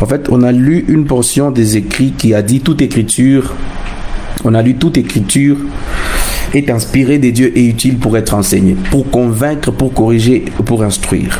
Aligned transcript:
En 0.00 0.06
fait, 0.06 0.28
on 0.30 0.42
a 0.42 0.52
lu 0.52 0.84
une 0.88 1.04
portion 1.04 1.50
des 1.50 1.76
écrits 1.76 2.12
qui 2.16 2.34
a 2.34 2.42
dit 2.42 2.60
toute 2.60 2.80
écriture, 2.80 3.54
on 4.44 4.54
a 4.54 4.62
lu 4.62 4.76
toute 4.76 4.96
écriture 4.96 5.58
est 6.54 6.70
inspirée 6.70 7.18
des 7.18 7.32
dieux 7.32 7.56
et 7.56 7.64
utile 7.66 7.98
pour 7.98 8.16
être 8.16 8.34
enseignée, 8.34 8.76
pour 8.90 9.08
convaincre, 9.10 9.70
pour 9.70 9.92
corriger, 9.92 10.44
pour 10.64 10.82
instruire. 10.82 11.38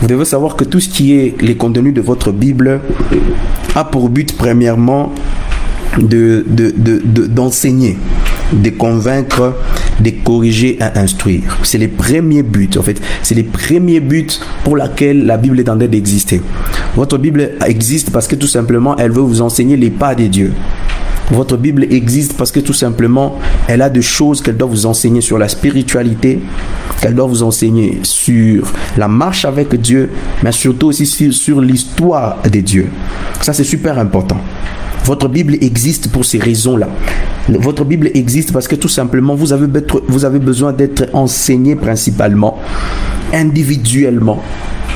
Vous 0.00 0.06
devez 0.06 0.24
savoir 0.24 0.56
que 0.56 0.64
tout 0.64 0.80
ce 0.80 0.88
qui 0.88 1.14
est 1.14 1.40
les 1.40 1.56
contenus 1.56 1.94
de 1.94 2.00
votre 2.00 2.32
Bible 2.32 2.80
a 3.74 3.84
pour 3.84 4.08
but 4.08 4.36
premièrement 4.36 5.12
de, 5.98 6.44
d'enseigner, 7.28 7.96
de, 8.52 8.70
convaincre, 8.70 9.54
de 10.00 10.10
corriger 10.24 10.78
et 10.78 10.98
instruire. 10.98 11.58
C'est 11.62 11.78
les 11.78 11.88
premiers 11.88 12.42
buts, 12.42 12.70
en 12.78 12.82
fait. 12.82 13.00
C'est 13.22 13.34
les 13.34 13.42
premiers 13.42 14.00
buts 14.00 14.28
pour 14.64 14.76
lesquels 14.76 15.26
la 15.26 15.36
Bible 15.36 15.58
est 15.60 15.68
en 15.68 15.76
train 15.76 15.86
d'exister. 15.86 16.40
Votre 16.96 17.18
Bible 17.18 17.52
existe 17.66 18.10
parce 18.10 18.26
que 18.26 18.36
tout 18.36 18.46
simplement, 18.46 18.96
elle 18.96 19.12
veut 19.12 19.22
vous 19.22 19.40
enseigner 19.40 19.76
les 19.76 19.90
pas 19.90 20.14
des 20.14 20.28
dieux. 20.28 20.52
Votre 21.30 21.58
Bible 21.58 21.86
existe 21.90 22.38
parce 22.38 22.50
que 22.50 22.60
tout 22.60 22.72
simplement, 22.72 23.38
elle 23.66 23.82
a 23.82 23.90
des 23.90 24.00
choses 24.00 24.40
qu'elle 24.40 24.56
doit 24.56 24.68
vous 24.68 24.86
enseigner 24.86 25.20
sur 25.20 25.36
la 25.36 25.48
spiritualité, 25.48 26.40
qu'elle 27.02 27.14
doit 27.14 27.26
vous 27.26 27.42
enseigner 27.42 27.98
sur 28.02 28.72
la 28.96 29.08
marche 29.08 29.44
avec 29.44 29.74
Dieu, 29.78 30.10
mais 30.42 30.52
surtout 30.52 30.86
aussi 30.86 31.04
sur, 31.06 31.60
l'histoire 31.60 32.38
des 32.50 32.62
dieux. 32.62 32.88
Ça, 33.42 33.52
c'est 33.52 33.64
super 33.64 33.98
important. 33.98 34.38
Votre 35.04 35.28
Bible 35.28 35.56
existe 35.60 36.10
pour 36.10 36.24
ces 36.24 36.38
raisons-là. 36.38 36.88
Votre 37.48 37.84
Bible 37.84 38.10
existe 38.14 38.52
parce 38.52 38.68
que 38.68 38.76
tout 38.76 38.88
simplement, 38.88 39.34
vous 39.34 39.52
avez, 39.52 40.38
besoin 40.38 40.72
d'être 40.72 41.08
enseigné 41.14 41.76
principalement, 41.76 42.58
individuellement, 43.32 44.42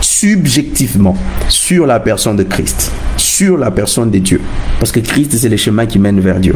subjectivement, 0.01 1.17
sur 1.49 1.87
la 1.87 1.99
personne 2.01 2.37
de 2.37 2.43
Christ 2.43 2.93
sur 3.33 3.57
la 3.57 3.71
personne 3.71 4.11
de 4.11 4.19
Dieu. 4.19 4.41
Parce 4.79 4.93
que 4.93 5.01
Christ, 5.01 5.33
c'est 5.37 5.49
le 5.49 5.57
chemin 5.57 5.87
qui 5.87 5.99
mène 5.99 6.21
vers 6.21 6.39
Dieu. 6.39 6.55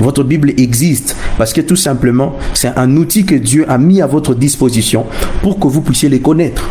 Votre 0.00 0.22
Bible 0.22 0.52
existe 0.56 1.16
parce 1.36 1.52
que 1.52 1.60
tout 1.60 1.76
simplement, 1.76 2.36
c'est 2.54 2.76
un 2.76 2.96
outil 2.96 3.24
que 3.24 3.34
Dieu 3.34 3.64
a 3.68 3.78
mis 3.78 4.00
à 4.00 4.06
votre 4.06 4.34
disposition 4.34 5.06
pour 5.42 5.58
que 5.58 5.66
vous 5.66 5.82
puissiez 5.82 6.08
les 6.08 6.20
connaître. 6.20 6.68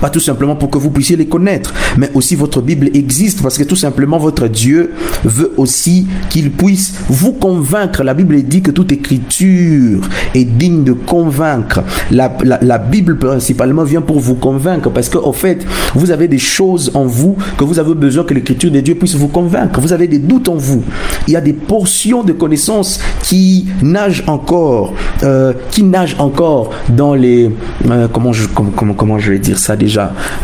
Pas 0.00 0.10
tout 0.10 0.20
simplement 0.20 0.56
pour 0.56 0.70
que 0.70 0.78
vous 0.78 0.90
puissiez 0.90 1.16
les 1.16 1.26
connaître, 1.26 1.74
mais 1.96 2.10
aussi 2.14 2.34
votre 2.34 2.62
Bible 2.62 2.90
existe 2.94 3.42
parce 3.42 3.58
que 3.58 3.64
tout 3.64 3.76
simplement 3.76 4.18
votre 4.18 4.48
Dieu 4.48 4.92
veut 5.24 5.52
aussi 5.56 6.06
qu'il 6.30 6.50
puisse 6.50 6.94
vous 7.08 7.32
convaincre. 7.32 8.02
La 8.02 8.14
Bible 8.14 8.42
dit 8.42 8.62
que 8.62 8.70
toute 8.70 8.92
écriture 8.92 10.00
est 10.34 10.44
digne 10.44 10.84
de 10.84 10.92
convaincre. 10.92 11.82
La, 12.10 12.32
la, 12.42 12.78
Bible 12.78 13.18
principalement 13.18 13.84
vient 13.84 14.00
pour 14.00 14.18
vous 14.20 14.34
convaincre 14.34 14.90
parce 14.90 15.08
qu'au 15.08 15.32
fait, 15.32 15.66
vous 15.94 16.10
avez 16.10 16.28
des 16.28 16.38
choses 16.38 16.90
en 16.94 17.04
vous 17.04 17.36
que 17.58 17.64
vous 17.64 17.78
avez 17.78 17.94
besoin 17.94 18.24
que 18.24 18.32
l'écriture 18.32 18.70
de 18.70 18.80
Dieu 18.80 18.94
puisse 18.94 19.14
vous 19.14 19.28
convaincre. 19.28 19.80
Vous 19.80 19.92
avez 19.92 20.08
des 20.08 20.18
doutes 20.18 20.48
en 20.48 20.56
vous. 20.56 20.82
Il 21.28 21.34
y 21.34 21.36
a 21.36 21.40
des 21.40 21.52
portions 21.52 22.22
de 22.22 22.32
connaissances 22.32 23.00
qui 23.22 23.66
nagent 23.82 24.24
encore, 24.26 24.94
euh, 25.22 25.52
qui 25.70 25.82
nagent 25.82 26.16
encore 26.18 26.70
dans 26.88 27.14
les... 27.14 27.50
Euh, 27.90 28.08
comment, 28.08 28.32
je, 28.32 28.46
comment, 28.48 28.94
comment 28.94 29.18
je 29.18 29.32
vais 29.32 29.38
dire 29.38 29.58
ça 29.58 29.76
déjà? 29.76 29.89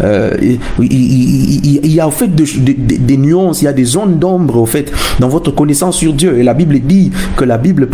Euh, 0.02 0.36
il, 0.80 1.92
y 1.92 2.00
a 2.00 2.08
au 2.08 2.10
fait 2.10 2.28
des 2.34 3.16
nuances, 3.16 3.62
il 3.62 3.66
y 3.66 3.68
a 3.68 3.72
des 3.72 3.84
zones 3.84 4.18
d'ombre 4.18 4.56
au 4.60 4.66
fait 4.66 4.92
dans 5.18 5.28
votre 5.28 5.50
connaissance 5.50 5.96
sur 5.96 6.12
Dieu. 6.12 6.38
Et 6.38 6.42
la 6.42 6.54
Bible 6.54 6.78
dit 6.80 7.12
que 7.36 7.44
la 7.44 7.58
Bible 7.58 7.88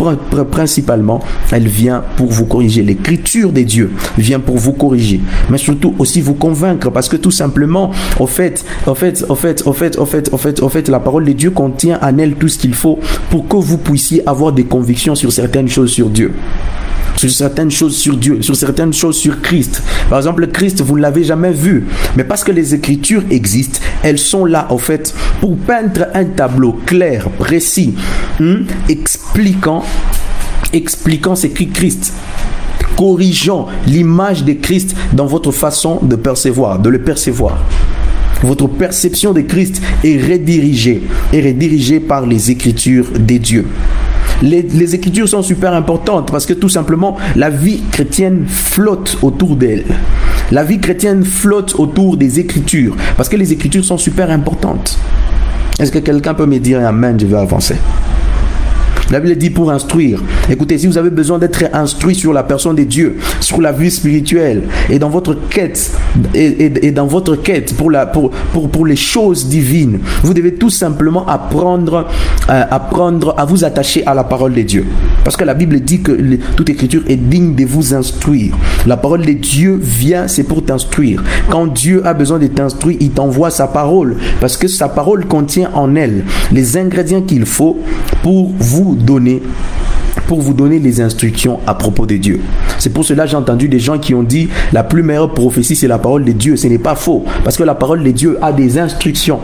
principalement, 0.49 1.21
elle 1.51 1.67
vient 1.67 2.03
pour 2.17 2.31
vous 2.31 2.45
corriger. 2.45 2.81
L'écriture 2.83 3.51
des 3.51 3.65
dieux 3.65 3.91
vient 4.17 4.39
pour 4.39 4.57
vous 4.57 4.73
corriger, 4.73 5.21
mais 5.49 5.57
surtout 5.57 5.93
aussi 5.99 6.21
vous 6.21 6.35
convaincre 6.35 6.89
parce 6.91 7.09
que 7.09 7.17
tout 7.17 7.31
simplement, 7.31 7.91
au 8.19 8.27
fait, 8.27 8.65
au 8.87 8.95
fait, 8.95 9.25
au 9.29 9.35
fait, 9.35 9.63
au 9.65 9.73
fait, 9.73 9.97
au 9.97 10.05
fait, 10.05 10.33
au 10.33 10.37
fait, 10.37 10.61
au 10.61 10.69
fait, 10.69 10.89
la 10.89 10.99
parole 10.99 11.25
de 11.25 11.31
Dieu 11.33 11.51
contient 11.51 11.99
en 12.01 12.17
elle 12.17 12.35
tout 12.35 12.47
ce 12.47 12.57
qu'il 12.57 12.73
faut 12.73 12.99
pour 13.29 13.47
que 13.47 13.57
vous 13.57 13.77
puissiez 13.77 14.27
avoir 14.27 14.51
des 14.51 14.65
convictions 14.65 15.15
sur 15.15 15.31
certaines 15.31 15.67
choses 15.67 15.91
sur 15.91 16.09
Dieu 16.09 16.33
sur 17.29 17.31
certaines 17.31 17.71
choses 17.71 17.95
sur 17.95 18.17
Dieu, 18.17 18.41
sur 18.41 18.53
certaines 18.53 18.91
choses 18.91 19.15
sur 19.15 19.41
Christ. 19.41 19.81
Par 20.09 20.19
exemple, 20.19 20.45
Christ, 20.47 20.81
vous 20.81 20.97
ne 20.97 21.01
l'avez 21.01 21.23
jamais 21.23 21.51
vu, 21.51 21.85
mais 22.17 22.25
parce 22.25 22.43
que 22.43 22.51
les 22.51 22.75
Écritures 22.75 23.23
existent, 23.29 23.79
elles 24.01 24.19
sont 24.19 24.43
là, 24.43 24.67
en 24.69 24.77
fait, 24.77 25.13
pour 25.39 25.55
peindre 25.55 26.07
un 26.13 26.25
tableau 26.25 26.73
clair, 26.85 27.29
précis, 27.29 27.93
hein, 28.41 28.63
expliquant, 28.89 29.85
expliquant 30.73 31.35
ce 31.35 31.47
qu'est 31.47 31.67
Christ 31.67 32.11
corrigeant 32.97 33.67
l'image 33.87 34.43
de 34.43 34.53
Christ 34.53 34.95
dans 35.13 35.25
votre 35.25 35.51
façon 35.51 35.99
de 36.03 36.15
percevoir, 36.15 36.77
de 36.77 36.89
le 36.89 37.01
percevoir. 37.01 37.57
Votre 38.43 38.67
perception 38.67 39.31
de 39.31 39.41
Christ 39.41 39.81
est 40.03 40.21
redirigée, 40.21 41.03
est 41.31 41.41
redirigée 41.41 42.01
par 42.01 42.25
les 42.25 42.51
Écritures 42.51 43.07
des 43.17 43.39
dieux 43.39 43.65
les, 44.43 44.95
écritures 44.95 45.27
sont 45.27 45.41
super 45.41 45.73
importantes 45.73 46.31
parce 46.31 46.45
que 46.45 46.53
tout 46.53 46.69
simplement, 46.69 47.17
la 47.35 47.49
vie 47.49 47.81
chrétienne 47.91 48.45
flotte 48.47 49.17
autour 49.21 49.55
d'elle. 49.55 49.85
La 50.51 50.63
vie 50.63 50.79
chrétienne 50.79 51.23
flotte 51.23 51.75
autour 51.79 52.17
des 52.17 52.39
écritures 52.39 52.95
parce 53.17 53.29
que 53.29 53.37
les 53.37 53.53
écritures 53.53 53.85
sont 53.85 53.97
super 53.97 54.29
importantes. 54.29 54.99
Est-ce 55.79 55.91
que 55.91 55.99
quelqu'un 55.99 56.33
peut 56.33 56.45
me 56.45 56.59
dire 56.59 56.85
Amen, 56.85 57.19
je 57.19 57.25
vais 57.25 57.37
avancer? 57.37 57.75
La 59.11 59.19
Bible 59.19 59.37
dit 59.37 59.49
pour 59.49 59.71
instruire. 59.71 60.19
Écoutez, 60.49 60.77
si 60.77 60.87
vous 60.87 60.97
avez 60.97 61.09
besoin 61.09 61.37
d'être 61.37 61.63
instruit 61.73 62.15
sur 62.15 62.33
la 62.33 62.43
personne 62.43 62.75
de 62.75 62.83
Dieu, 62.83 63.17
sur 63.39 63.61
la 63.61 63.71
vie 63.71 63.91
spirituelle, 63.91 64.63
et 64.89 64.99
dans 64.99 65.09
votre 65.09 65.35
quête, 65.49 65.91
et, 66.33 66.91
dans 66.91 67.07
votre 67.07 67.35
quête 67.35 67.75
pour, 67.75 68.85
les 68.85 68.95
choses 68.95 69.47
divines, 69.47 69.99
vous 70.23 70.33
devez 70.33 70.55
tout 70.55 70.69
simplement 70.69 71.27
apprendre, 71.27 72.07
euh, 72.49 72.63
apprendre 72.69 73.35
à 73.37 73.45
vous 73.45 73.63
attacher 73.63 74.05
à 74.05 74.13
la 74.13 74.23
parole 74.23 74.53
de 74.53 74.61
Dieu. 74.61 74.85
Parce 75.23 75.37
que 75.37 75.43
la 75.43 75.53
Bible 75.53 75.79
dit 75.79 76.01
que 76.01 76.11
toute 76.55 76.69
écriture 76.69 77.03
est 77.07 77.15
digne 77.15 77.55
de 77.55 77.65
vous 77.65 77.93
instruire. 77.93 78.55
La 78.85 78.97
parole 78.97 79.25
de 79.25 79.33
Dieu 79.33 79.79
vient, 79.81 80.27
c'est 80.27 80.43
pour 80.43 80.63
t'instruire. 80.65 81.23
Quand 81.49 81.67
Dieu 81.67 82.05
a 82.05 82.13
besoin 82.13 82.39
de 82.39 82.47
t'instruire, 82.47 82.97
il 82.99 83.11
t'envoie 83.11 83.49
sa 83.49 83.67
parole. 83.67 84.17
Parce 84.41 84.57
que 84.57 84.67
sa 84.67 84.89
parole 84.89 85.25
contient 85.25 85.69
en 85.73 85.95
elle 85.95 86.23
les 86.51 86.77
ingrédients 86.77 87.21
qu'il 87.21 87.45
faut 87.45 87.79
pour 88.21 88.51
vous 88.57 88.92
donner 88.95 89.41
pour 90.27 90.41
vous 90.41 90.53
donner 90.53 90.79
les 90.79 91.01
instructions 91.01 91.59
à 91.67 91.75
propos 91.75 92.05
de 92.05 92.17
Dieu. 92.17 92.41
C'est 92.79 92.91
pour 92.91 93.05
cela 93.05 93.23
que 93.25 93.31
j'ai 93.31 93.35
entendu 93.35 93.67
des 93.67 93.79
gens 93.79 93.97
qui 93.97 94.13
ont 94.13 94.23
dit 94.23 94.49
la 94.71 94.83
plus 94.83 95.03
meilleure 95.03 95.33
prophétie 95.33 95.75
c'est 95.75 95.87
la 95.87 95.97
parole 95.97 96.23
de 96.23 96.31
Dieu. 96.31 96.55
Ce 96.55 96.67
n'est 96.67 96.77
pas 96.77 96.95
faux 96.95 97.25
parce 97.43 97.57
que 97.57 97.63
la 97.63 97.75
parole 97.75 98.03
de 98.03 98.11
Dieu 98.11 98.37
a 98.41 98.51
des 98.51 98.77
instructions, 98.77 99.39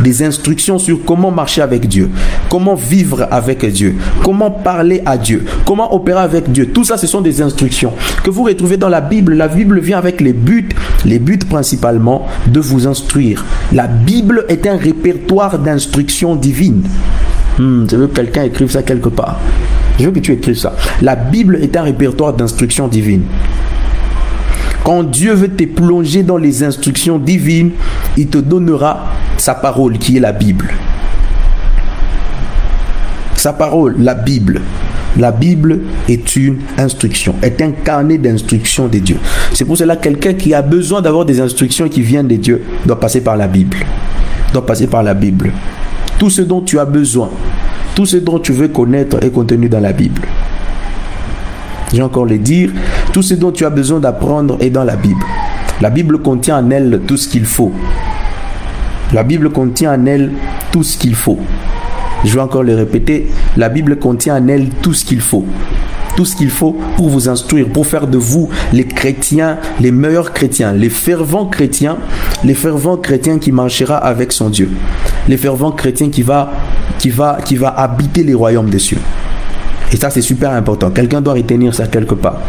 des 0.00 0.22
instructions 0.22 0.78
sur 0.78 1.04
comment 1.04 1.30
marcher 1.30 1.62
avec 1.62 1.86
Dieu, 1.88 2.10
comment 2.48 2.74
vivre 2.74 3.26
avec 3.30 3.64
Dieu, 3.66 3.96
comment 4.22 4.50
parler 4.50 5.02
à 5.06 5.18
Dieu, 5.18 5.44
comment 5.66 5.94
opérer 5.94 6.20
avec 6.20 6.50
Dieu. 6.50 6.66
Tout 6.68 6.84
ça 6.84 6.96
ce 6.96 7.06
sont 7.06 7.20
des 7.20 7.42
instructions 7.42 7.92
que 8.22 8.30
vous 8.30 8.44
retrouvez 8.44 8.76
dans 8.76 8.88
la 8.88 9.00
Bible. 9.00 9.34
La 9.34 9.48
Bible 9.48 9.80
vient 9.80 9.98
avec 9.98 10.20
les 10.20 10.32
buts, 10.32 10.68
les 11.04 11.18
buts 11.18 11.38
principalement 11.38 12.26
de 12.46 12.60
vous 12.60 12.86
instruire. 12.86 13.44
La 13.72 13.86
Bible 13.86 14.44
est 14.48 14.66
un 14.66 14.76
répertoire 14.76 15.58
d'instructions 15.58 16.36
divines. 16.36 16.82
Hmm, 17.58 17.86
je 17.90 17.96
veux 17.96 18.06
que 18.06 18.14
quelqu'un 18.14 18.44
écrive 18.44 18.70
ça 18.70 18.82
quelque 18.82 19.08
part. 19.08 19.40
Je 19.98 20.06
veux 20.06 20.12
que 20.12 20.20
tu 20.20 20.32
écrives 20.32 20.56
ça. 20.56 20.74
La 21.02 21.16
Bible 21.16 21.58
est 21.62 21.76
un 21.76 21.82
répertoire 21.82 22.32
d'instructions 22.32 22.88
divines. 22.88 23.24
Quand 24.84 25.02
Dieu 25.02 25.34
veut 25.34 25.48
te 25.48 25.64
plonger 25.64 26.22
dans 26.22 26.38
les 26.38 26.62
instructions 26.62 27.18
divines, 27.18 27.72
il 28.16 28.28
te 28.28 28.38
donnera 28.38 29.12
sa 29.36 29.54
parole 29.54 29.98
qui 29.98 30.16
est 30.16 30.20
la 30.20 30.32
Bible. 30.32 30.70
Sa 33.36 33.52
parole, 33.52 33.96
la 33.98 34.14
Bible. 34.14 34.60
La 35.18 35.32
Bible 35.32 35.80
est 36.08 36.36
une 36.36 36.58
instruction, 36.78 37.34
est 37.42 37.60
un 37.60 37.72
carnet 37.72 38.16
d'instructions 38.16 38.86
de 38.86 38.98
Dieu. 38.98 39.16
C'est 39.52 39.64
pour 39.64 39.76
cela 39.76 39.96
que 39.96 40.04
quelqu'un 40.04 40.34
qui 40.34 40.54
a 40.54 40.62
besoin 40.62 41.02
d'avoir 41.02 41.24
des 41.24 41.40
instructions 41.40 41.88
qui 41.88 42.00
viennent 42.00 42.28
de 42.28 42.36
Dieu 42.36 42.62
doit 42.86 43.00
passer 43.00 43.20
par 43.20 43.36
la 43.36 43.48
Bible. 43.48 43.78
Doit 44.52 44.64
passer 44.64 44.86
par 44.86 45.02
la 45.02 45.14
Bible. 45.14 45.52
Tout 46.20 46.28
ce 46.28 46.42
dont 46.42 46.60
tu 46.60 46.78
as 46.78 46.84
besoin, 46.84 47.30
tout 47.94 48.04
ce 48.04 48.18
dont 48.18 48.38
tu 48.38 48.52
veux 48.52 48.68
connaître 48.68 49.24
est 49.24 49.30
contenu 49.30 49.70
dans 49.70 49.80
la 49.80 49.94
Bible. 49.94 50.20
J'ai 51.94 52.02
encore 52.02 52.26
le 52.26 52.36
dire, 52.36 52.72
tout 53.14 53.22
ce 53.22 53.32
dont 53.32 53.52
tu 53.52 53.64
as 53.64 53.70
besoin 53.70 54.00
d'apprendre 54.00 54.58
est 54.60 54.68
dans 54.68 54.84
la 54.84 54.96
Bible. 54.96 55.24
La 55.80 55.88
Bible 55.88 56.18
contient 56.18 56.58
en 56.58 56.70
elle 56.70 57.00
tout 57.06 57.16
ce 57.16 57.26
qu'il 57.26 57.46
faut. 57.46 57.72
La 59.14 59.22
Bible 59.22 59.48
contient 59.48 59.94
en 59.94 60.04
elle 60.04 60.32
tout 60.72 60.82
ce 60.82 60.98
qu'il 60.98 61.14
faut. 61.14 61.38
Je 62.26 62.34
vais 62.34 62.40
encore 62.42 62.64
le 62.64 62.74
répéter, 62.74 63.28
la 63.56 63.70
Bible 63.70 63.96
contient 63.96 64.36
en 64.36 64.46
elle 64.46 64.68
tout 64.82 64.92
ce 64.92 65.06
qu'il 65.06 65.22
faut 65.22 65.46
tout 66.16 66.24
ce 66.24 66.36
qu'il 66.36 66.50
faut 66.50 66.76
pour 66.96 67.08
vous 67.08 67.28
instruire, 67.28 67.68
pour 67.68 67.86
faire 67.86 68.06
de 68.06 68.18
vous 68.18 68.50
les 68.72 68.84
chrétiens, 68.84 69.58
les 69.80 69.90
meilleurs 69.90 70.32
chrétiens, 70.32 70.72
les 70.72 70.90
fervents 70.90 71.46
chrétiens, 71.46 71.96
les 72.44 72.54
fervents 72.54 72.96
chrétiens 72.96 73.38
qui 73.38 73.52
marchera 73.52 73.96
avec 73.96 74.32
son 74.32 74.50
Dieu, 74.50 74.68
les 75.28 75.36
fervents 75.36 75.72
chrétiens 75.72 76.10
qui 76.10 76.22
va, 76.22 76.50
qui 76.98 77.10
va, 77.10 77.38
qui 77.44 77.56
va 77.56 77.68
habiter 77.68 78.22
les 78.22 78.34
royaumes 78.34 78.70
des 78.70 78.78
cieux. 78.78 79.00
Et 79.92 79.96
ça, 79.96 80.10
c'est 80.10 80.22
super 80.22 80.50
important. 80.52 80.90
Quelqu'un 80.90 81.20
doit 81.20 81.34
retenir 81.34 81.74
ça 81.74 81.86
quelque 81.86 82.14
part. 82.14 82.40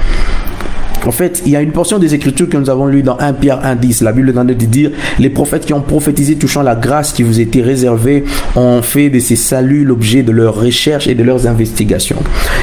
En 1.06 1.12
fait, 1.12 1.42
il 1.46 1.52
y 1.52 1.56
a 1.56 1.62
une 1.62 1.72
portion 1.72 1.98
des 1.98 2.14
Écritures 2.14 2.48
que 2.48 2.58
nous 2.58 2.70
avons 2.70 2.86
lue 2.86 3.02
dans 3.02 3.18
1 3.18 3.34
Pierre 3.34 3.62
1.10. 3.64 4.04
La 4.04 4.12
Bible 4.12 4.32
train 4.34 4.46
de 4.46 4.54
dire, 4.54 4.92
les 5.18 5.32
prophètes 5.32 5.66
qui 5.66 5.74
ont 5.74 5.82
prophétisé 5.82 6.36
touchant 6.36 6.62
la 6.62 6.76
grâce 6.76 7.12
qui 7.12 7.24
vous 7.24 7.40
était 7.40 7.62
réservée 7.62 8.24
ont 8.56 8.84
fait 8.84 9.10
de 9.10 9.20
ces 9.20 9.36
saluts 9.36 9.84
l'objet 9.84 10.22
de 10.22 10.32
leurs 10.32 10.56
recherches 10.56 11.08
et 11.08 11.16
de 11.16 11.24
leurs 11.24 11.48
investigations. 11.48 12.18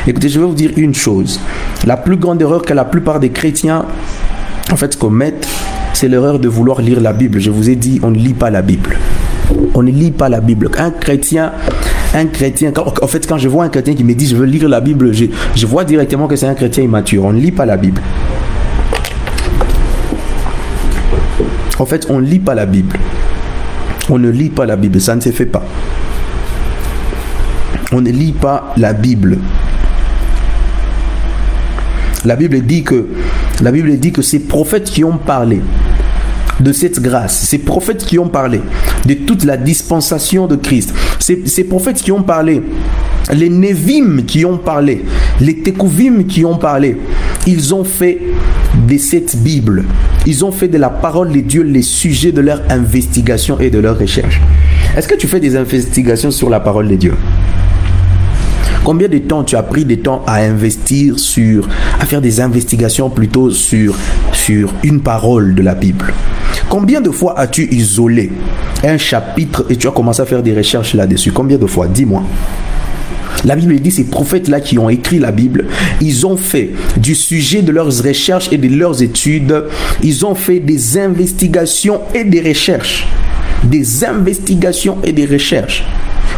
Écoutez, 0.06 0.28
je 0.28 0.38
vais 0.38 0.46
vous 0.46 0.55
dire 0.55 0.70
une 0.76 0.94
chose. 0.94 1.40
La 1.84 1.96
plus 1.96 2.16
grande 2.16 2.40
erreur 2.40 2.62
que 2.62 2.75
la 2.75 2.84
plupart 2.84 3.19
des 3.19 3.31
chrétiens 3.31 3.87
en 4.70 4.76
fait 4.76 4.96
commettent, 4.96 5.49
c'est 5.93 6.08
l'erreur 6.08 6.38
de 6.38 6.49
vouloir 6.49 6.81
lire 6.81 7.00
la 7.00 7.12
Bible. 7.12 7.40
Je 7.40 7.50
vous 7.50 7.70
ai 7.70 7.75
dit, 7.75 7.99
on 8.05 8.10
ne 8.12 8.19
lit 8.19 8.34
pas 8.34 8.50
la 8.50 8.62
Bible. 8.62 8.96
On 9.75 9.83
ne 9.83 9.91
lit 9.91 10.11
pas 10.11 10.29
la 10.29 10.41
Bible. 10.41 10.71
Un 10.79 10.91
chrétien, 10.91 11.53
un 12.15 12.27
chrétien, 12.27 12.73
en 12.77 13.06
fait, 13.06 13.27
quand 13.27 13.39
je 13.39 13.49
vois 13.49 13.65
un 13.65 13.69
chrétien 13.69 13.95
qui 13.95 14.05
me 14.05 14.15
dit 14.15 14.27
je 14.27 14.37
veux 14.37 14.45
lire 14.45 14.69
la 14.69 14.81
Bible, 14.81 15.12
je, 15.12 15.67
vois 15.67 15.85
directement 15.85 16.27
que 16.27 16.37
c'est 16.37 16.47
un 16.47 16.55
chrétien 16.55 16.85
immature. 16.85 17.25
On 17.25 17.33
ne 17.33 17.41
lit 17.41 17.53
pas 17.53 17.67
la 17.67 17.77
Bible. 17.77 18.00
En 21.79 21.87
fait, 21.87 22.06
on 22.11 22.21
ne 22.21 22.27
lit 22.27 22.41
pas 22.41 22.55
la 22.55 22.67
Bible. 22.67 22.97
On 24.11 24.19
ne 24.19 24.31
lit 24.31 24.50
pas 24.50 24.67
la 24.67 24.77
Bible, 24.77 25.00
ça 25.00 25.15
ne 25.15 25.21
se 25.21 25.31
fait 25.31 25.47
pas. 25.47 25.65
On 27.93 28.01
ne 28.01 28.11
lit 28.11 28.33
pas 28.33 28.73
la 28.77 28.93
Bible. 28.93 29.39
La 32.25 32.37
Bible 32.37 32.61
dit 32.62 32.83
que 32.83 33.06
la 33.62 33.71
Bible 33.71 33.97
dit 33.99 34.12
que 34.12 34.23
ces 34.23 34.41
prophètes 34.41 34.91
qui 34.91 35.05
ont 35.05 35.19
parlé 35.19 35.61
de 36.60 36.72
cette 36.72 37.00
grâce, 37.00 37.38
ces 37.38 37.58
prophètes 37.58 38.05
qui 38.05 38.19
ont 38.19 38.28
parlé 38.28 38.60
de 39.06 39.14
toute 39.14 39.44
la 39.44 39.56
dispensation 39.56 40.46
de 40.46 40.56
Christ, 40.56 40.93
ces, 41.19 41.64
prophètes 41.64 42.02
qui 42.02 42.12
ont 42.12 42.22
parlé, 42.22 42.62
les 43.32 43.49
Nevim 43.49 44.22
qui 44.26 44.44
ont 44.44 44.58
parlé, 44.58 45.05
les 45.40 45.56
Tekuvim 45.58 46.25
qui 46.25 46.44
ont 46.44 46.56
parlé, 46.56 46.96
ils 47.46 47.75
ont 47.75 47.84
fait 47.84 48.19
de 48.88 48.99
cette 48.99 49.37
Bible, 49.37 49.84
ils 50.26 50.44
ont 50.44 50.52
fait 50.52 50.69
de 50.69 50.78
la 50.78 50.90
parole 50.90 51.32
de 51.32 51.40
Dieu 51.40 51.62
les 51.62 51.82
sujets 51.82 52.32
de 52.32 52.40
leur 52.40 52.60
investigation 52.70 53.58
et 53.60 53.70
de 53.70 53.78
leur 53.78 53.99
recherche. 53.99 54.40
Est-ce 54.96 55.08
que 55.08 55.14
tu 55.14 55.28
fais 55.28 55.40
des 55.40 55.56
investigations 55.56 56.31
sur 56.31 56.50
la 56.50 56.60
parole 56.60 56.88
de 56.88 56.96
Dieu? 56.96 57.14
Combien 58.84 59.08
de 59.08 59.19
temps 59.19 59.44
tu 59.44 59.55
as 59.55 59.62
pris 59.62 59.84
de 59.84 59.96
temps 59.96 60.22
à 60.26 60.37
investir 60.37 61.19
sur, 61.19 61.69
à 62.00 62.06
faire 62.06 62.22
des 62.22 62.40
investigations 62.40 63.10
plutôt 63.10 63.50
sur, 63.50 63.94
une 64.83 65.00
parole 65.00 65.55
de 65.55 65.62
la 65.62 65.75
Bible 65.75 66.12
Combien 66.69 67.00
de 67.00 67.11
fois 67.11 67.39
as-tu 67.39 67.67
isolé 67.71 68.31
un 68.85 68.99
chapitre 68.99 69.65
et 69.71 69.77
tu 69.77 69.89
as 69.89 69.91
commencé 69.91 70.21
à 70.21 70.27
faire 70.27 70.43
des 70.43 70.55
recherches 70.55 70.95
là-dessus? 70.95 71.33
Combien 71.33 71.56
de 71.56 71.67
fois? 71.67 71.87
Dis-moi. 71.87 72.23
La 73.45 73.56
Bible 73.56 73.79
dit 73.81 73.91
ces 73.91 74.05
prophètes-là 74.05 74.61
qui 74.61 74.79
ont 74.79 74.91
écrit 74.91 75.19
la 75.19 75.33
Bible, 75.33 75.67
ils 76.00 76.27
ont 76.27 76.37
fait 76.37 76.71
du 76.97 77.15
sujet 77.15 77.62
de 77.62 77.73
leurs 77.73 78.03
recherches 78.03 78.53
et 78.53 78.59
de 78.59 78.69
leurs 78.69 79.03
études, 79.03 79.65
ils 80.03 80.27
ont 80.27 80.35
fait 80.35 80.59
des 80.61 80.99
investigations 80.99 82.01
et 82.15 82.25
des 82.25 82.41
recherches. 82.41 83.06
Des 83.65 84.05
investigations 84.05 84.99
et 85.05 85.12
des 85.12 85.27
recherches. 85.27 85.85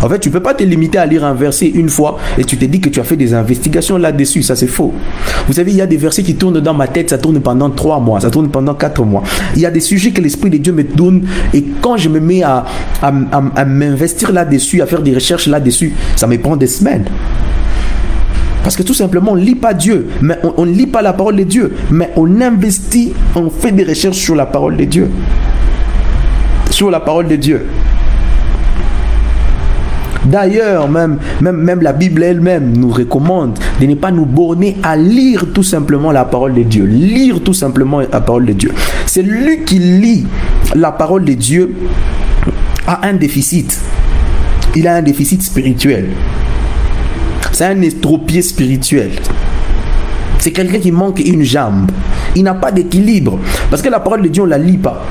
En 0.02 0.08
fait, 0.08 0.18
tu 0.18 0.28
ne 0.28 0.32
peux 0.32 0.40
pas 0.40 0.54
te 0.54 0.62
limiter 0.62 0.98
à 0.98 1.06
lire 1.06 1.24
un 1.24 1.34
verset 1.34 1.66
une 1.66 1.88
fois 1.88 2.18
et 2.38 2.44
tu 2.44 2.56
te 2.56 2.64
dis 2.64 2.80
que 2.80 2.88
tu 2.88 3.00
as 3.00 3.04
fait 3.04 3.16
des 3.16 3.34
investigations 3.34 3.98
là-dessus. 3.98 4.42
Ça, 4.42 4.56
c'est 4.56 4.66
faux. 4.66 4.94
Vous 5.46 5.52
savez, 5.52 5.72
il 5.72 5.76
y 5.76 5.82
a 5.82 5.86
des 5.86 5.96
versets 5.96 6.22
qui 6.22 6.34
tournent 6.36 6.60
dans 6.60 6.74
ma 6.74 6.88
tête, 6.88 7.10
ça 7.10 7.18
tourne 7.18 7.40
pendant 7.40 7.70
trois 7.70 8.00
mois, 8.00 8.20
ça 8.20 8.30
tourne 8.30 8.48
pendant 8.48 8.74
quatre 8.74 9.04
mois. 9.04 9.22
Il 9.54 9.62
y 9.62 9.66
a 9.66 9.70
des 9.70 9.80
sujets 9.80 10.10
que 10.12 10.20
l'Esprit 10.20 10.50
de 10.50 10.56
Dieu 10.56 10.72
me 10.72 10.84
donne 10.84 11.26
et 11.52 11.64
quand 11.80 11.96
je 11.96 12.08
me 12.08 12.20
mets 12.20 12.42
à, 12.42 12.64
à, 13.02 13.12
à, 13.56 13.64
m'investir 13.64 14.32
là-dessus, 14.32 14.80
à 14.80 14.86
faire 14.86 15.02
des 15.02 15.14
recherches 15.14 15.46
là-dessus, 15.46 15.92
ça 16.16 16.26
me 16.26 16.38
prend 16.38 16.56
des 16.56 16.66
semaines. 16.66 17.04
Parce 18.62 18.76
que 18.76 18.82
tout 18.82 18.94
simplement, 18.94 19.32
on 19.32 19.36
ne 19.36 19.42
lit 19.42 19.54
pas 19.54 19.74
Dieu, 19.74 20.08
mais 20.22 20.38
on 20.56 20.64
ne 20.64 20.72
lit 20.72 20.86
pas 20.86 21.02
la 21.02 21.12
parole 21.12 21.36
de 21.36 21.44
Dieu, 21.44 21.74
mais 21.90 22.10
on 22.16 22.40
investit, 22.40 23.12
on 23.34 23.50
fait 23.50 23.72
des 23.72 23.84
recherches 23.84 24.18
sur 24.18 24.36
la 24.36 24.46
parole 24.46 24.76
de 24.76 24.84
Dieu. 24.84 25.10
Sur 26.70 26.90
la 26.90 27.00
parole 27.00 27.26
de 27.26 27.36
Dieu. 27.36 27.66
D'ailleurs, 30.30 30.88
même, 30.88 31.18
la 31.80 31.92
Bible 31.92 32.22
elle-même 32.22 32.76
nous 32.76 32.90
recommande 32.90 33.58
de 33.80 33.86
ne 33.86 33.96
pas 33.96 34.12
nous 34.12 34.26
borner 34.26 34.76
à 34.84 34.96
lire 34.96 35.46
tout 35.52 35.64
simplement 35.64 36.12
la 36.12 36.24
parole 36.24 36.54
de 36.54 36.62
Dieu. 36.62 36.84
Lire 36.84 37.42
tout 37.42 37.52
simplement 37.52 38.00
la 38.00 38.20
parole 38.20 38.46
de 38.46 38.52
Dieu. 38.52 38.70
C'est 39.06 39.22
lui 39.22 39.64
qui 39.64 39.80
lit 39.80 40.26
la 40.76 40.92
parole 40.92 41.24
de 41.24 41.32
Dieu 41.32 41.74
a 42.86 43.08
un 43.08 43.14
déficit. 43.14 43.76
Il 44.76 44.86
a 44.86 44.94
un 44.94 45.02
déficit 45.02 45.42
spirituel. 45.42 46.10
C'est 47.50 47.64
un 47.64 47.82
estropié 47.82 48.40
spirituel. 48.40 49.10
C'est 50.38 50.52
quelqu'un 50.52 50.78
qui 50.78 50.92
manque 50.92 51.18
une 51.18 51.42
jambe. 51.42 51.90
Il 52.36 52.44
n'a 52.44 52.54
pas 52.54 52.70
d'équilibre. 52.70 53.40
Parce 53.68 53.82
que 53.82 53.88
la 53.88 53.98
parole 53.98 54.22
de 54.22 54.28
Dieu, 54.28 54.44
on 54.44 54.46
ne 54.46 54.50
la 54.50 54.58
lit 54.58 54.78
pas. 54.78 55.04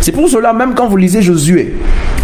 C'est 0.00 0.12
pour 0.12 0.28
cela, 0.28 0.52
même 0.52 0.74
quand 0.74 0.88
vous 0.88 0.96
lisez 0.96 1.20
Josué 1.20 1.74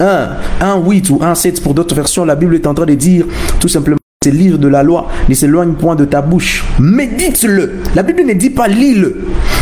1, 0.01 0.29
1, 0.61 0.77
8 0.79 1.11
ou 1.11 1.19
1, 1.23 1.35
7 1.35 1.63
pour 1.63 1.75
d'autres 1.75 1.95
versions, 1.95 2.25
la 2.25 2.37
Bible 2.37 2.55
est 2.55 2.67
en 2.67 2.75
train 2.75 2.87
de 2.87 2.95
dire 2.95 3.27
tout 3.61 3.69
simplement 3.69 3.97
ces 4.27 4.33
livres 4.33 4.59
de 4.59 4.67
la 4.67 4.83
loi 4.83 5.07
ne 5.29 5.35
s'éloignent 5.35 5.75
point 5.75 5.95
de 5.95 6.05
ta 6.05 6.21
bouche. 6.21 6.65
Médite-le. 6.81 7.75
La 7.95 8.03
Bible 8.03 8.25
ne 8.27 8.33
dit 8.33 8.51
pas 8.51 8.67
lis-le. 8.67 9.19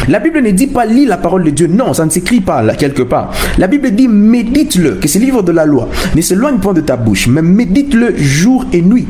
La 0.09 0.21
Bible 0.21 0.41
ne 0.41 0.53
dit 0.53 0.69
pas 0.69 0.87
lis 0.87 1.05
la 1.05 1.19
parole 1.19 1.45
de 1.45 1.51
Dieu. 1.51 1.67
Non, 1.67 1.93
ça 1.93 2.07
ne 2.07 2.11
s'écrit 2.11 2.41
pas 2.41 2.63
là, 2.63 2.75
quelque 2.75 3.03
part. 3.03 3.31
La 3.59 3.67
Bible 3.67 3.91
dit 3.91 4.09
médite-le, 4.09 4.93
que 4.93 5.07
ces 5.07 5.19
livres 5.19 5.43
de 5.43 5.53
la 5.53 5.67
loi 5.67 5.91
ne 6.17 6.21
s'éloignent 6.23 6.61
point 6.61 6.73
de 6.73 6.81
ta 6.81 6.97
bouche, 6.97 7.27
mais 7.27 7.43
médite-le 7.43 8.17
jour 8.17 8.65
et 8.73 8.81
nuit. 8.81 9.07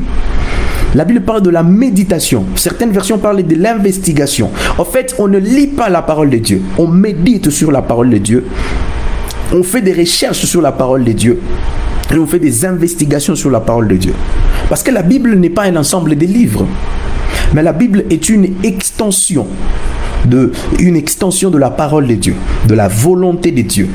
La 0.93 1.05
Bible 1.05 1.21
parle 1.21 1.41
de 1.41 1.49
la 1.49 1.63
méditation. 1.63 2.45
Certaines 2.55 2.91
versions 2.91 3.17
parlent 3.17 3.41
de 3.41 3.55
l'investigation. 3.55 4.49
En 4.77 4.83
fait, 4.83 5.15
on 5.19 5.29
ne 5.29 5.37
lit 5.37 5.67
pas 5.67 5.87
la 5.87 6.01
parole 6.01 6.31
de 6.31 6.37
Dieu. 6.37 6.61
On 6.77 6.87
médite 6.87 7.49
sur 7.49 7.71
la 7.71 7.81
parole 7.81 8.09
de 8.09 8.17
Dieu. 8.17 8.45
On 9.53 9.63
fait 9.63 9.81
des 9.81 9.93
recherches 9.93 10.45
sur 10.45 10.61
la 10.61 10.71
parole 10.71 11.03
de 11.03 11.11
Dieu. 11.11 11.39
Et 12.13 12.17
on 12.17 12.25
fait 12.25 12.39
des 12.39 12.65
investigations 12.65 13.35
sur 13.35 13.49
la 13.49 13.59
parole 13.59 13.87
de 13.87 13.95
Dieu. 13.95 14.13
Parce 14.69 14.83
que 14.83 14.91
la 14.91 15.01
Bible 15.01 15.35
n'est 15.35 15.49
pas 15.49 15.63
un 15.63 15.75
ensemble 15.75 16.15
de 16.15 16.25
livres. 16.25 16.65
Mais 17.53 17.63
la 17.63 17.73
Bible 17.73 18.05
est 18.09 18.29
une 18.29 18.55
extension 18.63 19.47
de, 20.25 20.51
une 20.79 20.95
extension 20.95 21.49
de 21.49 21.57
la 21.57 21.69
parole 21.69 22.07
de 22.07 22.15
Dieu, 22.15 22.35
de 22.67 22.73
la 22.73 22.87
volonté 22.87 23.51
de 23.51 23.61
Dieu 23.61 23.89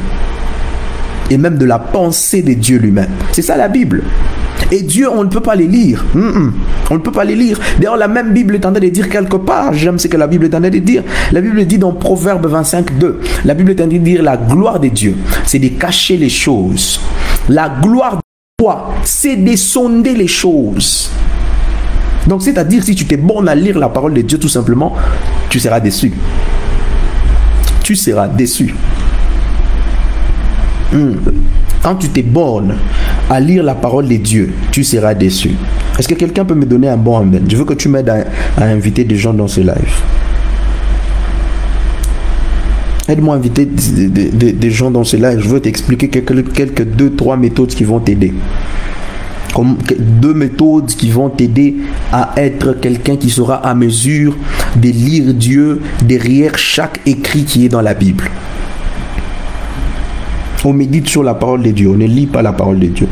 et 1.31 1.39
même 1.39 1.57
de 1.57 1.65
la 1.65 1.79
pensée 1.79 2.43
de 2.43 2.53
Dieu 2.53 2.79
lui-même. 2.79 3.11
C'est 3.33 3.43
ça 3.43 3.57
la 3.57 3.69
Bible. 3.69 4.03
Et 4.73 4.83
Dieu, 4.83 5.09
on 5.11 5.25
ne 5.25 5.29
peut 5.29 5.41
pas 5.41 5.55
les 5.55 5.67
lire. 5.67 6.05
On 6.15 6.95
ne 6.95 6.99
peut 6.99 7.11
pas 7.11 7.25
les 7.25 7.35
lire. 7.35 7.59
D'ailleurs, 7.79 7.97
la 7.97 8.09
même 8.09 8.33
Bible 8.33 8.55
est 8.55 8.67
en 8.67 8.73
train 8.73 8.81
de 8.81 8.89
dire 8.89 9.09
quelque 9.09 9.37
part, 9.37 9.73
j'aime 9.73 9.99
ce 9.99 10.07
que 10.09 10.17
la 10.17 10.27
Bible 10.27 10.45
est 10.45 10.55
en 10.55 10.61
train 10.61 10.71
de 10.71 10.79
dire. 10.79 11.03
La 11.33 11.41
Bible 11.41 11.65
dit 11.65 11.79
dans 11.79 11.93
Proverbe 11.93 12.47
25, 12.47 12.99
2, 12.99 13.21
la 13.45 13.55
Bible 13.55 13.71
est 13.71 13.81
en 13.81 13.89
train 13.89 13.99
de 13.99 13.99
dire 13.99 14.23
la 14.23 14.37
gloire 14.37 14.79
de 14.79 14.89
Dieu, 14.89 15.17
c'est 15.47 15.59
de 15.59 15.69
cacher 15.69 16.17
les 16.17 16.29
choses. 16.29 17.01
La 17.49 17.69
gloire 17.83 18.17
de 18.17 18.21
Dieu, 18.63 18.71
c'est 19.03 19.37
de 19.37 19.57
sonder 19.57 20.15
les 20.15 20.29
choses. 20.29 21.11
Donc, 22.27 22.43
c'est-à-dire, 22.43 22.85
si 22.85 22.95
tu 22.95 23.07
t'es 23.07 23.17
bon 23.17 23.47
à 23.47 23.55
lire 23.55 23.79
la 23.79 23.89
parole 23.89 24.15
de 24.15 24.21
Dieu, 24.21 24.39
tout 24.39 24.49
simplement, 24.49 24.95
tu 25.49 25.59
seras 25.59 25.81
déçu. 25.81 26.13
Tu 27.83 27.97
seras 27.97 28.29
déçu. 28.29 28.75
Mm. 30.93 31.13
Quand 31.83 31.95
tu 31.95 32.09
t'es 32.09 32.23
bornes 32.23 32.75
à 33.31 33.41
lire 33.41 33.63
la 33.63 33.75
parole 33.75 34.07
de 34.07 34.17
Dieu, 34.17 34.53
tu 34.71 34.85
seras 34.85 35.15
déçu. 35.15 35.53
Est-ce 35.99 36.09
que 36.09 36.15
quelqu'un 36.15 36.45
peut 36.45 36.55
me 36.55 36.67
donner 36.67 36.89
un 36.89 36.97
bon 36.97 37.17
amen 37.19 37.45
Je 37.49 37.57
veux 37.57 37.65
que 37.65 37.75
tu 37.75 37.89
m'aides 37.89 38.09
à, 38.09 38.25
inviter 38.65 39.05
des 39.05 39.17
gens 39.17 39.33
dans 39.33 39.49
ce 39.49 39.61
live. 39.61 40.03
Aide-moi 43.09 43.35
à 43.35 43.39
inviter 43.39 43.67
des, 43.67 44.71
gens 44.71 44.91
dans 44.91 45.05
ce 45.05 45.17
live. 45.17 45.41
Je 45.41 45.49
veux 45.49 45.61
t'expliquer 45.61 46.09
quelques, 46.09 46.53
quelques 46.53 46.85
deux, 46.85 47.15
trois 47.15 47.37
méthodes 47.37 47.71
qui 47.71 47.85
vont 47.85 47.99
t'aider. 47.99 48.33
Deux 49.99 50.35
méthodes 50.35 50.87
qui 50.87 51.11
vont 51.11 51.29
t'aider 51.29 51.77
à 52.13 52.35
être 52.37 52.75
quelqu'un 52.75 53.17
qui 53.17 53.31
sera 53.31 53.57
à 53.57 53.75
mesure 53.75 54.37
de 54.77 54.89
lire 54.89 55.35
Dieu 55.35 55.81
derrière 56.03 56.57
chaque 56.57 57.01
écrit 57.05 57.45
qui 57.45 57.65
est 57.65 57.69
dans 57.69 57.81
la 57.81 57.95
Bible. 57.95 58.25
On 60.65 60.73
médite 60.75 61.09
sur 61.09 61.23
la 61.23 61.35
parole 61.35 61.63
de 61.63 61.71
Dieu, 61.71 61.89
on 61.89 61.97
ne 61.97 62.07
lit 62.07 62.27
pas 62.27 62.43
la 62.43 62.53
parole 62.53 62.79
de 62.79 62.87
Dieu. 62.87 63.09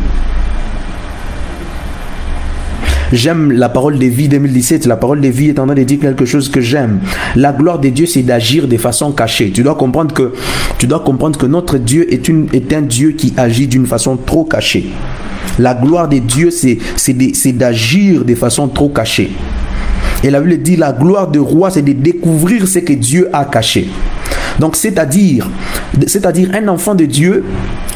J'aime 3.11 3.53
la 3.53 3.71
parole 3.71 3.99
de 3.99 4.05
vie 4.05 4.29
2017. 4.29 4.85
La 4.85 4.97
parole 4.97 5.23
de 5.23 5.29
vie 5.29 5.49
est 5.49 5.59
en 5.59 5.65
train 5.65 5.75
de 5.75 5.83
dire 5.83 5.99
quelque 5.99 6.27
chose 6.27 6.51
que 6.51 6.61
j'aime. 6.61 7.01
La 7.37 7.53
gloire 7.53 7.79
de 7.79 7.89
Dieu, 7.89 8.05
c'est 8.05 8.23
d'agir 8.23 8.69
de 8.69 8.77
façon 8.77 9.13
cachée. 9.13 9.51
Tu 9.51 9.63
dois 9.63 9.77
comprendre 9.77 10.15
que, 10.15 11.47
notre 11.47 11.79
Dieu 11.79 12.07
est 12.13 12.73
un 12.75 12.83
Dieu 12.83 13.13
qui 13.13 13.33
agit 13.39 13.67
d'une 13.67 13.87
façon 13.87 14.19
trop 14.19 14.45
cachée. 14.45 14.91
La 15.59 15.75
gloire 15.75 16.09
de 16.09 16.19
Dieu, 16.19 16.51
c'est 16.51 17.53
d'agir 17.53 18.27
de 18.27 18.35
façon 18.35 18.69
trop 18.69 18.91
cachée. 18.91 19.31
Et 20.23 20.31
la 20.31 20.41
Bible 20.41 20.63
dit 20.63 20.77
la 20.77 20.93
gloire 20.93 21.31
du 21.31 21.39
roi, 21.39 21.71
c'est 21.71 21.83
de 21.83 21.93
découvrir 21.93 22.69
ce 22.69 22.81
que 22.81 22.93
Dieu 22.93 23.31
a 23.33 23.47
caché. 23.47 23.89
Donc, 24.59 24.77
c'est-à-dire, 24.77 25.51
c'est-à-dire 26.07 26.51
un 26.55 26.69
enfant 26.69 26.95
de 26.95 27.05
Dieu, 27.05 27.45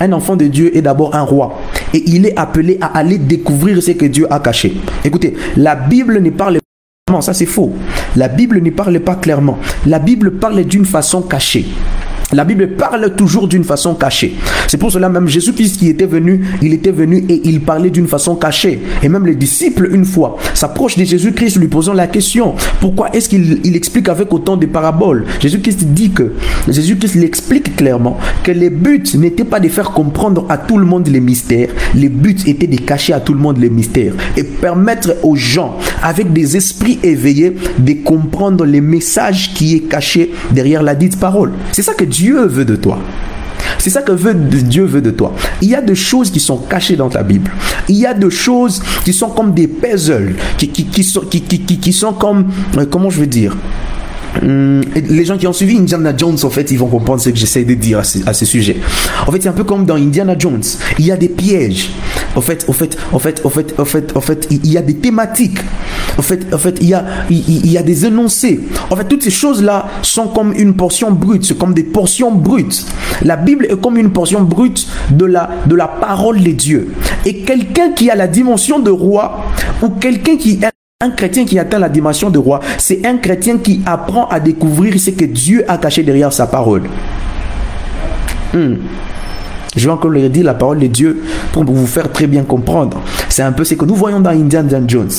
un 0.01 0.13
enfant 0.13 0.37
de 0.37 0.47
Dieu 0.47 0.77
est 0.77 0.83
d'abord 0.83 1.15
un 1.15 1.23
roi. 1.23 1.59
Et 1.95 2.03
il 2.07 2.27
est 2.27 2.39
appelé 2.39 2.79
à 2.81 2.99
aller 2.99 3.19
découvrir 3.19 3.83
ce 3.83 3.93
que 3.93 4.07
Dieu 4.07 4.27
a 4.33 4.41
caché. 4.41 4.75
Écoutez, 5.05 5.35
la 5.57 5.75
Bible 5.75 6.21
ne 6.21 6.31
parle 6.31 6.59
pas 7.07 7.21
Ça, 7.21 7.35
c'est 7.35 7.47
faux. 7.47 7.73
La 8.17 8.29
Bible 8.29 8.63
ne 8.63 8.71
parle 8.71 9.01
pas 9.01 9.17
clairement. 9.17 9.59
La 9.87 9.99
Bible 9.99 10.33
parle 10.33 10.65
d'une 10.65 10.85
façon 10.87 11.23
cachée. 11.23 11.67
La 12.33 12.45
Bible 12.45 12.77
parle 12.79 13.15
toujours 13.15 13.47
d'une 13.47 13.63
façon 13.63 13.95
cachée. 13.95 14.35
C'est 14.67 14.79
pour 14.79 14.91
cela 14.91 15.11
même 15.11 15.29
Jésus-Christ 15.29 15.77
qui 15.79 15.89
était 15.89 16.07
venu, 16.07 16.43
il 16.63 16.73
était 16.73 16.91
venu 16.91 17.27
et 17.29 17.43
il 17.45 17.61
parlait 17.61 17.91
d'une 17.91 18.07
façon 18.07 18.37
cachée. 18.37 18.81
Et 19.03 19.11
même 19.11 19.27
les 19.27 19.35
disciples, 19.35 19.91
une 19.93 20.07
fois, 20.07 20.39
s'approchent 20.55 20.97
de 20.97 21.05
Jésus-Christ 21.05 21.59
lui 21.59 21.69
posant 21.69 21.93
la 21.93 22.07
question, 22.07 22.55
pourquoi 22.81 23.11
est-ce 23.15 23.29
qu'il 23.29 23.77
explique 23.77 24.09
avec 24.09 24.33
autant 24.33 24.57
de 24.57 24.65
paraboles? 24.65 25.27
Jésus-Christ 25.41 25.85
dit 25.89 26.11
que, 26.11 26.33
Jésus-Christ 26.69 27.17
l'explique 27.17 27.77
clairement, 27.77 28.17
que 28.45 28.51
les 28.51 28.71
buts 28.71 29.05
n'étaient 29.15 29.45
pas 29.45 29.61
de 29.61 29.69
faire 29.69 29.91
comprendre 29.91 30.47
à 30.49 30.57
tout 30.57 30.79
le 30.79 30.87
monde 30.87 31.09
les 31.09 31.21
mystères, 31.21 31.69
les 31.95 32.09
buts 32.09 32.37
étaient 32.47 32.67
de 32.67 32.81
cacher 32.81 33.13
à 33.13 33.21
tout 33.21 33.35
le 33.35 33.41
monde 33.41 33.59
les 33.59 33.69
mystères 33.69 34.15
et 34.39 34.45
permettre 34.45 35.17
aux 35.23 35.37
gens, 35.37 35.77
avec 36.03 36.33
des 36.33 36.57
esprits 36.57 36.99
éveillés, 37.03 37.57
de 37.79 37.93
comprendre 38.05 38.65
les 38.65 38.81
messages 38.81 39.53
qui 39.53 39.75
est 39.75 39.81
caché 39.81 40.33
derrière 40.51 40.83
la 40.83 40.95
dite 40.95 41.21
parole. 41.21 41.53
C'est 41.73 41.83
ça 41.83 41.93
que 41.93 42.05
Dieu 42.05 42.22
Dieu 42.23 42.47
veut 42.47 42.65
de 42.65 42.77
toi. 42.77 43.01
C'est 43.79 43.91
ça 43.91 44.01
que 44.01 44.13
veut, 44.13 44.33
Dieu 44.33 44.85
veut 44.85 45.03
de 45.03 45.11
toi. 45.11 45.35
Il 45.61 45.69
y 45.69 45.75
a 45.75 45.83
des 45.83 45.97
choses 45.97 46.31
qui 46.31 46.39
sont 46.39 46.57
cachées 46.57 46.95
dans 46.95 47.09
ta 47.09 47.25
Bible. 47.25 47.51
Il 47.89 47.97
y 47.97 48.07
a 48.07 48.15
des 48.15 48.31
choses 48.31 48.81
qui 49.05 49.13
sont 49.13 49.31
comme 49.31 49.53
des 49.55 49.67
puzzles, 49.67 50.37
qui, 50.57 50.69
qui, 50.69 51.03
sont, 51.03 51.23
qui, 51.23 51.41
qui, 51.43 51.93
sont 51.93 52.13
comme, 52.13 52.47
euh, 52.79 52.87
comment 52.89 53.11
je 53.11 53.19
veux 53.19 53.27
dire, 53.27 53.57
Hum, 54.41 54.81
les 54.95 55.25
gens 55.25 55.37
qui 55.37 55.47
ont 55.47 55.53
suivi 55.53 55.77
Indiana 55.77 56.15
Jones, 56.17 56.39
en 56.43 56.51
fait, 56.51 56.71
ils 56.71 56.79
vont 56.79 56.87
comprendre 56.87 57.21
ce 57.21 57.31
que 57.31 57.37
j'essaie 57.37 57.65
de 57.65 57.75
dire 57.75 57.99
à 57.99 58.33
ce, 58.33 58.45
sujet. 58.45 58.77
En 59.27 59.33
fait, 59.33 59.43
c'est 59.43 59.49
un 59.49 59.53
peu 59.53 59.65
comme 59.65 59.85
dans 59.85 59.97
Indiana 59.97 60.35
Jones. 60.39 60.63
Il 60.99 61.07
y 61.07 61.13
a 61.13 61.17
des 61.17 61.29
pièges. 61.29 61.91
En 62.35 62.41
fait, 62.41 62.65
en 62.69 62.73
fait, 62.73 62.97
en 63.13 63.19
fait, 63.19 63.45
en 63.45 63.51
fait, 63.51 63.75
en 63.79 63.85
fait, 63.85 64.17
en 64.17 64.21
fait, 64.21 64.49
il 64.51 64.73
y 64.73 64.79
a 64.79 64.83
des 64.83 64.95
thématiques. 64.95 65.59
En 66.19 66.23
fait, 66.23 66.53
en 66.53 66.59
fait, 66.59 66.79
il 66.81 66.89
y 66.89 66.95
a, 66.95 67.05
il 67.31 67.71
y 67.71 67.77
a 67.77 67.83
des 67.83 68.07
énoncés. 68.07 68.61
En 68.91 68.97
fait, 68.97 69.05
toutes 69.05 69.23
ces 69.23 69.31
choses-là 69.31 69.89
sont 70.03 70.29
comme 70.29 70.53
une 70.55 70.75
portion 70.75 71.11
brute, 71.11 71.45
c'est 71.45 71.59
comme 71.59 71.75
des 71.75 71.85
portions 71.85 72.33
brutes. 72.33 72.87
La 73.23 73.37
Bible 73.37 73.67
est 73.67 73.81
comme 73.81 73.99
une 73.99 74.13
portion 74.13 74.43
brute 74.43 74.87
de 75.11 75.27
la, 75.27 75.51
de 75.67 75.75
la 75.75 75.89
parole 75.89 76.43
de 76.43 76.51
Dieu. 76.51 76.93
Et 77.27 77.39
quelqu'un 77.41 77.93
qui 77.93 78.11
a 78.11 78.15
la 78.15 78.29
dimension 78.29 78.79
de 78.79 78.91
roi 78.91 79.45
ou 79.83 79.91
quelqu'un 79.91 80.37
qui 80.37 80.59
est 80.63 80.73
un 81.03 81.11
chrétien 81.11 81.45
qui 81.45 81.59
atteint 81.59 81.81
la 81.81 81.89
dimension 81.89 82.31
de 82.31 82.39
roi, 82.39 82.61
c'est 82.79 83.05
un 83.05 83.19
chrétien 83.19 83.59
qui 83.59 83.83
apprend 83.85 84.27
à 84.29 84.39
découvrir 84.39 84.99
ce 85.01 85.11
que 85.11 85.25
Dieu 85.25 85.65
a 85.69 85.77
caché 85.77 86.03
derrière 86.05 86.33
sa 86.33 86.47
parole. 86.47 86.85
Hmm. 88.55 88.77
Je 89.75 89.87
vais 89.87 89.93
encore 89.93 90.11
le 90.11 90.29
dire 90.29 90.45
la 90.45 90.55
parole 90.55 90.79
de 90.79 90.87
Dieu 90.87 91.23
pour 91.51 91.65
vous 91.65 91.87
faire 91.87 92.13
très 92.13 92.27
bien 92.27 92.45
comprendre. 92.45 93.01
C'est 93.29 93.43
un 93.43 93.53
peu 93.53 93.65
ce 93.65 93.75
que 93.75 93.85
nous 93.85 93.95
voyons 93.95 94.21
dans 94.21 94.31
Indiana 94.31 94.81
Jones. 94.87 95.11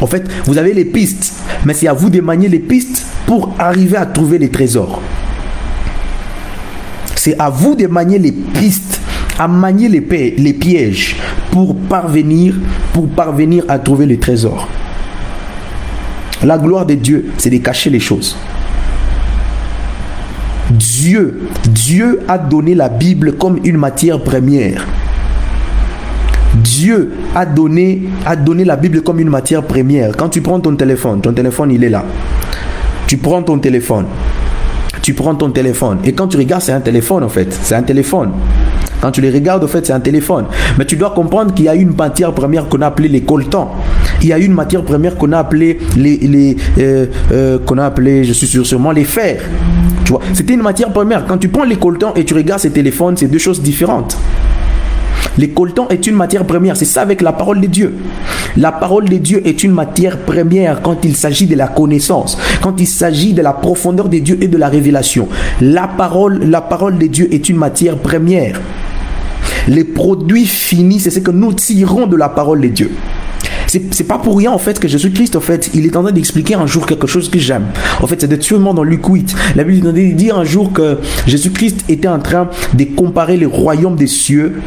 En 0.00 0.06
fait, 0.06 0.26
vous 0.46 0.56
avez 0.56 0.72
les 0.72 0.86
pistes, 0.86 1.34
mais 1.66 1.74
c'est 1.74 1.88
à 1.88 1.92
vous 1.92 2.08
de 2.08 2.20
manier 2.20 2.48
les 2.48 2.60
pistes 2.60 3.04
pour 3.26 3.54
arriver 3.58 3.98
à 3.98 4.06
trouver 4.06 4.38
les 4.38 4.48
trésors. 4.48 5.02
C'est 7.14 7.38
à 7.38 7.50
vous 7.50 7.74
de 7.74 7.86
manier 7.86 8.18
les 8.18 8.32
pistes, 8.32 9.00
à 9.38 9.46
manier 9.48 9.88
les, 9.88 10.34
les 10.38 10.52
pièges 10.54 11.16
pour 11.50 11.76
parvenir, 11.76 12.54
pour 12.94 13.08
parvenir 13.08 13.64
à 13.68 13.78
trouver 13.78 14.06
les 14.06 14.18
trésors. 14.18 14.68
La 16.42 16.56
gloire 16.56 16.86
de 16.86 16.94
Dieu, 16.94 17.26
c'est 17.36 17.50
de 17.50 17.58
cacher 17.58 17.90
les 17.90 18.00
choses. 18.00 18.36
Dieu, 20.70 21.48
Dieu 21.68 22.20
a 22.28 22.38
donné 22.38 22.74
la 22.74 22.88
Bible 22.88 23.36
comme 23.36 23.58
une 23.64 23.76
matière 23.76 24.22
première. 24.22 24.86
Dieu 26.54 27.12
a 27.34 27.44
donné, 27.44 28.02
a 28.24 28.36
donné 28.36 28.64
la 28.64 28.76
Bible 28.76 29.02
comme 29.02 29.20
une 29.20 29.28
matière 29.28 29.62
première. 29.64 30.16
Quand 30.16 30.28
tu 30.28 30.40
prends 30.40 30.60
ton 30.60 30.76
téléphone, 30.76 31.20
ton 31.20 31.32
téléphone 31.32 31.72
il 31.72 31.84
est 31.84 31.90
là. 31.90 32.04
Tu 33.06 33.18
prends 33.18 33.42
ton 33.42 33.58
téléphone. 33.58 34.06
Tu 35.02 35.14
prends 35.14 35.34
ton 35.34 35.50
téléphone. 35.50 35.98
Et 36.04 36.12
quand 36.12 36.28
tu 36.28 36.36
regardes, 36.36 36.62
c'est 36.62 36.72
un 36.72 36.80
téléphone 36.80 37.24
en 37.24 37.28
fait. 37.28 37.52
C'est 37.52 37.74
un 37.74 37.82
téléphone. 37.82 38.30
Quand 39.00 39.10
tu 39.10 39.20
les 39.20 39.30
regardes, 39.30 39.64
en 39.64 39.66
fait, 39.66 39.86
c'est 39.86 39.92
un 39.94 40.00
téléphone. 40.00 40.44
Mais 40.78 40.84
tu 40.84 40.96
dois 40.96 41.10
comprendre 41.10 41.54
qu'il 41.54 41.64
y 41.64 41.68
a 41.68 41.74
une 41.74 41.94
matière 41.94 42.32
première 42.34 42.68
qu'on 42.68 42.82
a 42.82 42.86
appelée 42.86 43.08
les 43.08 43.22
coltans. 43.22 43.72
Il 44.22 44.28
y 44.28 44.32
a 44.32 44.38
une 44.38 44.52
matière 44.52 44.82
première 44.82 45.16
qu'on 45.16 45.32
a 45.32 45.38
appelée 45.38 45.78
les, 45.96 46.16
les 46.18 46.56
euh, 46.78 47.06
euh, 47.32 47.58
qu'on 47.58 47.78
a 47.78 47.90
je 48.22 48.32
suis 48.32 48.46
sûr 48.46 48.66
sûrement 48.66 48.92
les 48.92 49.04
fers. 49.04 49.42
Tu 50.04 50.12
vois, 50.12 50.20
c'était 50.34 50.54
une 50.54 50.62
matière 50.62 50.92
première. 50.92 51.26
Quand 51.26 51.38
tu 51.38 51.48
prends 51.48 51.64
les 51.64 51.76
coltans 51.76 52.14
et 52.14 52.24
tu 52.24 52.34
regardes 52.34 52.60
ces 52.60 52.70
téléphones, 52.70 53.16
c'est 53.16 53.28
deux 53.28 53.38
choses 53.38 53.62
différentes. 53.62 54.16
Les 55.38 55.50
coltans 55.50 55.88
est 55.88 56.06
une 56.06 56.16
matière 56.16 56.44
première. 56.44 56.76
C'est 56.76 56.84
ça 56.84 57.02
avec 57.02 57.22
la 57.22 57.32
parole 57.32 57.60
de 57.60 57.66
Dieu. 57.66 57.94
La 58.56 58.72
parole 58.72 59.08
de 59.08 59.16
Dieu 59.16 59.46
est 59.46 59.62
une 59.62 59.72
matière 59.72 60.18
première 60.18 60.82
quand 60.82 61.04
il 61.04 61.16
s'agit 61.16 61.46
de 61.46 61.54
la 61.54 61.68
connaissance, 61.68 62.36
quand 62.60 62.80
il 62.80 62.86
s'agit 62.86 63.32
de 63.32 63.42
la 63.42 63.52
profondeur 63.52 64.08
de 64.08 64.18
Dieu 64.18 64.38
et 64.40 64.48
de 64.48 64.58
la 64.58 64.68
révélation. 64.68 65.28
La 65.60 65.86
parole, 65.86 66.44
la 66.44 66.60
parole 66.60 66.98
de 66.98 67.06
Dieu 67.06 67.32
est 67.32 67.48
une 67.48 67.56
matière 67.56 67.96
première. 67.96 68.60
Les 69.68 69.84
produits 69.84 70.46
finis, 70.46 71.00
c'est 71.00 71.10
ce 71.10 71.20
que 71.20 71.30
nous 71.30 71.52
tirons 71.52 72.06
de 72.06 72.16
la 72.16 72.28
parole 72.28 72.60
de 72.60 72.68
Dieu. 72.68 72.90
C'est 73.70 74.08
pas 74.08 74.18
pour 74.18 74.36
rien 74.36 74.50
en 74.50 74.58
fait 74.58 74.80
que 74.80 74.88
Jésus-Christ 74.88 75.36
en 75.36 75.40
fait, 75.40 75.70
il 75.74 75.86
est 75.86 75.96
en 75.96 76.02
train 76.02 76.10
d'expliquer 76.10 76.54
un 76.54 76.66
jour 76.66 76.86
quelque 76.86 77.06
chose 77.06 77.30
que 77.30 77.38
j'aime. 77.38 77.66
En 78.00 78.08
fait, 78.08 78.20
c'est 78.20 78.26
de 78.26 78.40
sûrement 78.42 78.74
dans 78.74 78.82
Luc 78.82 79.06
8. 79.06 79.36
La 79.54 79.62
Bible 79.62 79.86
est 79.96 80.10
de 80.10 80.16
dire 80.16 80.36
un 80.36 80.44
jour 80.44 80.72
que 80.72 80.98
Jésus-Christ 81.28 81.84
était 81.88 82.08
en 82.08 82.18
train 82.18 82.48
de 82.74 82.84
comparer 82.84 83.36
le 83.36 83.46
royaume 83.46 83.94
des 83.94 84.08
cieux 84.08 84.60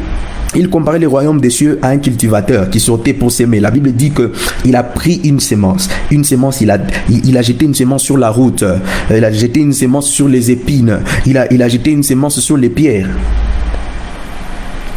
il 0.56 0.68
comparait 0.68 1.00
le 1.00 1.08
royaume 1.08 1.40
des 1.40 1.50
cieux 1.50 1.78
à 1.82 1.88
un 1.88 1.98
cultivateur 1.98 2.70
qui 2.70 2.78
sortait 2.78 3.12
pour 3.12 3.32
s'aimer. 3.32 3.58
La 3.58 3.72
Bible 3.72 3.92
dit 3.92 4.12
que 4.12 4.32
il 4.64 4.76
a 4.76 4.84
pris 4.84 5.20
une 5.24 5.40
semence. 5.40 5.88
Une 6.12 6.22
semence, 6.22 6.60
il 6.60 6.70
a, 6.70 6.78
il, 7.08 7.36
a 7.36 7.42
jeté 7.42 7.64
une 7.64 7.74
semence 7.74 8.04
sur 8.04 8.16
la 8.16 8.30
route. 8.30 8.62
Euh, 8.62 8.78
il 9.10 9.24
a 9.24 9.32
jeté 9.32 9.60
une 9.60 9.72
semence 9.72 10.08
sur 10.08 10.28
les 10.28 10.52
épines. 10.52 11.00
Il 11.26 11.38
a, 11.38 11.52
il 11.52 11.60
a 11.60 11.68
jeté 11.68 11.90
une 11.90 12.04
semence 12.04 12.38
sur 12.38 12.56
les 12.56 12.68
pierres. 12.68 13.08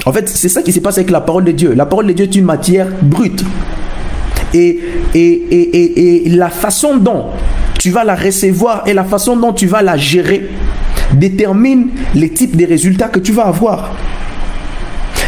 En 0.06 0.14
fait, 0.14 0.30
c'est 0.30 0.50
ça 0.50 0.62
qui 0.62 0.72
se 0.72 0.80
passe 0.80 1.00
avec 1.00 1.10
la 1.10 1.22
parole 1.22 1.44
de 1.44 1.52
Dieu. 1.52 1.74
La 1.74 1.86
parole 1.86 2.08
de 2.08 2.14
Dieu 2.14 2.26
est 2.26 2.36
une 2.36 2.46
matière 2.46 2.88
brute. 3.02 3.44
Et, 4.54 6.24
la 6.27 6.50
façon 6.50 6.98
dont 6.98 7.25
tu 7.80 7.89
vas 7.89 8.04
la 8.04 8.16
recevoir 8.16 8.84
et 8.88 8.94
la 8.94 9.04
façon 9.04 9.36
dont 9.36 9.54
tu 9.54 9.68
vas 9.68 9.82
la 9.82 9.98
gérer 9.98 10.50
détermine 11.13 11.89
les 12.16 12.30
types 12.30 12.56
de 12.56 12.66
résultats 12.66 13.08
que 13.08 13.20
tu 13.20 13.32
vas 13.32 13.46
avoir. 13.46 13.92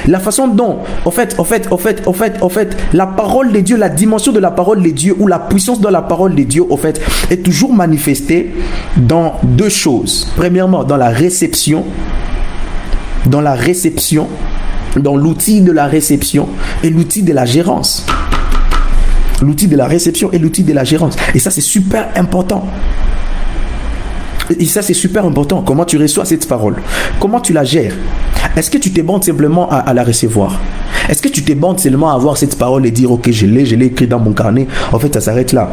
La 0.08 0.20
façon 0.20 0.48
dont, 0.48 0.80
en 1.06 1.12
fait, 1.12 1.36
en 1.38 1.44
fait, 1.44 1.68
en 1.72 1.78
fait, 1.78 2.08
en 2.08 2.14
fait, 2.14 2.42
en 2.42 2.50
fait, 2.50 2.78
la 2.94 3.06
parole 3.06 3.52
de 3.52 3.60
Dieu, 3.60 3.78
la 3.78 3.90
dimension 3.90 4.32
de 4.32 4.40
la 4.40 4.50
parole 4.52 4.82
de 4.82 4.90
Dieu 4.90 5.16
ou 5.20 5.28
la 5.28 5.40
puissance 5.40 5.82
de 5.82 5.88
la 5.88 6.02
parole 6.02 6.36
de 6.36 6.44
Dieu, 6.44 6.64
en 6.70 6.78
fait, 6.78 7.02
est 7.30 7.44
toujours 7.44 7.74
manifestée 7.74 8.52
dans 8.98 9.36
deux 9.44 9.70
choses. 9.70 10.32
Premièrement, 10.36 10.84
dans 10.84 10.98
la 10.98 11.10
réception, 11.10 11.86
dans 13.26 13.42
la 13.42 13.54
réception 13.54 14.28
dans 14.96 15.16
l'outil 15.16 15.62
de 15.62 15.72
la 15.72 15.86
réception 15.86 16.48
et 16.84 16.90
l'outil 16.90 17.24
de 17.24 17.34
la 17.34 17.46
gérance. 17.46 18.06
L'outil 19.42 19.68
de 19.68 19.78
la 19.78 19.88
réception 19.88 20.32
et 20.32 20.40
l'outil 20.40 20.64
de 20.64 20.74
la 20.74 20.84
gérance. 20.84 21.16
Et 21.34 21.40
ça, 21.40 21.52
c'est 21.52 21.62
super 21.62 22.10
important. 22.16 22.66
Et 24.58 24.66
ça, 24.66 24.82
c'est 24.82 24.94
super 24.94 25.26
important. 25.26 25.62
Comment 25.62 25.86
tu 25.86 25.98
reçois 25.98 26.26
cette 26.26 26.48
parole? 26.48 26.76
Comment 27.20 27.40
tu 27.40 27.54
la 27.54 27.64
gères? 27.64 27.94
Est-ce 28.56 28.72
que 28.72 28.78
tu 28.78 28.92
te 28.92 29.02
bandes 29.02 29.24
simplement 29.24 29.70
à, 29.70 29.94
la 29.94 30.04
recevoir? 30.04 30.60
Est-ce 31.08 31.22
que 31.22 31.30
tu 31.30 31.44
te 31.44 31.54
bandes 31.54 31.80
seulement 31.80 32.12
à 32.12 32.16
avoir 32.16 32.38
cette 32.38 32.58
parole 32.58 32.86
et 32.86 32.92
dire, 32.92 33.12
ok, 33.12 33.30
je 33.32 33.46
l'ai, 33.46 33.66
je 33.66 33.76
l'ai 33.76 33.88
écrit 33.88 34.08
dans 34.08 34.20
mon 34.20 34.34
carnet 34.34 34.68
En 34.92 35.00
fait, 35.00 35.14
ça 35.14 35.22
s'arrête 35.22 35.54
là. 35.54 35.70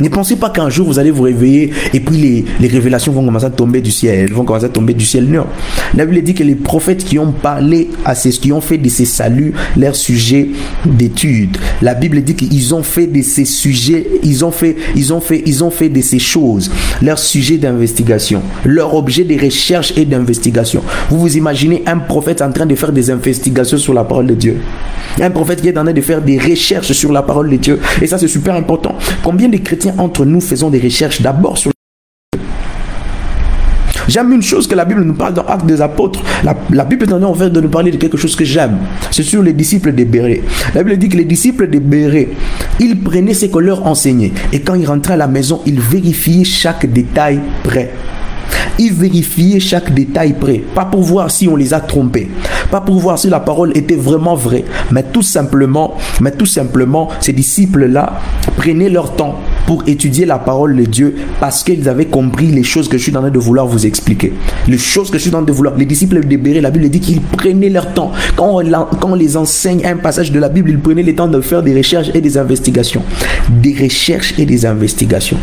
Ne 0.00 0.08
pensez 0.08 0.36
pas 0.36 0.50
qu'un 0.50 0.68
jour 0.68 0.86
vous 0.86 0.98
allez 0.98 1.10
vous 1.10 1.22
réveiller 1.22 1.72
et 1.94 2.00
puis 2.00 2.16
les, 2.16 2.44
les, 2.60 2.68
révélations 2.68 3.12
vont 3.12 3.24
commencer 3.24 3.46
à 3.46 3.50
tomber 3.50 3.80
du 3.80 3.90
ciel, 3.90 4.32
vont 4.32 4.44
commencer 4.44 4.66
à 4.66 4.68
tomber 4.68 4.94
du 4.94 5.04
ciel. 5.04 5.26
Non. 5.26 5.46
La 5.94 6.04
Bible 6.04 6.22
dit 6.22 6.34
que 6.34 6.42
les 6.42 6.54
prophètes 6.54 7.04
qui 7.04 7.18
ont 7.18 7.32
parlé 7.32 7.88
à 8.04 8.14
ces, 8.14 8.30
qui 8.30 8.52
ont 8.52 8.60
fait 8.60 8.78
de 8.78 8.88
ces 8.88 9.04
saluts 9.04 9.54
leur 9.76 9.96
sujet 9.96 10.48
d'étude. 10.84 11.56
La 11.82 11.94
Bible 11.94 12.22
dit 12.22 12.34
qu'ils 12.34 12.74
ont 12.74 12.82
fait 12.82 13.06
de 13.06 13.22
ces 13.22 13.44
sujets, 13.44 14.06
ils 14.22 14.44
ont 14.44 14.50
fait, 14.50 14.76
ils 14.94 15.12
ont 15.12 15.20
fait, 15.20 15.42
ils 15.46 15.64
ont 15.64 15.70
fait 15.70 15.88
de 15.88 16.00
ces 16.00 16.18
choses 16.18 16.70
leur 17.02 17.18
sujet 17.18 17.56
d'investigation, 17.58 18.42
leur 18.64 18.94
objet 18.94 19.24
de 19.24 19.42
recherche 19.42 19.92
et 19.96 20.04
d'investigation. 20.04 20.82
Vous 21.10 21.18
vous 21.18 21.36
imaginez 21.36 21.82
un 21.86 21.98
prophète 21.98 22.42
en 22.42 22.52
train 22.52 22.66
de 22.66 22.74
faire 22.74 22.92
des 22.92 23.10
investigations 23.10 23.78
sur 23.78 23.94
la 23.94 24.04
parole 24.04 24.26
de 24.26 24.34
Dieu. 24.34 24.58
Un 25.20 25.30
prophète 25.30 25.62
qui 25.62 25.68
est 25.68 25.78
en 25.78 25.84
train 25.84 25.92
de 25.92 26.00
faire 26.00 26.20
des 26.20 26.38
recherches 26.38 26.92
sur 26.92 27.12
la 27.12 27.22
parole 27.22 27.50
de 27.50 27.56
Dieu. 27.56 27.80
Et 28.02 28.06
ça, 28.06 28.18
c'est 28.18 28.28
super 28.28 28.54
important. 28.54 28.96
Combien 29.22 29.48
de 29.48 29.56
chrétiens 29.56 29.85
entre 29.98 30.24
nous 30.24 30.40
faisons 30.40 30.70
des 30.70 30.80
recherches 30.80 31.20
d'abord 31.22 31.58
sur 31.58 31.72
J'aime 34.08 34.32
une 34.32 34.42
chose 34.42 34.68
que 34.68 34.74
la 34.76 34.84
Bible 34.84 35.02
nous 35.02 35.14
parle 35.14 35.34
dans 35.34 35.44
Actes 35.46 35.66
des 35.66 35.80
Apôtres. 35.80 36.22
La, 36.44 36.84
Bible 36.84 37.04
est 37.04 37.12
en 37.12 37.32
train 37.32 37.48
de 37.48 37.60
nous 37.60 37.68
parler 37.68 37.90
de 37.90 37.96
quelque 37.96 38.16
chose 38.16 38.36
que 38.36 38.44
j'aime. 38.44 38.78
C'est 39.10 39.24
sur 39.24 39.42
les 39.42 39.52
disciples 39.52 39.92
des 39.92 40.04
Bérés. 40.04 40.44
La 40.74 40.84
Bible 40.84 40.96
dit 40.96 41.08
que 41.08 41.16
les 41.16 41.24
disciples 41.24 41.68
des 41.68 41.80
Bérés, 41.80 42.28
ils 42.78 43.00
prenaient 43.00 43.34
ce 43.34 43.46
qu'on 43.46 43.58
leur 43.58 43.84
enseignait. 43.84 44.32
Et 44.52 44.60
quand 44.60 44.74
ils 44.74 44.86
rentraient 44.86 45.14
à 45.14 45.16
la 45.16 45.26
maison, 45.26 45.60
ils 45.66 45.80
vérifiaient 45.80 46.44
chaque 46.44 46.86
détail 46.86 47.40
prêt. 47.64 47.90
Ils 48.78 48.92
vérifiaient 48.92 49.60
chaque 49.60 49.94
détail 49.94 50.34
près. 50.34 50.62
Pas 50.74 50.84
pour 50.84 51.02
voir 51.02 51.30
si 51.30 51.48
on 51.48 51.56
les 51.56 51.72
a 51.72 51.80
trompés. 51.80 52.28
pas 52.70 52.80
pour 52.80 52.98
voir 52.98 53.18
si 53.18 53.28
la 53.28 53.40
parole 53.40 53.72
était 53.76 53.94
vraiment 53.96 54.34
vraie, 54.34 54.64
mais 54.90 55.04
tout 55.04 55.22
simplement, 55.22 55.94
mais 56.20 56.32
tout 56.32 56.46
simplement, 56.46 57.08
ces 57.20 57.32
disciples-là 57.32 58.20
prenaient 58.56 58.88
leur 58.88 59.14
temps 59.14 59.36
pour 59.66 59.84
étudier 59.86 60.26
la 60.26 60.38
parole 60.38 60.76
de 60.76 60.84
Dieu 60.84 61.16
parce 61.40 61.62
qu'ils 61.62 61.88
avaient 61.88 62.06
compris 62.06 62.46
les 62.46 62.62
choses 62.62 62.88
que 62.88 62.98
je 62.98 63.02
suis 63.04 63.16
en 63.16 63.20
train 63.20 63.30
de 63.30 63.38
vouloir 63.38 63.66
vous 63.66 63.86
expliquer. 63.86 64.32
Les 64.68 64.78
choses 64.78 65.10
que 65.10 65.18
je 65.18 65.22
suis 65.22 65.30
en 65.30 65.38
train 65.38 65.42
de 65.42 65.52
vouloir. 65.52 65.76
Les 65.76 65.86
disciples 65.86 66.24
de 66.26 66.36
Béré, 66.36 66.60
la 66.60 66.70
Bible 66.70 66.88
dit 66.88 67.00
qu'ils 67.00 67.20
prenaient 67.20 67.70
leur 67.70 67.94
temps. 67.94 68.12
Quand 68.36 68.60
on, 68.60 68.86
quand 69.00 69.10
on 69.10 69.14
les 69.14 69.36
enseigne 69.36 69.84
un 69.86 69.96
passage 69.96 70.32
de 70.32 70.38
la 70.38 70.48
Bible, 70.48 70.70
ils 70.70 70.78
prenaient 70.78 71.02
le 71.02 71.14
temps 71.14 71.28
de 71.28 71.40
faire 71.40 71.62
des 71.62 71.76
recherches 71.76 72.10
et 72.14 72.20
des 72.20 72.38
investigations. 72.38 73.02
Des 73.48 73.76
recherches 73.80 74.34
et 74.38 74.46
des 74.46 74.66
investigations. 74.66 75.38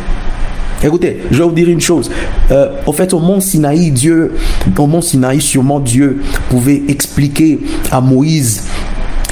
Écoutez, 0.83 1.19
je 1.31 1.37
vais 1.37 1.43
vous 1.43 1.51
dire 1.51 1.69
une 1.69 1.81
chose. 1.81 2.11
Euh, 2.51 2.73
au 2.85 2.91
fait, 2.91 3.13
au 3.13 3.19
mont 3.19 3.39
Sinaï, 3.39 3.91
Dieu, 3.91 4.33
au 4.77 4.87
mont 4.87 5.01
Sinaï, 5.01 5.39
sûrement 5.39 5.79
Dieu 5.79 6.21
pouvait 6.49 6.83
expliquer 6.87 7.59
à 7.91 8.01
Moïse 8.01 8.63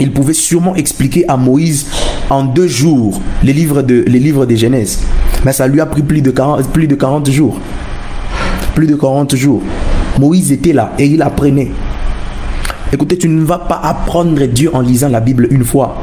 il 0.01 0.11
pouvait 0.11 0.33
sûrement 0.33 0.75
expliquer 0.75 1.27
à 1.27 1.37
Moïse 1.37 1.85
en 2.31 2.43
deux 2.43 2.67
jours 2.67 3.21
les 3.43 3.53
livres 3.53 3.83
de, 3.83 4.03
les 4.07 4.17
livres 4.17 4.47
Genèse. 4.49 4.99
Mais 5.45 5.53
ça 5.53 5.67
lui 5.67 5.79
a 5.79 5.85
pris 5.85 6.01
plus 6.01 6.21
de 6.21 6.31
40, 6.31 6.69
plus 6.69 6.87
de 6.87 6.95
40 6.95 7.29
jours. 7.29 7.59
Plus 8.73 8.87
de 8.87 8.95
40 8.95 9.35
jours. 9.35 9.61
Moïse 10.19 10.51
était 10.51 10.73
là 10.73 10.93
et 10.97 11.05
il 11.05 11.21
apprenait. 11.21 11.69
Écoutez, 12.91 13.17
tu 13.17 13.29
ne 13.29 13.43
vas 13.43 13.59
pas 13.59 13.79
apprendre 13.83 14.43
Dieu 14.45 14.71
en 14.73 14.81
lisant 14.81 15.09
la 15.09 15.19
Bible 15.19 15.47
une 15.51 15.63
fois. 15.63 16.01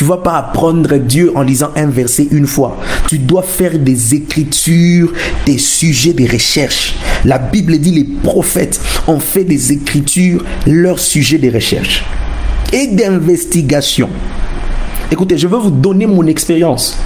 Tu 0.00 0.06
vas 0.06 0.16
pas 0.16 0.38
apprendre 0.38 0.96
Dieu 0.96 1.30
en 1.34 1.42
lisant 1.42 1.72
un 1.76 1.88
verset 1.88 2.26
une 2.30 2.46
fois. 2.46 2.78
Tu 3.06 3.18
dois 3.18 3.42
faire 3.42 3.78
des 3.78 4.14
écritures, 4.14 5.12
des 5.44 5.58
sujets, 5.58 6.14
des 6.14 6.26
recherches. 6.26 6.96
La 7.26 7.36
Bible 7.36 7.76
dit 7.76 7.90
les 7.90 8.04
prophètes 8.22 8.80
ont 9.06 9.20
fait 9.20 9.44
des 9.44 9.72
écritures, 9.72 10.42
leur 10.66 10.98
sujet 10.98 11.36
des 11.36 11.50
recherches 11.50 12.02
et 12.72 12.86
d'investigation. 12.86 14.08
Écoutez, 15.12 15.36
je 15.36 15.46
veux 15.46 15.58
vous 15.58 15.70
donner 15.70 16.06
mon 16.06 16.26
expérience. 16.26 16.96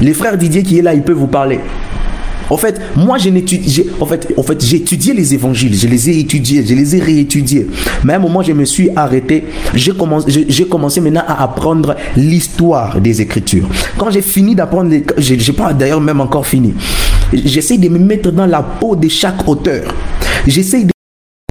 Les 0.00 0.12
frères 0.12 0.36
Didier 0.36 0.64
qui 0.64 0.80
est 0.80 0.82
là, 0.82 0.94
il 0.94 1.02
peut 1.02 1.12
vous 1.12 1.28
parler. 1.28 1.60
En 2.50 2.56
fait, 2.56 2.80
moi, 2.96 3.18
j'ai 3.18 3.32
en 4.00 4.06
fait, 4.06 4.32
en 4.36 4.42
fait, 4.42 4.64
j'ai 4.64 4.78
étudié 4.78 5.14
les 5.14 5.34
évangiles, 5.34 5.74
je 5.74 5.86
les 5.86 6.10
ai 6.10 6.18
étudiés, 6.18 6.64
je 6.66 6.74
les 6.74 6.96
ai 6.96 7.00
réétudiés. 7.00 7.66
Mais 8.04 8.14
à 8.14 8.16
un 8.16 8.20
moment, 8.20 8.42
je 8.42 8.52
me 8.52 8.64
suis 8.64 8.90
arrêté. 8.96 9.44
J'ai 9.74 9.92
commencé, 9.92 10.46
j'ai 10.48 10.66
commencé 10.66 11.00
maintenant 11.00 11.24
à 11.26 11.42
apprendre 11.42 11.96
l'histoire 12.16 13.00
des 13.00 13.20
Écritures. 13.20 13.68
Quand 13.96 14.10
j'ai 14.10 14.22
fini 14.22 14.54
d'apprendre, 14.54 14.94
je 15.16 15.34
n'ai 15.34 15.56
pas 15.56 15.72
d'ailleurs 15.72 16.00
même 16.00 16.20
encore 16.20 16.46
fini. 16.46 16.74
J'essaie 17.32 17.78
de 17.78 17.88
me 17.88 17.98
mettre 17.98 18.30
dans 18.30 18.46
la 18.46 18.62
peau 18.62 18.96
de 18.96 19.08
chaque 19.08 19.46
auteur. 19.46 19.94
J'essaie 20.46 20.84
de 20.84 20.97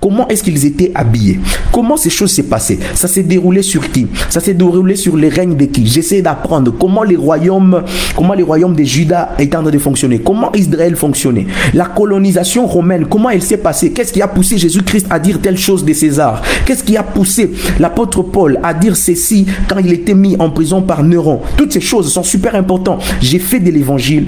Comment 0.07 0.25
est-ce 0.29 0.41
qu'ils 0.41 0.65
étaient 0.65 0.89
habillés? 0.95 1.37
Comment 1.69 1.97
ces 1.97 2.09
choses 2.09 2.31
s'est 2.31 2.43
passées 2.43 2.79
Ça 2.93 3.09
s'est 3.09 3.23
déroulé 3.23 3.61
sur 3.61 3.91
qui? 3.91 4.07
Ça 4.29 4.39
s'est 4.39 4.53
déroulé 4.53 4.95
sur 4.95 5.17
les 5.17 5.27
règnes 5.27 5.57
de 5.57 5.65
qui? 5.65 5.85
J'essaie 5.85 6.21
d'apprendre 6.21 6.71
comment 6.79 7.03
les 7.03 7.17
royaumes, 7.17 7.83
comment 8.15 8.33
les 8.33 8.41
royaumes 8.43 8.73
de 8.73 8.85
Juda 8.85 9.35
étaient 9.37 9.57
en 9.57 9.63
train 9.63 9.71
de 9.71 9.77
fonctionner, 9.77 10.19
comment 10.19 10.49
Israël 10.53 10.95
fonctionnait, 10.95 11.45
la 11.73 11.87
colonisation 11.87 12.65
romaine, 12.67 13.07
comment 13.09 13.31
elle 13.31 13.41
s'est 13.41 13.57
passée, 13.57 13.91
qu'est-ce 13.91 14.13
qui 14.13 14.21
a 14.21 14.29
poussé 14.29 14.57
Jésus-Christ 14.57 15.07
à 15.09 15.19
dire 15.19 15.41
telle 15.41 15.57
chose 15.57 15.83
de 15.83 15.91
César, 15.91 16.41
qu'est-ce 16.65 16.85
qui 16.85 16.95
a 16.95 17.03
poussé 17.03 17.51
l'apôtre 17.77 18.23
Paul 18.23 18.61
à 18.63 18.73
dire 18.73 18.95
ceci 18.95 19.45
quand 19.67 19.79
il 19.79 19.91
était 19.91 20.13
mis 20.13 20.37
en 20.39 20.49
prison 20.51 20.81
par 20.81 21.03
Néron. 21.03 21.41
Toutes 21.57 21.73
ces 21.73 21.81
choses 21.81 22.13
sont 22.13 22.23
super 22.23 22.55
importantes. 22.55 23.03
J'ai 23.19 23.39
fait 23.39 23.59
de 23.59 23.71
l'évangile, 23.71 24.27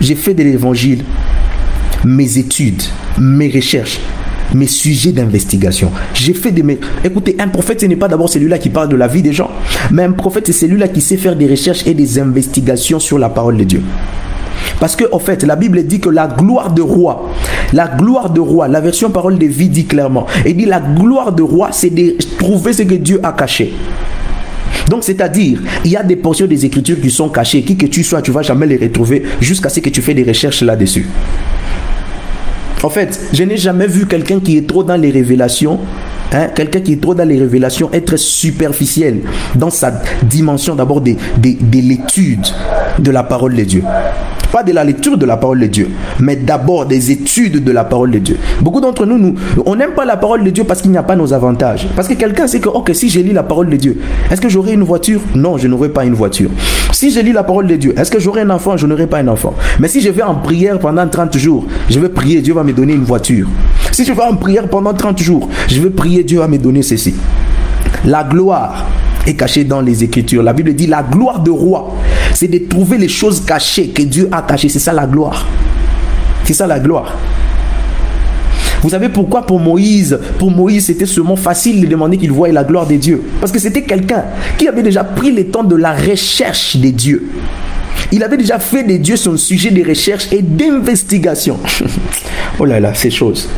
j'ai 0.00 0.14
fait 0.14 0.32
de 0.32 0.42
l'évangile 0.42 1.04
mes 2.02 2.38
études, 2.38 2.82
mes 3.18 3.50
recherches 3.50 4.00
mes 4.54 4.66
sujets 4.66 5.12
d'investigation. 5.12 5.90
J'ai 6.14 6.34
fait 6.34 6.52
des... 6.52 6.78
Écoutez, 7.04 7.36
un 7.38 7.48
prophète, 7.48 7.80
ce 7.80 7.86
n'est 7.86 7.96
pas 7.96 8.08
d'abord 8.08 8.28
celui-là 8.28 8.58
qui 8.58 8.70
parle 8.70 8.88
de 8.88 8.96
la 8.96 9.06
vie 9.06 9.22
des 9.22 9.32
gens, 9.32 9.50
mais 9.90 10.04
un 10.04 10.12
prophète, 10.12 10.46
c'est 10.46 10.52
celui-là 10.52 10.88
qui 10.88 11.00
sait 11.00 11.16
faire 11.16 11.36
des 11.36 11.46
recherches 11.46 11.86
et 11.86 11.94
des 11.94 12.18
investigations 12.18 13.00
sur 13.00 13.18
la 13.18 13.28
parole 13.28 13.56
de 13.56 13.64
Dieu. 13.64 13.82
Parce 14.78 14.96
que, 14.96 15.04
en 15.12 15.18
fait, 15.18 15.42
la 15.42 15.56
Bible 15.56 15.82
dit 15.84 16.00
que 16.00 16.08
la 16.08 16.26
gloire 16.26 16.72
de 16.72 16.82
roi, 16.82 17.30
la 17.72 17.86
gloire 17.86 18.30
de 18.30 18.40
roi, 18.40 18.66
la 18.68 18.80
version 18.80 19.10
parole 19.10 19.38
de 19.38 19.46
vie 19.46 19.68
dit 19.68 19.84
clairement, 19.84 20.26
et 20.44 20.54
dit 20.54 20.64
la 20.64 20.80
gloire 20.80 21.32
de 21.32 21.42
roi, 21.42 21.68
c'est 21.72 21.90
de 21.90 22.16
trouver 22.38 22.72
ce 22.72 22.82
que 22.82 22.94
Dieu 22.94 23.20
a 23.22 23.32
caché. 23.32 23.74
Donc, 24.88 25.04
c'est-à-dire, 25.04 25.60
il 25.84 25.90
y 25.92 25.96
a 25.96 26.02
des 26.02 26.16
portions 26.16 26.46
des 26.46 26.64
Écritures 26.66 27.00
qui 27.00 27.10
sont 27.10 27.28
cachées, 27.28 27.62
qui 27.62 27.76
que 27.76 27.86
tu 27.86 28.02
sois, 28.02 28.22
tu 28.22 28.32
vas 28.32 28.42
jamais 28.42 28.66
les 28.66 28.76
retrouver 28.76 29.22
jusqu'à 29.40 29.68
ce 29.68 29.80
que 29.80 29.90
tu 29.90 30.02
fais 30.02 30.14
des 30.14 30.24
recherches 30.24 30.62
là-dessus. 30.62 31.06
En 32.82 32.88
fait, 32.88 33.20
je 33.32 33.42
n'ai 33.44 33.56
jamais 33.58 33.86
vu 33.86 34.06
quelqu'un 34.06 34.40
qui 34.40 34.56
est 34.56 34.66
trop 34.66 34.82
dans 34.82 34.96
les 34.96 35.10
révélations, 35.10 35.78
hein, 36.32 36.48
quelqu'un 36.54 36.80
qui 36.80 36.94
est 36.94 37.00
trop 37.02 37.14
dans 37.14 37.28
les 37.28 37.38
révélations 37.38 37.90
être 37.92 38.16
superficiel 38.16 39.20
dans 39.54 39.70
sa 39.70 40.00
dimension 40.22 40.74
d'abord 40.74 41.00
de, 41.02 41.14
de 41.38 41.78
l'étude 41.78 42.46
de 42.98 43.10
la 43.10 43.22
parole 43.22 43.54
de 43.54 43.64
Dieu. 43.64 43.82
Pas 44.52 44.62
de 44.62 44.72
la 44.72 44.82
lecture 44.84 45.16
de 45.16 45.26
la 45.26 45.36
parole 45.36 45.60
de 45.60 45.66
Dieu, 45.66 45.90
mais 46.18 46.36
d'abord 46.36 46.86
des 46.86 47.12
études 47.12 47.62
de 47.62 47.72
la 47.72 47.84
parole 47.84 48.10
de 48.10 48.18
Dieu. 48.18 48.36
Beaucoup 48.60 48.80
d'entre 48.80 49.06
nous, 49.06 49.18
nous 49.18 49.34
on 49.64 49.76
n'aime 49.76 49.92
pas 49.92 50.04
la 50.04 50.16
parole 50.16 50.42
de 50.42 50.50
Dieu 50.50 50.64
parce 50.64 50.82
qu'il 50.82 50.90
n'y 50.90 50.96
a 50.96 51.02
pas 51.02 51.16
nos 51.16 51.32
avantages. 51.32 51.86
Parce 51.94 52.08
que 52.08 52.14
quelqu'un 52.14 52.46
sait 52.46 52.60
que, 52.60 52.68
ok, 52.68 52.90
si 52.92 53.08
je 53.08 53.20
lis 53.20 53.32
la 53.32 53.42
parole 53.42 53.70
de 53.70 53.76
Dieu, 53.76 54.00
est-ce 54.30 54.40
que 54.40 54.48
j'aurai 54.48 54.72
une 54.72 54.82
voiture? 54.82 55.20
Non, 55.34 55.56
je 55.56 55.68
n'aurai 55.68 55.88
pas 55.88 56.04
une 56.04 56.14
voiture. 56.14 56.50
Si 56.92 57.10
je 57.10 57.20
lis 57.20 57.32
la 57.32 57.44
parole 57.44 57.66
de 57.66 57.76
Dieu, 57.76 57.94
est-ce 57.96 58.10
que 58.10 58.18
j'aurai 58.18 58.42
un 58.42 58.50
enfant? 58.50 58.76
Je 58.76 58.86
n'aurai 58.86 59.06
pas 59.06 59.18
un 59.18 59.28
enfant. 59.28 59.54
Mais 59.78 59.88
si 59.88 60.00
je 60.00 60.10
vais 60.10 60.22
en 60.22 60.34
prière 60.34 60.78
pendant 60.78 61.06
30 61.06 61.36
jours, 61.38 61.66
je 61.88 62.00
vais 62.00 62.08
prier, 62.08 62.40
Dieu 62.40 62.54
va 62.54 62.64
me 62.64 62.72
donner 62.72 62.94
une 62.94 63.04
voiture. 63.04 63.46
Si 63.92 64.04
je 64.04 64.12
vais 64.12 64.22
en 64.22 64.36
prière 64.36 64.68
pendant 64.68 64.94
30 64.94 65.20
jours, 65.20 65.48
je 65.68 65.80
vais 65.80 65.90
prier, 65.90 66.24
Dieu 66.24 66.40
va 66.40 66.48
me 66.48 66.58
donner 66.58 66.82
ceci. 66.82 67.14
La 68.04 68.24
gloire 68.24 68.86
est 69.26 69.34
cachée 69.34 69.64
dans 69.64 69.80
les 69.80 70.04
Écritures. 70.04 70.42
La 70.42 70.52
Bible 70.52 70.74
dit 70.74 70.86
la 70.86 71.02
gloire 71.02 71.40
de 71.40 71.50
roi 71.50 71.94
c'est 72.40 72.48
de 72.48 72.56
trouver 72.56 72.96
les 72.96 73.08
choses 73.08 73.44
cachées 73.44 73.88
que 73.88 74.00
Dieu 74.00 74.26
a 74.32 74.40
cachées. 74.40 74.70
C'est 74.70 74.78
ça 74.78 74.94
la 74.94 75.04
gloire. 75.04 75.46
C'est 76.44 76.54
ça 76.54 76.66
la 76.66 76.80
gloire. 76.80 77.14
Vous 78.80 78.88
savez 78.88 79.10
pourquoi 79.10 79.44
pour 79.44 79.60
Moïse, 79.60 80.18
pour 80.38 80.50
Moïse, 80.50 80.86
c'était 80.86 81.04
seulement 81.04 81.36
facile 81.36 81.82
de 81.82 81.86
demander 81.86 82.16
qu'il 82.16 82.32
voie 82.32 82.48
la 82.48 82.64
gloire 82.64 82.86
de 82.86 82.96
Dieu. 82.96 83.22
Parce 83.40 83.52
que 83.52 83.58
c'était 83.58 83.82
quelqu'un 83.82 84.24
qui 84.56 84.66
avait 84.66 84.82
déjà 84.82 85.04
pris 85.04 85.32
le 85.32 85.48
temps 85.48 85.64
de 85.64 85.76
la 85.76 85.92
recherche 85.92 86.76
des 86.76 86.92
dieux. 86.92 87.28
Il 88.10 88.24
avait 88.24 88.38
déjà 88.38 88.58
fait 88.58 88.84
des 88.84 88.98
dieux 88.98 89.16
son 89.16 89.36
sujet 89.36 89.70
de 89.70 89.86
recherche 89.86 90.32
et 90.32 90.40
d'investigation. 90.40 91.58
oh 92.58 92.64
là 92.64 92.80
là, 92.80 92.94
ces 92.94 93.10
choses. 93.10 93.50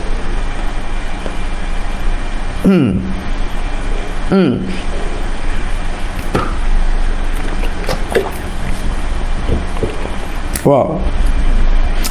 Hmm. 2.65 2.95
Hmm. 4.33 4.57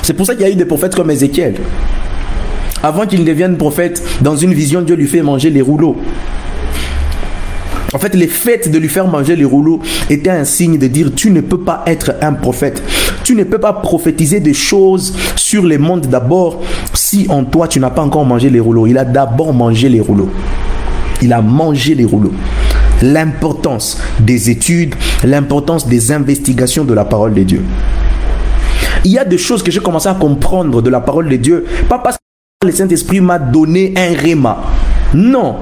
C'est 0.03 0.13
pour 0.13 0.25
ça 0.25 0.33
qu'il 0.33 0.43
y 0.43 0.45
a 0.45 0.51
eu 0.51 0.55
des 0.55 0.65
prophètes 0.65 0.95
comme 0.95 1.11
Ézéchiel. 1.11 1.55
Avant 2.83 3.05
qu'il 3.05 3.23
devienne 3.23 3.57
prophète, 3.57 4.03
dans 4.21 4.35
une 4.35 4.53
vision, 4.53 4.81
Dieu 4.81 4.95
lui 4.95 5.07
fait 5.07 5.21
manger 5.21 5.49
les 5.51 5.61
rouleaux. 5.61 5.95
En 7.93 7.99
fait, 7.99 8.15
les 8.15 8.27
faits 8.27 8.71
de 8.71 8.77
lui 8.77 8.87
faire 8.87 9.05
manger 9.07 9.35
les 9.35 9.45
rouleaux 9.45 9.81
étaient 10.09 10.29
un 10.29 10.45
signe 10.45 10.77
de 10.77 10.87
dire 10.87 11.11
tu 11.15 11.29
ne 11.29 11.41
peux 11.41 11.59
pas 11.59 11.83
être 11.85 12.13
un 12.21 12.33
prophète. 12.33 12.81
Tu 13.23 13.35
ne 13.35 13.43
peux 13.43 13.59
pas 13.59 13.73
prophétiser 13.73 14.39
des 14.39 14.53
choses 14.53 15.13
sur 15.35 15.65
les 15.65 15.77
mondes 15.77 16.07
d'abord 16.07 16.61
si 16.93 17.27
en 17.29 17.43
toi 17.43 17.67
tu 17.67 17.79
n'as 17.79 17.89
pas 17.89 18.01
encore 18.01 18.25
mangé 18.25 18.49
les 18.49 18.61
rouleaux. 18.61 18.87
Il 18.87 18.97
a 18.97 19.05
d'abord 19.05 19.53
mangé 19.53 19.89
les 19.89 19.99
rouleaux. 19.99 20.29
Il 21.21 21.33
a 21.33 21.41
mangé 21.41 21.93
les 21.93 22.05
rouleaux. 22.05 22.33
L'importance 23.01 23.97
des 24.19 24.49
études, 24.49 24.95
l'importance 25.23 25.87
des 25.87 26.11
investigations 26.11 26.85
de 26.85 26.93
la 26.93 27.03
parole 27.03 27.33
de 27.33 27.43
Dieu. 27.43 27.61
Il 29.03 29.11
y 29.11 29.17
a 29.17 29.25
des 29.25 29.37
choses 29.37 29.63
que 29.63 29.71
j'ai 29.71 29.79
commencé 29.79 30.07
à 30.07 30.13
comprendre 30.13 30.81
de 30.81 30.89
la 30.89 30.99
parole 30.99 31.27
de 31.27 31.35
Dieu, 31.35 31.65
pas 31.89 31.99
parce 31.99 32.17
que 32.59 32.67
le 32.67 32.73
Saint-Esprit 32.73 33.19
m'a 33.19 33.39
donné 33.39 33.93
un 33.97 34.15
réma. 34.15 34.63
Non. 35.13 35.55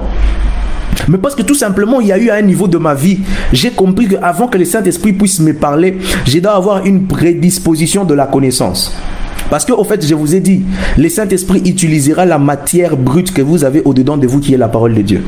Mais 1.08 1.18
parce 1.18 1.34
que 1.34 1.42
tout 1.42 1.54
simplement, 1.54 2.00
il 2.00 2.08
y 2.08 2.12
a 2.12 2.18
eu 2.18 2.30
un 2.30 2.42
niveau 2.42 2.68
de 2.68 2.76
ma 2.76 2.94
vie, 2.94 3.20
j'ai 3.52 3.70
compris 3.70 4.08
qu'avant 4.08 4.46
que 4.46 4.58
le 4.58 4.64
Saint-Esprit 4.64 5.14
puisse 5.14 5.40
me 5.40 5.54
parler, 5.54 5.98
j'ai 6.26 6.40
dois 6.40 6.52
avoir 6.52 6.84
une 6.84 7.06
prédisposition 7.06 8.04
de 8.04 8.14
la 8.14 8.26
connaissance. 8.26 8.94
Parce 9.48 9.64
que, 9.64 9.72
au 9.72 9.82
fait, 9.82 10.06
je 10.06 10.14
vous 10.14 10.34
ai 10.34 10.40
dit, 10.40 10.62
le 10.96 11.08
Saint-Esprit 11.08 11.62
utilisera 11.64 12.24
la 12.24 12.38
matière 12.38 12.96
brute 12.96 13.32
que 13.32 13.42
vous 13.42 13.64
avez 13.64 13.82
au-dedans 13.84 14.16
de 14.16 14.26
vous, 14.28 14.38
qui 14.38 14.54
est 14.54 14.58
la 14.58 14.68
parole 14.68 14.94
de 14.94 15.02
Dieu. 15.02 15.24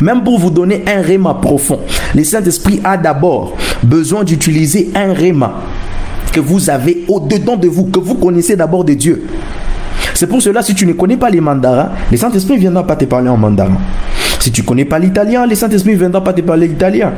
Même 0.00 0.24
pour 0.24 0.40
vous 0.40 0.50
donner 0.50 0.82
un 0.88 1.02
réma 1.02 1.34
profond, 1.34 1.78
le 2.14 2.24
Saint-Esprit 2.24 2.80
a 2.82 2.96
d'abord 2.96 3.56
besoin 3.84 4.24
d'utiliser 4.24 4.90
un 4.96 5.12
réma 5.12 5.62
que 6.32 6.40
vous 6.40 6.70
avez 6.70 7.04
au-dedans 7.08 7.56
de 7.56 7.68
vous, 7.68 7.86
que 7.86 7.98
vous 7.98 8.14
connaissez 8.14 8.56
d'abord 8.56 8.84
de 8.84 8.94
Dieu. 8.94 9.24
C'est 10.14 10.26
pour 10.26 10.42
cela, 10.42 10.62
si 10.62 10.74
tu 10.74 10.86
ne 10.86 10.92
connais 10.92 11.16
pas 11.16 11.30
les 11.30 11.40
mandarins, 11.40 11.90
le 12.10 12.16
Saint-Esprit 12.16 12.54
ne 12.54 12.60
viendra 12.60 12.86
pas 12.86 12.96
te 12.96 13.04
parler 13.04 13.28
en 13.28 13.36
mandarin. 13.36 13.78
Si 14.38 14.50
tu 14.50 14.62
ne 14.62 14.66
connais 14.66 14.84
pas 14.84 14.98
l'italien, 14.98 15.46
le 15.46 15.54
Saint-Esprit 15.54 15.92
ne 15.92 15.98
viendra 15.98 16.22
pas 16.22 16.32
te 16.32 16.40
parler 16.40 16.68
l'italien. 16.68 17.12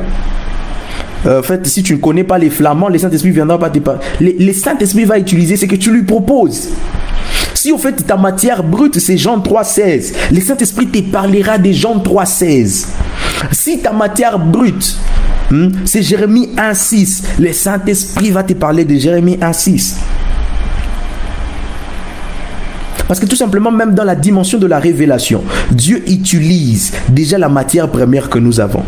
Euh, 1.26 1.40
en 1.40 1.42
fait, 1.42 1.66
si 1.66 1.82
tu 1.82 1.94
ne 1.94 1.98
connais 1.98 2.24
pas 2.24 2.38
les 2.38 2.50
flamands, 2.50 2.88
le 2.88 2.98
Saint-Esprit 2.98 3.30
ne 3.30 3.34
viendra 3.34 3.58
pas 3.58 3.70
te 3.70 3.78
parler. 3.78 4.00
Le, 4.20 4.52
Saint-Esprit 4.52 5.04
va 5.04 5.18
utiliser 5.18 5.56
ce 5.56 5.66
que 5.66 5.76
tu 5.76 5.90
lui 5.90 6.02
proposes. 6.02 6.70
Si 7.54 7.70
au 7.70 7.78
fait 7.78 7.92
ta 8.06 8.16
matière 8.16 8.64
brute, 8.64 8.98
c'est 8.98 9.16
Jean 9.16 9.38
3,16, 9.38 10.14
le 10.32 10.40
Saint-Esprit 10.40 10.88
te 10.88 10.98
parlera 11.00 11.58
des 11.58 11.72
Jean 11.72 11.96
3,16. 11.98 12.86
Si 13.52 13.78
ta 13.78 13.92
matière 13.92 14.38
brute, 14.38 14.96
hmm, 15.50 15.68
c'est 15.84 16.02
Jérémie 16.02 16.50
1,6, 16.56 17.40
le 17.40 17.52
Saint-Esprit 17.52 18.30
va 18.30 18.42
te 18.42 18.52
parler 18.54 18.84
de 18.84 18.94
Jérémie 18.94 19.36
1,6. 19.36 19.96
Parce 23.08 23.20
que 23.20 23.26
tout 23.26 23.36
simplement, 23.36 23.70
même 23.70 23.94
dans 23.94 24.04
la 24.04 24.14
dimension 24.14 24.58
de 24.58 24.66
la 24.66 24.78
révélation, 24.78 25.44
Dieu 25.70 26.02
utilise 26.08 26.92
déjà 27.08 27.36
la 27.36 27.48
matière 27.48 27.90
première 27.90 28.30
que 28.30 28.38
nous 28.38 28.58
avons. 28.58 28.84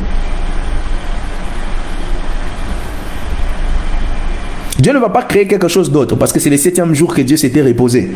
Dieu 4.79 4.93
ne 4.93 4.99
va 4.99 5.09
pas 5.09 5.23
créer 5.23 5.47
quelque 5.47 5.69
chose 5.69 5.91
d'autre 5.91 6.17
parce 6.17 6.33
que 6.33 6.41
c'est 6.41 6.51
le 6.51 6.57
septième 6.57 6.95
jour 6.95 7.15
que 7.15 7.23
Dieu 7.23 7.37
s'était 7.37 7.63
reposé. 7.63 8.11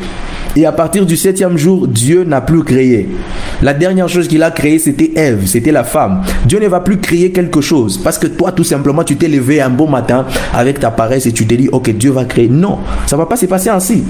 Et 0.57 0.67
à 0.67 0.73
partir 0.73 1.07
du 1.07 1.17
septième 1.17 1.57
jour, 1.57 1.87
Dieu 1.87 2.25
n'a 2.25 2.41
plus 2.41 2.65
créé. 2.65 3.09
La 3.63 3.75
dernière 3.75 4.09
chose 4.09 4.27
qu'il 4.27 4.43
a 4.43 4.51
créée, 4.51 4.81
c'était 4.81 5.13
Ève, 5.15 5.47
c'était 5.47 5.71
la 5.71 5.85
femme. 5.85 6.23
Dieu 6.47 6.59
ne 6.59 6.67
va 6.67 6.81
plus 6.81 6.99
créer 6.99 7.31
quelque 7.31 7.61
chose 7.61 7.99
parce 7.99 8.19
que 8.19 8.27
toi, 8.27 8.51
tout 8.51 8.65
simplement, 8.65 9.05
tu 9.05 9.17
t'es 9.17 9.29
levé 9.29 9.61
un 9.61 9.71
beau 9.71 9.87
matin 9.87 10.27
avec 10.53 10.81
ta 10.81 10.91
paresse 10.91 11.27
et 11.27 11.33
tu 11.33 11.47
t'es 11.47 11.57
dit, 11.57 11.69
ok, 11.71 11.91
Dieu 11.91 12.11
va 12.11 12.25
créer. 12.25 12.49
Non, 12.49 12.79
ça 13.07 13.15
ne 13.15 13.21
va 13.21 13.27
pas 13.27 13.37
se 13.37 13.47
passer 13.47 13.71
ainsi. 13.71 14.03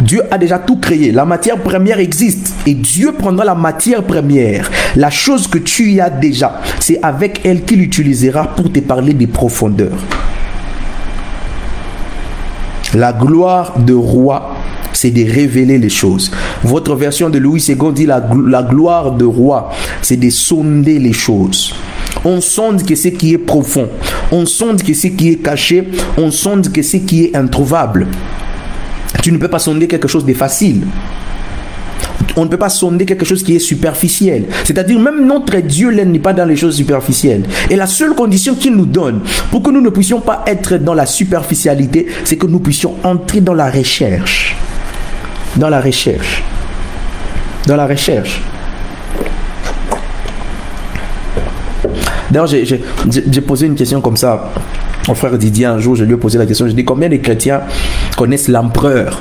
Dieu 0.00 0.22
a 0.30 0.38
déjà 0.38 0.58
tout 0.58 0.78
créé. 0.78 1.12
La 1.12 1.26
matière 1.26 1.58
première 1.58 1.98
existe. 1.98 2.54
Et 2.66 2.74
Dieu 2.74 3.12
prendra 3.12 3.44
la 3.44 3.54
matière 3.54 4.02
première, 4.02 4.70
la 4.96 5.10
chose 5.10 5.48
que 5.48 5.58
tu 5.58 5.90
y 5.90 6.00
as 6.00 6.10
déjà. 6.10 6.60
C'est 6.80 6.98
avec 7.02 7.42
elle 7.44 7.62
qu'il 7.62 7.82
utilisera 7.82 8.44
pour 8.44 8.72
te 8.72 8.80
parler 8.80 9.12
des 9.12 9.26
profondeurs. 9.26 9.98
La 12.94 13.12
gloire 13.12 13.78
de 13.78 13.92
roi, 13.92 14.54
c'est 14.92 15.10
de 15.10 15.28
révéler 15.28 15.78
les 15.78 15.88
choses. 15.88 16.30
Votre 16.62 16.94
version 16.94 17.28
de 17.28 17.38
Louis 17.38 17.60
II 17.68 17.92
dit 17.92 18.06
la, 18.06 18.20
gloire 18.20 19.12
de 19.12 19.24
roi, 19.24 19.70
c'est 20.00 20.16
de 20.16 20.30
sonder 20.30 21.00
les 21.00 21.12
choses. 21.12 21.74
On 22.24 22.40
sonde 22.40 22.86
que 22.86 22.94
ce 22.94 23.08
qui 23.08 23.34
est 23.34 23.38
profond. 23.38 23.88
On 24.30 24.46
sonde 24.46 24.82
que 24.82 24.94
ce 24.94 25.08
qui 25.08 25.30
est 25.30 25.42
caché. 25.42 25.88
On 26.16 26.30
sonde 26.30 26.70
que 26.70 26.82
ce 26.82 26.98
qui 26.98 27.24
est 27.24 27.36
introuvable. 27.36 28.06
Tu 29.22 29.32
ne 29.32 29.38
peux 29.38 29.48
pas 29.48 29.58
sonder 29.58 29.88
quelque 29.88 30.08
chose 30.08 30.24
de 30.24 30.32
facile 30.32 30.82
on 32.36 32.44
ne 32.44 32.48
peut 32.48 32.56
pas 32.56 32.68
sonder 32.68 33.04
quelque 33.04 33.24
chose 33.24 33.42
qui 33.42 33.54
est 33.54 33.60
superficiel. 33.60 34.44
C'est-à-dire 34.64 34.98
même 34.98 35.26
notre 35.26 35.56
Dieu 35.58 35.90
n'est 35.90 36.18
pas 36.18 36.32
dans 36.32 36.44
les 36.44 36.56
choses 36.56 36.76
superficielles. 36.76 37.44
Et 37.70 37.76
la 37.76 37.86
seule 37.86 38.14
condition 38.14 38.54
qu'il 38.54 38.74
nous 38.74 38.86
donne 38.86 39.20
pour 39.50 39.62
que 39.62 39.70
nous 39.70 39.80
ne 39.80 39.90
puissions 39.90 40.20
pas 40.20 40.44
être 40.46 40.76
dans 40.76 40.94
la 40.94 41.06
superficialité, 41.06 42.06
c'est 42.24 42.36
que 42.36 42.46
nous 42.46 42.60
puissions 42.60 42.94
entrer 43.02 43.40
dans 43.40 43.54
la 43.54 43.70
recherche. 43.70 44.56
Dans 45.56 45.68
la 45.68 45.80
recherche. 45.80 46.42
Dans 47.66 47.76
la 47.76 47.86
recherche. 47.86 48.40
D'ailleurs, 52.30 52.48
j'ai 52.48 53.40
posé 53.40 53.66
une 53.66 53.76
question 53.76 54.00
comme 54.00 54.16
ça 54.16 54.50
au 55.06 55.14
frère 55.14 55.38
Didier 55.38 55.66
un 55.66 55.78
jour. 55.78 55.94
Je 55.94 56.04
lui 56.04 56.14
ai 56.14 56.16
posé 56.16 56.38
la 56.38 56.46
question. 56.46 56.66
Je 56.66 56.72
dis 56.72 56.84
combien 56.84 57.08
de 57.08 57.16
chrétiens 57.16 57.60
connaissent 58.16 58.48
l'empereur? 58.48 59.20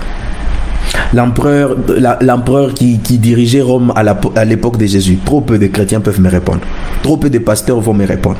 L'empereur, 1.14 2.74
qui, 2.74 2.98
dirigeait 2.98 3.62
Rome 3.62 3.94
à 3.96 4.46
l'époque 4.46 4.78
de 4.78 4.86
Jésus. 4.86 5.18
Trop 5.24 5.42
peu 5.42 5.58
de 5.58 5.68
chrétiens 5.68 6.02
peuvent 6.02 6.22
me 6.22 6.30
répondre. 6.30 6.62
Trop 7.02 7.18
peu 7.18 7.30
de 7.30 7.40
pasteurs 7.40 7.80
vont 7.80 7.94
me 7.94 8.06
répondre. 8.06 8.40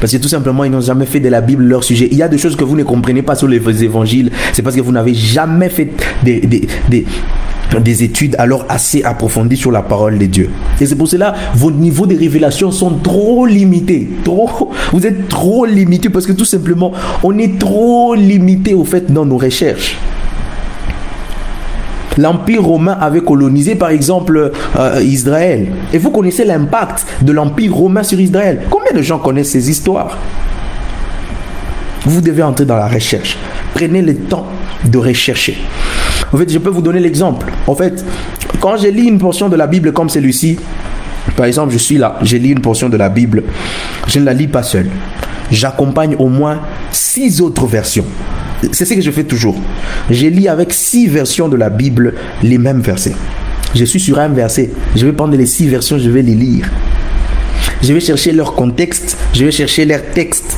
Parce 0.00 0.12
que 0.12 0.18
tout 0.18 0.28
simplement, 0.28 0.64
ils 0.64 0.70
n'ont 0.70 0.80
jamais 0.80 1.06
fait 1.06 1.20
de 1.20 1.28
la 1.28 1.40
Bible 1.40 1.64
leur 1.64 1.82
sujet. 1.82 2.08
Il 2.10 2.18
y 2.18 2.22
a 2.22 2.28
des 2.28 2.38
choses 2.38 2.56
que 2.56 2.64
vous 2.64 2.76
ne 2.76 2.82
comprenez 2.82 3.22
pas 3.22 3.34
sur 3.34 3.48
les 3.48 3.84
évangiles. 3.84 4.30
C'est 4.52 4.62
parce 4.62 4.76
que 4.76 4.80
vous 4.80 4.92
n'avez 4.92 5.14
jamais 5.14 5.68
fait 5.70 5.90
des, 6.22 6.40
des, 6.40 8.02
études 8.02 8.36
alors 8.38 8.66
assez 8.68 9.02
approfondies 9.02 9.56
sur 9.56 9.72
la 9.72 9.82
parole 9.82 10.18
de 10.18 10.26
Dieu. 10.26 10.50
Et 10.80 10.86
c'est 10.86 10.96
pour 10.96 11.08
cela, 11.08 11.34
vos 11.54 11.70
niveaux 11.70 12.06
de 12.06 12.16
révélation 12.16 12.70
sont 12.70 12.98
trop 13.02 13.46
limités. 13.46 14.08
Vous 14.92 15.06
êtes 15.06 15.28
trop 15.28 15.64
limités 15.64 16.10
parce 16.10 16.26
que 16.26 16.32
tout 16.32 16.44
simplement, 16.44 16.92
on 17.22 17.36
est 17.38 17.58
trop 17.58 18.14
limité 18.14 18.74
au 18.74 18.84
fait 18.84 19.10
dans 19.12 19.24
nos 19.24 19.38
recherches 19.38 19.96
l'Empire 22.18 22.62
romain 22.62 22.96
avait 23.00 23.20
colonisé 23.20 23.74
par 23.74 23.90
exemple 23.90 24.52
euh, 24.78 25.02
Israël. 25.02 25.68
Et 25.92 25.98
vous 25.98 26.10
connaissez 26.10 26.44
l'impact 26.44 27.06
de 27.22 27.32
l'Empire 27.32 27.74
romain 27.74 28.02
sur 28.02 28.20
Israël. 28.20 28.62
Combien 28.70 28.92
de 28.92 29.02
gens 29.02 29.18
connaissent 29.18 29.50
ces 29.50 29.70
histoires? 29.70 30.16
Vous 32.04 32.20
devez 32.20 32.42
entrer 32.42 32.64
dans 32.64 32.76
la 32.76 32.88
recherche. 32.88 33.36
Prenez 33.74 34.00
le 34.00 34.14
temps 34.14 34.46
de 34.84 34.98
rechercher. 34.98 35.58
En 36.32 36.36
fait, 36.36 36.50
je 36.50 36.58
peux 36.58 36.70
vous 36.70 36.82
donner 36.82 37.00
l'exemple. 37.00 37.46
En 37.66 37.74
fait, 37.74 38.04
quand 38.60 38.76
j'ai 38.76 38.90
lu 38.90 39.02
une 39.02 39.18
portion 39.18 39.48
de 39.48 39.56
la 39.56 39.66
Bible 39.66 39.92
comme 39.92 40.08
celui-ci, 40.08 40.58
par 41.36 41.46
exemple, 41.46 41.72
je 41.72 41.78
suis 41.78 41.98
là, 41.98 42.18
j'ai 42.22 42.38
lu 42.38 42.50
une 42.50 42.60
portion 42.60 42.88
de 42.88 42.96
la 42.96 43.08
Bible, 43.08 43.42
je 44.06 44.18
ne 44.18 44.24
la 44.24 44.32
lis 44.32 44.46
pas 44.46 44.62
seul. 44.62 44.86
J'accompagne 45.50 46.16
au 46.18 46.28
moins 46.28 46.60
six 46.90 47.40
autres 47.40 47.66
versions. 47.66 48.04
C'est 48.72 48.84
ce 48.84 48.94
que 48.94 49.00
je 49.00 49.10
fais 49.10 49.24
toujours. 49.24 49.56
Je 50.10 50.26
lis 50.26 50.48
avec 50.48 50.72
six 50.72 51.06
versions 51.06 51.48
de 51.48 51.56
la 51.56 51.70
Bible 51.70 52.14
les 52.42 52.58
mêmes 52.58 52.80
versets. 52.80 53.14
Je 53.74 53.84
suis 53.84 54.00
sur 54.00 54.18
un 54.18 54.28
verset. 54.28 54.70
Je 54.94 55.04
vais 55.04 55.12
prendre 55.12 55.36
les 55.36 55.46
six 55.46 55.68
versions, 55.68 55.98
je 55.98 56.08
vais 56.08 56.22
les 56.22 56.34
lire. 56.34 56.70
Je 57.82 57.92
vais 57.92 58.00
chercher 58.00 58.32
leur 58.32 58.54
contexte, 58.54 59.16
je 59.34 59.44
vais 59.44 59.50
chercher 59.50 59.84
leur 59.84 60.02
texte. 60.14 60.56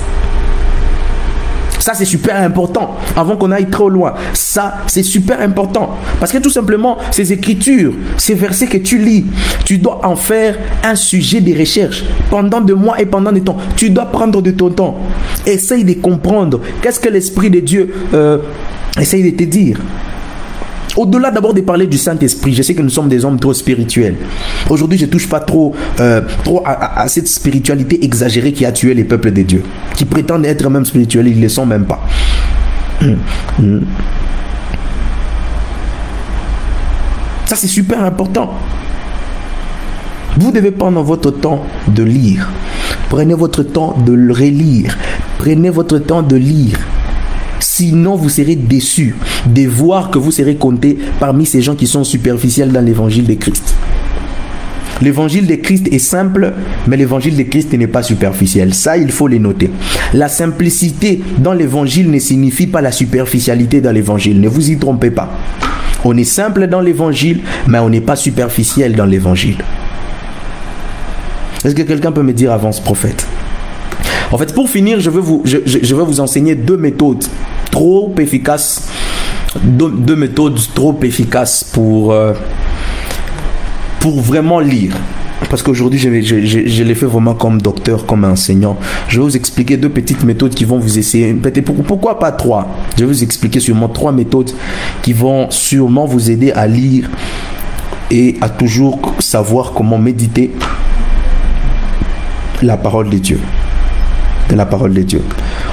Ça, 1.88 1.94
c'est 1.94 2.04
super 2.04 2.36
important. 2.36 2.96
Avant 3.16 3.38
qu'on 3.38 3.50
aille 3.50 3.70
trop 3.70 3.88
loin. 3.88 4.12
Ça, 4.34 4.74
c'est 4.88 5.02
super 5.02 5.40
important. 5.40 5.96
Parce 6.20 6.30
que 6.30 6.36
tout 6.36 6.50
simplement, 6.50 6.98
ces 7.10 7.32
écritures, 7.32 7.94
ces 8.18 8.34
versets 8.34 8.66
que 8.66 8.76
tu 8.76 8.98
lis, 8.98 9.24
tu 9.64 9.78
dois 9.78 10.04
en 10.04 10.14
faire 10.14 10.58
un 10.84 10.94
sujet 10.94 11.40
de 11.40 11.58
recherche 11.58 12.04
pendant 12.28 12.60
de 12.60 12.74
mois 12.74 13.00
et 13.00 13.06
pendant 13.06 13.32
des 13.32 13.40
temps. 13.40 13.56
Tu 13.74 13.88
dois 13.88 14.04
prendre 14.04 14.42
de 14.42 14.50
ton 14.50 14.68
temps. 14.68 14.98
Essaye 15.46 15.82
de 15.82 15.94
comprendre 15.94 16.60
qu'est-ce 16.82 17.00
que 17.00 17.08
l'Esprit 17.08 17.48
de 17.48 17.60
Dieu 17.60 17.94
euh, 18.12 18.36
essaye 19.00 19.32
de 19.32 19.34
te 19.34 19.44
dire? 19.44 19.78
Au-delà 20.98 21.30
d'abord 21.30 21.54
de 21.54 21.60
parler 21.60 21.86
du 21.86 21.96
Saint-Esprit, 21.96 22.52
je 22.54 22.62
sais 22.62 22.74
que 22.74 22.82
nous 22.82 22.90
sommes 22.90 23.08
des 23.08 23.24
hommes 23.24 23.38
trop 23.38 23.54
spirituels. 23.54 24.16
Aujourd'hui, 24.68 24.98
je 24.98 25.06
ne 25.06 25.10
touche 25.10 25.28
pas 25.28 25.38
trop, 25.38 25.72
euh, 26.00 26.22
trop 26.42 26.60
à, 26.66 27.06
cette 27.06 27.28
spiritualité 27.28 28.04
exagérée 28.04 28.52
qui 28.52 28.66
a 28.66 28.72
tué 28.72 28.94
les 28.94 29.04
peuples 29.04 29.30
de 29.30 29.42
Dieu, 29.42 29.62
qui 29.94 30.04
prétendent 30.04 30.44
être 30.44 30.68
même 30.68 30.84
spirituels, 30.84 31.28
ils 31.28 31.36
ne 31.36 31.42
le 31.42 31.48
sont 31.48 31.66
même 31.66 31.84
pas. 31.84 32.04
Ça, 37.46 37.54
c'est 37.54 37.68
super 37.68 38.02
important. 38.02 38.54
Vous 40.36 40.50
devez 40.50 40.72
prendre 40.72 41.00
votre 41.04 41.30
temps 41.30 41.64
de 41.86 42.02
lire. 42.02 42.50
Prenez 43.08 43.34
votre 43.34 43.62
temps 43.62 43.96
de 44.04 44.14
le 44.14 44.32
relire. 44.32 44.98
Prenez 45.38 45.70
votre 45.70 45.98
temps 45.98 46.22
de 46.22 46.34
lire. 46.34 46.76
Sinon, 47.78 48.16
vous 48.16 48.28
serez 48.28 48.56
déçus 48.56 49.14
de 49.46 49.68
voir 49.68 50.10
que 50.10 50.18
vous 50.18 50.32
serez 50.32 50.56
compté 50.56 50.98
parmi 51.20 51.46
ces 51.46 51.62
gens 51.62 51.76
qui 51.76 51.86
sont 51.86 52.02
superficiels 52.02 52.72
dans 52.72 52.80
l'évangile 52.80 53.24
de 53.24 53.34
Christ. 53.34 53.72
L'évangile 55.00 55.46
de 55.46 55.54
Christ 55.54 55.86
est 55.92 56.00
simple, 56.00 56.54
mais 56.88 56.96
l'évangile 56.96 57.36
de 57.36 57.44
Christ 57.44 57.72
n'est 57.74 57.86
pas 57.86 58.02
superficiel. 58.02 58.74
Ça, 58.74 58.96
il 58.96 59.12
faut 59.12 59.28
les 59.28 59.38
noter. 59.38 59.70
La 60.12 60.26
simplicité 60.26 61.22
dans 61.38 61.52
l'évangile 61.52 62.10
ne 62.10 62.18
signifie 62.18 62.66
pas 62.66 62.80
la 62.80 62.90
superficialité 62.90 63.80
dans 63.80 63.92
l'évangile. 63.92 64.40
Ne 64.40 64.48
vous 64.48 64.72
y 64.72 64.76
trompez 64.76 65.12
pas. 65.12 65.32
On 66.04 66.16
est 66.16 66.24
simple 66.24 66.66
dans 66.66 66.80
l'évangile, 66.80 67.42
mais 67.68 67.78
on 67.78 67.90
n'est 67.90 68.00
pas 68.00 68.16
superficiel 68.16 68.96
dans 68.96 69.06
l'évangile. 69.06 69.58
Est-ce 71.64 71.76
que 71.76 71.82
quelqu'un 71.82 72.10
peut 72.10 72.24
me 72.24 72.32
dire 72.32 72.50
avance 72.50 72.80
prophète? 72.80 73.24
En 74.30 74.38
fait, 74.38 74.54
pour 74.54 74.68
finir, 74.68 75.00
je 75.00 75.10
veux 75.10 75.20
vous, 75.20 75.42
je, 75.44 76.20
enseigner 76.20 76.54
deux 76.54 76.76
méthodes 76.76 77.24
trop 77.70 78.14
efficaces, 78.18 78.88
deux, 79.62 80.16
méthodes 80.16 80.58
trop 80.74 80.98
efficaces 81.02 81.64
pour, 81.64 82.12
euh, 82.12 82.34
pour 84.00 84.20
vraiment 84.20 84.60
lire. 84.60 84.92
Parce 85.48 85.62
qu'aujourd'hui, 85.62 85.98
je, 85.98 86.20
je, 86.20 86.66
je, 86.66 86.82
l'ai 86.82 86.94
fait 86.94 87.06
vraiment 87.06 87.34
comme 87.34 87.62
docteur, 87.62 88.04
comme 88.04 88.24
enseignant. 88.24 88.76
Je 89.08 89.18
vais 89.18 89.24
vous 89.24 89.36
expliquer 89.36 89.78
deux 89.78 89.88
petites 89.88 90.22
méthodes 90.24 90.52
qui 90.52 90.64
vont 90.64 90.78
vous 90.78 90.98
essayer. 90.98 91.32
Pourquoi 91.86 92.18
pas 92.18 92.32
trois? 92.32 92.68
Je 92.96 93.04
vais 93.04 93.06
vous 93.06 93.22
expliquer 93.22 93.60
sûrement 93.60 93.88
trois 93.88 94.12
méthodes 94.12 94.50
qui 95.00 95.14
vont 95.14 95.50
sûrement 95.50 96.04
vous 96.04 96.30
aider 96.30 96.50
à 96.52 96.66
lire 96.66 97.08
et 98.10 98.36
à 98.40 98.48
toujours 98.50 99.00
savoir 99.20 99.72
comment 99.72 99.96
méditer 99.96 100.50
la 102.60 102.76
parole 102.76 103.08
de 103.08 103.18
Dieu 103.18 103.40
de 104.48 104.56
la 104.56 104.66
parole 104.66 104.92
de 104.92 105.02
Dieu. 105.02 105.22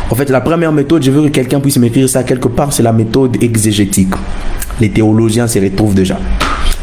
En 0.09 0.15
fait, 0.15 0.29
la 0.29 0.41
première 0.41 0.71
méthode, 0.71 1.03
je 1.03 1.11
veux 1.11 1.23
que 1.23 1.29
quelqu'un 1.29 1.59
puisse 1.59 1.77
m'écrire 1.77 2.09
ça 2.09 2.23
quelque 2.23 2.47
part, 2.47 2.73
c'est 2.73 2.83
la 2.83 2.93
méthode 2.93 3.41
exégétique. 3.41 4.13
Les 4.79 4.89
théologiens 4.89 5.47
s'y 5.47 5.59
retrouvent 5.59 5.95
déjà. 5.95 6.19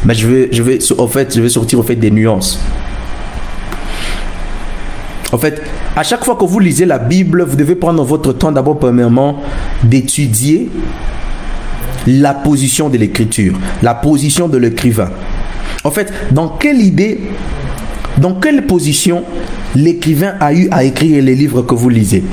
Mais 0.05 0.13
je 0.15 0.27
vais, 0.27 0.49
je 0.51 0.63
fait, 1.07 1.35
je 1.35 1.47
sortir 1.47 1.83
fait 1.85 1.95
des 1.95 2.11
nuances. 2.11 2.59
En 5.31 5.37
fait, 5.37 5.61
à 5.95 6.03
chaque 6.03 6.23
fois 6.23 6.35
que 6.35 6.45
vous 6.45 6.59
lisez 6.59 6.85
la 6.85 6.99
Bible, 6.99 7.43
vous 7.43 7.55
devez 7.55 7.75
prendre 7.75 8.03
votre 8.03 8.33
temps 8.33 8.51
d'abord, 8.51 8.77
premièrement, 8.77 9.41
d'étudier 9.83 10.69
la 12.05 12.33
position 12.33 12.89
de 12.89 12.97
l'écriture, 12.97 13.57
la 13.81 13.93
position 13.93 14.47
de 14.47 14.57
l'écrivain. 14.57 15.09
En 15.83 15.91
fait, 15.91 16.13
dans 16.31 16.49
quelle 16.49 16.81
idée, 16.81 17.21
dans 18.17 18.35
quelle 18.35 18.65
position 18.65 19.23
l'écrivain 19.75 20.33
a 20.39 20.53
eu 20.53 20.67
à 20.71 20.83
écrire 20.83 21.23
les 21.23 21.35
livres 21.35 21.61
que 21.63 21.75
vous 21.75 21.89
lisez. 21.89 22.23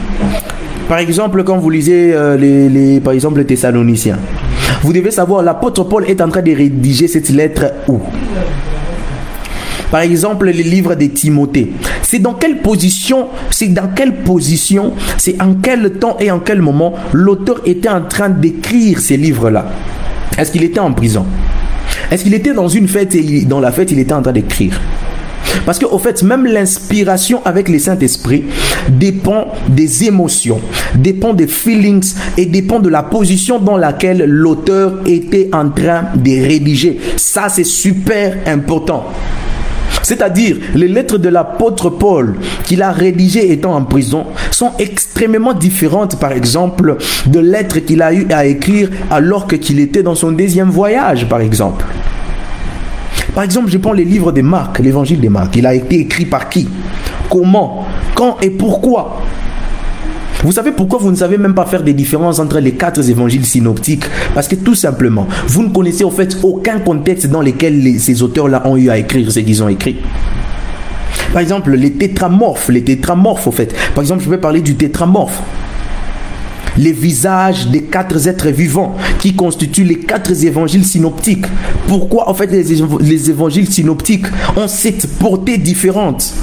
Par 0.89 0.99
exemple, 0.99 1.45
quand 1.45 1.59
vous 1.59 1.71
lisez 1.71 2.13
euh, 2.13 2.37
les, 2.37 3.01
par 3.01 3.13
exemple, 3.13 3.39
les 3.39 3.47
Thessaloniciens, 3.47 4.19
vous 4.83 4.93
devez 4.93 5.11
savoir, 5.11 5.43
l'apôtre 5.43 5.85
Paul 5.85 6.05
est 6.09 6.21
en 6.21 6.29
train 6.29 6.43
de 6.43 6.53
rédiger 6.53 7.07
cette 7.07 7.29
lettre 7.31 7.73
où? 7.89 8.01
Par 9.91 10.01
exemple, 10.01 10.49
les 10.49 10.63
livres 10.63 10.95
de 10.95 11.07
Timothée. 11.07 11.73
C'est 12.03 12.21
dans 12.21 12.35
quelle 12.35 12.59
position, 12.59 13.29
c'est 13.51 13.69
dans 13.69 13.89
quelle 13.89 14.23
position, 14.23 14.93
c'est 15.19 15.41
en 15.43 15.55
quel 15.55 15.93
temps 15.93 16.17
et 16.21 16.31
en 16.31 16.39
quel 16.39 16.63
moment 16.63 16.95
l'auteur 17.13 17.61
était 17.67 17.89
en 17.89 18.03
train 18.03 18.29
d'écrire 18.29 19.01
ces 19.01 19.17
livres-là? 19.17 19.67
Est-ce 20.39 20.53
qu'il 20.53 20.65
était 20.65 20.81
en 20.81 20.93
prison? 20.93 21.27
Est-ce 22.11 22.25
qu'il 22.25 22.35
était 22.35 22.53
dans 22.53 22.69
une 22.69 22.89
fête 22.89 23.15
et 23.15 23.45
dans 23.45 23.61
la 23.61 23.73
fête, 23.73 23.91
il 23.91 23.99
était 23.99 24.13
en 24.13 24.23
train 24.23 24.33
d'écrire? 24.33 24.81
Parce 25.67 25.79
qu'au 25.79 25.99
fait, 25.99 26.23
même 26.23 26.47
l'inspiration 26.47 27.41
avec 27.45 27.69
le 27.69 27.79
Saint-Esprit 27.79 28.45
dépend 28.89 29.49
des 29.69 30.05
émotions, 30.05 30.61
dépend 30.95 31.35
des 31.35 31.47
feelings 31.47 32.15
et 32.37 32.47
dépend 32.47 32.81
de 32.81 32.89
la 32.89 33.03
position 33.03 33.59
dans 33.59 33.77
laquelle 33.77 34.25
l'auteur 34.25 35.01
était 35.07 35.51
en 35.53 35.71
train 35.71 36.05
de 36.15 36.47
rédiger. 36.47 36.99
Ça, 37.17 37.49
c'est 37.49 37.65
super 37.65 38.37
important. 38.47 39.07
C'est-à-dire, 40.03 40.57
les 40.75 40.89
lettres 40.89 41.19
de 41.19 41.29
l'apôtre 41.29 41.91
Paul 41.91 42.35
qu'il 42.65 42.83
a 42.83 42.91
rédigées 42.91 43.53
étant 43.53 43.75
en 43.75 43.85
prison 43.85 44.27
sont 44.51 44.73
extrêmement 44.79 45.53
différentes, 45.53 46.19
par 46.19 46.33
exemple, 46.33 46.97
de 47.27 47.39
lettres 47.39 47.81
qu'il 47.81 48.03
a 48.03 48.13
eu 48.13 48.27
à 48.33 48.47
écrire 48.47 48.89
alors 49.11 49.47
qu'il 49.47 49.79
était 49.79 50.03
dans 50.03 50.15
son 50.15 50.33
deuxième 50.33 50.71
voyage, 50.71 51.29
par 51.29 51.41
exemple. 51.41 51.85
Par 53.35 53.45
exemple, 53.45 53.71
je 53.71 53.79
prends 53.79 53.93
les 53.93 54.05
livres 54.05 54.33
de 54.33 54.43
Marc, 54.43 54.79
l'évangile 54.81 55.21
de 55.21 55.29
Marc. 55.29 55.57
Il 55.57 55.67
a 55.67 55.75
été 55.75 56.01
écrit 56.01 56.27
par 56.27 56.49
qui? 56.49 56.69
Comment? 57.29 57.87
Quand 58.15 58.37
et 58.43 58.51
pourquoi? 58.51 59.23
Vous 60.43 60.53
savez 60.53 60.73
pourquoi 60.73 60.99
vous 60.99 61.11
ne 61.11 61.17
savez 61.17 61.37
même 61.37 61.55
pas 61.55 61.67
faire 61.67 61.83
des 61.83 61.93
différences 61.93 62.39
entre 62.39 62.59
les 62.61 62.73
quatre 62.73 63.09
évangiles 63.09 63.45
synoptiques? 63.45 64.05
Parce 64.35 64.49
que 64.49 64.55
tout 64.55 64.75
simplement, 64.75 65.29
vous 65.47 65.63
ne 65.63 65.69
connaissez 65.69 66.03
au 66.03 66.11
fait 66.11 66.39
aucun 66.43 66.79
contexte 66.81 67.27
dans 67.27 67.43
lequel 67.43 68.01
ces 68.01 68.23
auteurs-là 68.23 68.63
ont 68.67 68.77
eu 68.77 68.89
à 68.89 68.97
écrire 68.97 69.31
ce 69.31 69.41
qu'ils 69.41 69.63
ont 69.63 69.69
écrit. 69.69 69.97
Par 71.33 71.43
exemple, 71.43 71.73
les 71.73 71.93
tétramorphes, 71.93 72.71
les 72.71 72.83
tétramorphes 72.83 73.47
au 73.47 73.53
fait. 73.53 73.75
Par 73.95 74.03
exemple, 74.03 74.25
je 74.25 74.31
vais 74.31 74.39
parler 74.39 74.63
du 74.63 74.75
tétramorphe 74.75 75.41
les 76.79 76.93
visages 76.93 77.69
des 77.69 77.83
quatre 77.83 78.27
êtres 78.27 78.49
vivants 78.49 78.97
qui 79.19 79.35
constituent 79.35 79.85
les 79.85 79.99
quatre 79.99 80.45
évangiles 80.45 80.85
synoptiques. 80.85 81.47
Pourquoi 81.89 82.29
en 82.29 82.35
fait 82.35 82.47
les, 82.47 82.65
les 83.01 83.31
évangiles 83.31 83.71
synoptiques 83.71 84.27
ont 84.57 84.69
cette 84.69 85.07
portée 85.19 85.59
différente? 85.59 86.35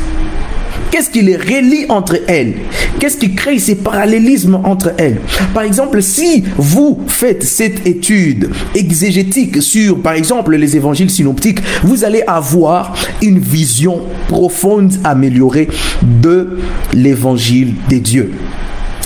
Qu'est-ce 0.90 1.10
qui 1.10 1.22
les 1.22 1.36
relie 1.36 1.86
entre 1.90 2.18
elles? 2.28 2.56
Qu'est-ce 2.98 3.18
qui 3.18 3.36
crée 3.36 3.60
ces 3.60 3.76
parallélismes 3.76 4.56
entre 4.64 4.94
elles? 4.98 5.20
Par 5.54 5.64
exemple, 5.64 6.02
si 6.02 6.44
vous 6.58 7.00
faites 7.08 7.44
cette 7.44 7.86
étude 7.86 8.50
exégétique 8.74 9.62
sur, 9.62 10.02
par 10.02 10.14
exemple, 10.14 10.56
les 10.56 10.78
évangiles 10.78 11.10
synoptiques, 11.10 11.60
vous 11.84 12.06
allez 12.06 12.24
avoir 12.26 12.96
une 13.22 13.38
vision 13.38 14.00
profonde, 14.30 14.94
améliorée 15.04 15.68
de 16.02 16.58
l'évangile 16.94 17.76
des 17.90 18.00
dieux 18.00 18.32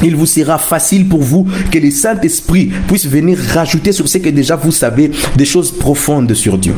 il 0.03 0.15
vous 0.15 0.25
sera 0.25 0.57
facile 0.57 1.07
pour 1.07 1.21
vous 1.21 1.47
que 1.71 1.77
le 1.77 1.91
Saint-Esprit 1.91 2.71
puisse 2.87 3.07
venir 3.07 3.37
rajouter 3.53 3.91
sur 3.91 4.07
ce 4.07 4.17
que 4.17 4.29
déjà 4.29 4.55
vous 4.55 4.71
savez 4.71 5.11
des 5.35 5.45
choses 5.45 5.71
profondes 5.71 6.33
sur 6.33 6.57
Dieu. 6.57 6.75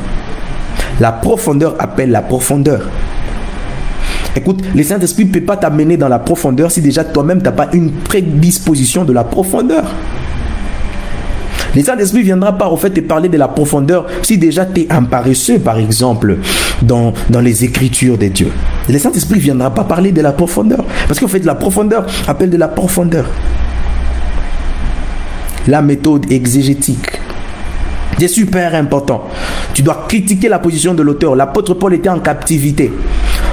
La 1.00 1.12
profondeur 1.12 1.76
appelle 1.80 2.12
la 2.12 2.22
profondeur. 2.22 2.90
Écoute, 4.36 4.64
le 4.76 4.84
Saint-Esprit 4.84 5.26
ne 5.26 5.32
peut 5.32 5.42
pas 5.42 5.58
t'amener 5.58 5.96
dans 5.96 6.08
la 6.10 6.20
profondeur 6.20 6.72
si 6.72 6.82
déjà 6.82 7.04
toi-même 7.04 7.40
tu 7.40 7.46
n'as 7.46 7.52
pas 7.52 7.70
une 7.74 7.92
prédisposition 7.92 9.06
de 9.06 9.14
la 9.14 9.24
profondeur. 9.24 9.86
Le 11.76 11.82
Saint-Esprit 11.82 12.22
viendra 12.22 12.56
pas 12.56 12.68
au 12.68 12.78
fait 12.78 12.92
te 12.92 13.00
parler 13.00 13.30
de 13.30 13.38
la 13.38 13.48
profondeur 13.48 14.06
si 14.22 14.38
déjà 14.38 14.66
tu 14.66 14.82
es 14.82 14.88
un 14.92 15.04
paresseux, 15.04 15.58
par 15.58 15.80
exemple, 15.80 16.38
dans, 16.84 17.14
dans 17.30 17.42
les 17.42 17.64
écritures 17.64 18.18
de 18.18 18.28
Dieu. 18.28 18.52
Le 18.88 19.00
Saint-Esprit 19.00 19.40
viendra 19.40 19.74
pas 19.74 19.84
parler 19.84 20.12
de 20.12 20.22
la 20.22 20.34
profondeur. 20.34 20.86
Parce 21.08 21.20
qu'en 21.20 21.28
fait, 21.28 21.44
la 21.46 21.56
profondeur 21.56 22.06
appelle 22.28 22.52
de 22.52 22.58
la 22.58 22.68
profondeur. 22.68 23.26
La 25.68 25.82
méthode 25.82 26.32
exégétique. 26.32 27.20
C'est 28.20 28.28
super 28.28 28.76
important. 28.76 29.28
Tu 29.74 29.82
dois 29.82 30.06
critiquer 30.08 30.50
la 30.50 30.60
position 30.60 30.94
de 30.94 31.02
l'auteur. 31.02 31.36
L'apôtre 31.36 31.74
Paul 31.74 31.96
était 31.96 32.10
en 32.10 32.20
captivité 32.20 32.92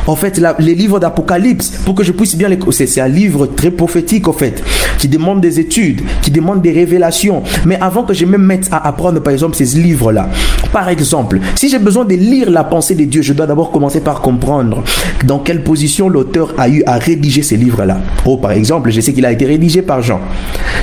en 0.07 0.17
fait, 0.17 0.41
les 0.59 0.75
livres 0.75 0.99
d'Apocalypse, 0.99 1.71
pour 1.85 1.95
que 1.95 2.03
je 2.03 2.13
puisse 2.13 2.37
bien 2.37 2.49
les... 2.49 2.59
C'est 2.71 3.01
un 3.01 3.09
livre 3.09 3.47
très 3.47 3.71
prophétique, 3.71 4.29
en 4.29 4.33
fait, 4.33 4.63
qui 5.01 5.09
demande 5.09 5.41
des 5.41 5.59
études, 5.59 6.03
qui 6.23 6.31
demande 6.31 6.61
des 6.61 6.73
révélations. 6.73 7.43
Mais 7.65 7.79
avant 7.81 8.05
que 8.05 8.13
je 8.13 8.27
me 8.27 8.37
mette 8.39 8.69
à 8.71 8.87
apprendre, 8.87 9.21
par 9.21 9.33
exemple, 9.33 9.57
ces 9.57 9.79
livres-là, 9.79 10.29
par 10.73 10.89
exemple, 10.89 11.41
si 11.57 11.69
j'ai 11.71 11.79
besoin 11.79 12.05
de 12.05 12.15
lire 12.15 12.51
la 12.51 12.65
pensée 12.65 12.95
de 12.95 13.05
Dieu, 13.05 13.23
je 13.23 13.33
dois 13.33 13.47
d'abord 13.47 13.71
commencer 13.73 14.01
par 14.01 14.21
comprendre 14.21 14.85
dans 15.25 15.39
quelle 15.39 15.65
position 15.65 16.09
l'auteur 16.09 16.55
a 16.59 16.69
eu 16.69 16.83
à 16.87 16.99
rédiger 16.99 17.43
ces 17.43 17.57
livres-là. 17.57 17.99
Oh, 18.27 18.37
par 18.37 18.53
exemple, 18.53 18.91
je 18.91 19.01
sais 19.01 19.13
qu'il 19.13 19.25
a 19.25 19.33
été 19.33 19.47
rédigé 19.47 19.81
par 19.83 20.03
Jean. 20.03 20.21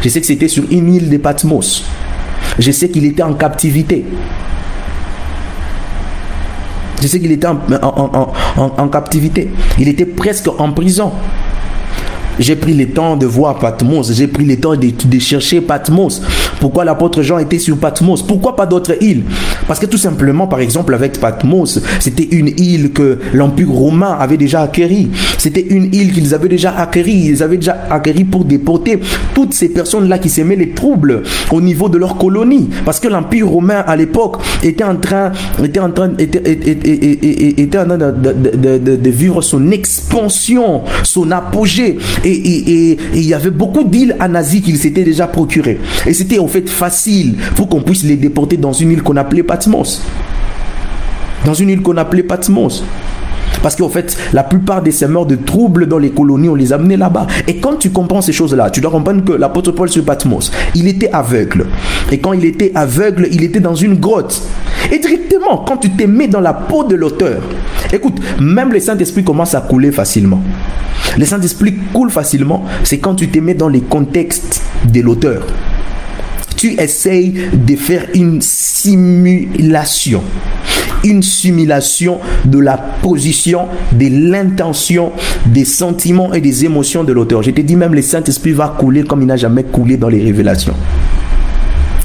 Je 0.02 0.10
sais 0.10 0.20
que 0.20 0.28
c'était 0.28 0.48
sur 0.48 0.64
une 0.72 0.94
île 0.94 1.10
de 1.10 1.18
Patmos. 1.18 1.84
Je 2.58 2.72
sais 2.72 2.90
qu'il 2.90 3.06
était 3.06 3.24
en 3.24 3.34
captivité. 3.34 4.04
Je 7.02 7.08
sais 7.08 7.20
qu'il 7.20 7.32
était 7.32 7.48
en, 7.48 8.88
captivité. 8.90 9.50
Il 9.78 9.88
était 9.88 10.06
presque 10.06 10.50
en 10.58 10.72
prison. 10.72 11.12
J'ai 12.40 12.56
pris 12.56 12.74
le 12.74 12.88
temps 12.88 13.18
de 13.18 13.26
voir 13.26 13.58
Patmos. 13.58 14.12
J'ai 14.14 14.28
pris 14.28 14.46
le 14.46 14.58
temps 14.58 14.76
de, 14.76 15.20
chercher 15.20 15.60
Patmos. 15.60 16.22
Pourquoi 16.60 16.86
l'apôtre 16.86 17.24
Jean 17.24 17.40
était 17.40 17.58
sur 17.58 17.78
Patmos? 17.78 18.22
Pourquoi 18.22 18.56
pas 18.56 18.68
d'autres 18.68 18.96
îles? 19.02 19.24
Parce 19.68 19.80
que 19.80 19.88
tout 19.88 19.98
simplement, 19.98 20.46
par 20.46 20.60
exemple, 20.60 20.94
avec 20.94 21.20
Patmos, 21.20 21.80
c'était 22.00 22.28
une 22.32 22.50
île 22.58 22.92
que 22.92 23.18
l'Empire 23.34 23.72
romain 23.72 24.16
avait 24.20 24.38
déjà 24.38 24.62
acquérie. 24.62 25.10
C'était 25.40 25.66
une 25.68 25.94
île 25.94 26.14
qu'ils 26.14 26.34
avaient 26.36 26.48
déjà 26.48 26.78
acquérie. 26.78 27.26
Ils 27.26 27.42
avaient 27.42 27.58
déjà 27.58 27.88
acquérie 27.90 28.24
pour 28.24 28.46
déporter 28.46 29.00
toutes 29.34 29.54
ces 29.54 29.70
personnes-là 29.70 30.20
qui 30.20 30.30
s'aimaient 30.30 30.56
les 30.56 30.70
troubles 30.70 31.24
au 31.52 31.60
niveau 31.60 31.90
de 31.90 31.98
leur 31.98 32.18
colonie. 32.18 32.70
Parce 32.86 33.00
que 33.00 33.08
l'Empire 33.08 33.48
romain, 33.48 33.84
à 33.88 33.96
l'époque, 33.96 34.38
était 34.62 34.84
en 34.84 34.98
train, 34.98 35.32
était 35.64 35.80
en 35.80 35.90
train, 35.90 36.12
était, 36.20 37.80
en 37.80 37.86
train 37.86 37.98
de 37.98 39.10
vivre 39.10 39.42
son 39.42 39.72
expansion, 39.72 40.84
son 41.04 41.32
apogée 41.32 41.98
et, 42.32 42.98
il 43.14 43.26
y 43.26 43.34
avait 43.34 43.52
beaucoup 43.52 43.84
d'îles 43.84 44.16
à 44.20 44.28
Nazi 44.28 44.62
qu'il 44.62 44.78
s'était 44.78 45.04
déjà 45.04 45.28
procuré. 45.28 45.80
Et 46.06 46.14
c'était 46.14 46.40
en 46.40 46.48
fait 46.48 46.70
facile 46.70 47.36
pour 47.56 47.70
qu'on 47.70 47.82
puisse 47.82 48.04
les 48.04 48.16
déporter 48.16 48.58
dans 48.58 48.74
une 48.74 48.92
île 48.92 49.04
qu'on 49.04 49.18
appelait 49.18 49.44
Patmos. 49.44 50.02
Dans 51.46 51.54
une 51.54 51.70
île 51.70 51.82
qu'on 51.82 51.98
appelait 51.98 52.24
Patmos. 52.24 52.84
Parce 53.62 53.76
qu'en 53.76 53.90
fait, 53.90 54.18
la 54.34 54.44
plupart 54.44 54.82
des 54.82 54.92
semeurs 54.92 55.26
de 55.26 55.36
troubles 55.36 55.88
dans 55.88 55.98
les 55.98 56.10
colonies, 56.10 56.50
on 56.50 56.56
les 56.56 56.74
amenait 56.74 56.98
là-bas. 56.98 57.28
Et 57.48 57.58
quand 57.58 57.76
tu 57.78 57.90
comprends 57.90 58.22
ces 58.22 58.34
choses-là, 58.34 58.70
tu 58.70 58.82
dois 58.82 58.92
comprendre 58.92 59.24
que 59.24 59.34
l'apôtre 59.34 59.72
Paul 59.72 59.90
sur 59.90 60.04
Patmos, 60.04 60.52
il 60.76 60.88
était 60.88 61.12
aveugle. 61.12 61.66
Et 62.12 62.20
quand 62.20 62.34
il 62.34 62.46
était 62.46 62.72
aveugle, 62.76 63.28
il 63.32 63.44
était 63.44 63.60
dans 63.60 63.76
une 63.76 63.96
grotte. 63.96 64.42
Et 64.92 65.00
directement, 65.00 65.58
quand 65.68 65.78
tu 65.78 65.90
te 65.90 66.04
mets 66.04 66.28
dans 66.28 66.42
la 66.42 66.54
peau 66.54 66.84
de 66.84 66.96
l'auteur, 66.96 67.42
écoute, 67.92 68.20
même 68.40 68.72
le 68.72 68.80
Saint-Esprit 68.80 69.24
commence 69.24 69.56
à 69.56 69.62
couler 69.62 69.92
facilement. 69.92 70.42
Le 71.18 71.26
Saint-Esprit 71.26 71.76
coule 71.94 72.10
facilement, 72.10 72.66
c'est 72.84 73.00
quand 73.00 73.16
tu 73.16 73.28
te 73.30 73.40
mets 73.40 73.54
dans 73.54 73.70
les 73.70 73.82
contextes 73.82 74.62
de 74.92 75.02
l'auteur. 75.02 75.46
Tu 76.56 76.80
essayes 76.80 77.34
de 77.54 77.76
faire 77.76 78.08
une 78.14 78.42
simulation 78.42 80.24
une 81.08 81.24
simulation 81.24 82.20
de 82.46 82.60
la 82.60 82.78
position, 82.78 83.68
de 83.94 84.08
l'intention, 84.30 85.12
des 85.46 85.66
sentiments 85.66 86.34
et 86.34 86.42
des 86.42 86.66
émotions 86.66 87.04
de 87.04 87.14
l'auteur. 87.14 87.44
Je 87.44 87.52
te 87.52 87.62
dis 87.62 87.76
même, 87.76 87.94
le 87.94 88.02
Saint-Esprit 88.02 88.52
va 88.52 88.76
couler 88.78 89.04
comme 89.04 89.22
il 89.22 89.28
n'a 89.28 89.38
jamais 89.38 89.64
coulé 89.64 89.98
dans 89.98 90.10
les 90.10 90.24
révélations. 90.24 90.76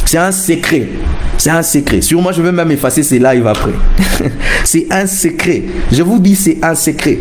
C'est 0.05 0.19
un 0.19 0.33
secret. 0.33 0.89
C'est 1.39 1.51
un 1.51 1.63
secret. 1.63 2.01
Moi, 2.13 2.33
je 2.33 2.43
vais 2.43 2.53
même 2.53 2.71
effacer 2.71 3.03
ces 3.03 3.19
lives 3.19 3.47
après. 3.47 3.73
c'est 4.65 4.87
un 4.91 5.07
secret. 5.07 5.63
Je 5.91 6.03
vous 6.03 6.19
dis, 6.19 6.37
c'est 6.37 6.59
un 6.63 6.75
secret. 6.75 7.19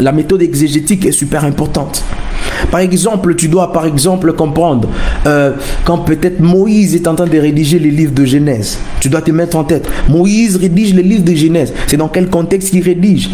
La 0.00 0.12
méthode 0.12 0.42
exégétique 0.42 1.06
est 1.06 1.12
super 1.12 1.44
importante. 1.44 2.02
Par 2.70 2.80
exemple, 2.80 3.34
tu 3.34 3.48
dois 3.48 3.72
par 3.72 3.86
exemple 3.86 4.32
comprendre 4.32 4.88
euh, 5.26 5.52
quand 5.84 5.98
peut-être 5.98 6.40
Moïse 6.40 6.94
est 6.94 7.06
en 7.06 7.14
train 7.14 7.26
de 7.26 7.38
rédiger 7.38 7.78
les 7.78 7.90
livres 7.90 8.12
de 8.12 8.24
Genèse. 8.24 8.78
Tu 9.00 9.08
dois 9.08 9.22
te 9.22 9.30
mettre 9.30 9.56
en 9.56 9.64
tête. 9.64 9.88
Moïse 10.08 10.56
rédige 10.56 10.94
les 10.94 11.02
livres 11.02 11.24
de 11.24 11.34
Genèse. 11.34 11.72
C'est 11.86 11.96
dans 11.96 12.08
quel 12.08 12.28
contexte 12.28 12.72
il 12.72 12.82
rédige? 12.82 13.30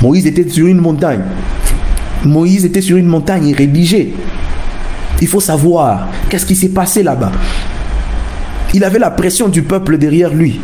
Moïse 0.00 0.26
était 0.26 0.48
sur 0.48 0.66
une 0.66 0.78
montagne. 0.78 1.22
Moïse 2.24 2.64
était 2.64 2.80
sur 2.80 2.96
une 2.96 3.06
montagne, 3.06 3.46
il 3.46 3.56
rédigeait. 3.56 4.10
Il 5.20 5.26
faut 5.26 5.40
savoir 5.40 6.08
qu'est-ce 6.28 6.46
qui 6.46 6.54
s'est 6.54 6.68
passé 6.68 7.02
là-bas? 7.02 7.32
Il 8.74 8.84
avait 8.84 8.98
la 8.98 9.10
pression 9.10 9.48
du 9.48 9.62
peuple 9.62 9.98
derrière 9.98 10.32
lui. 10.32 10.60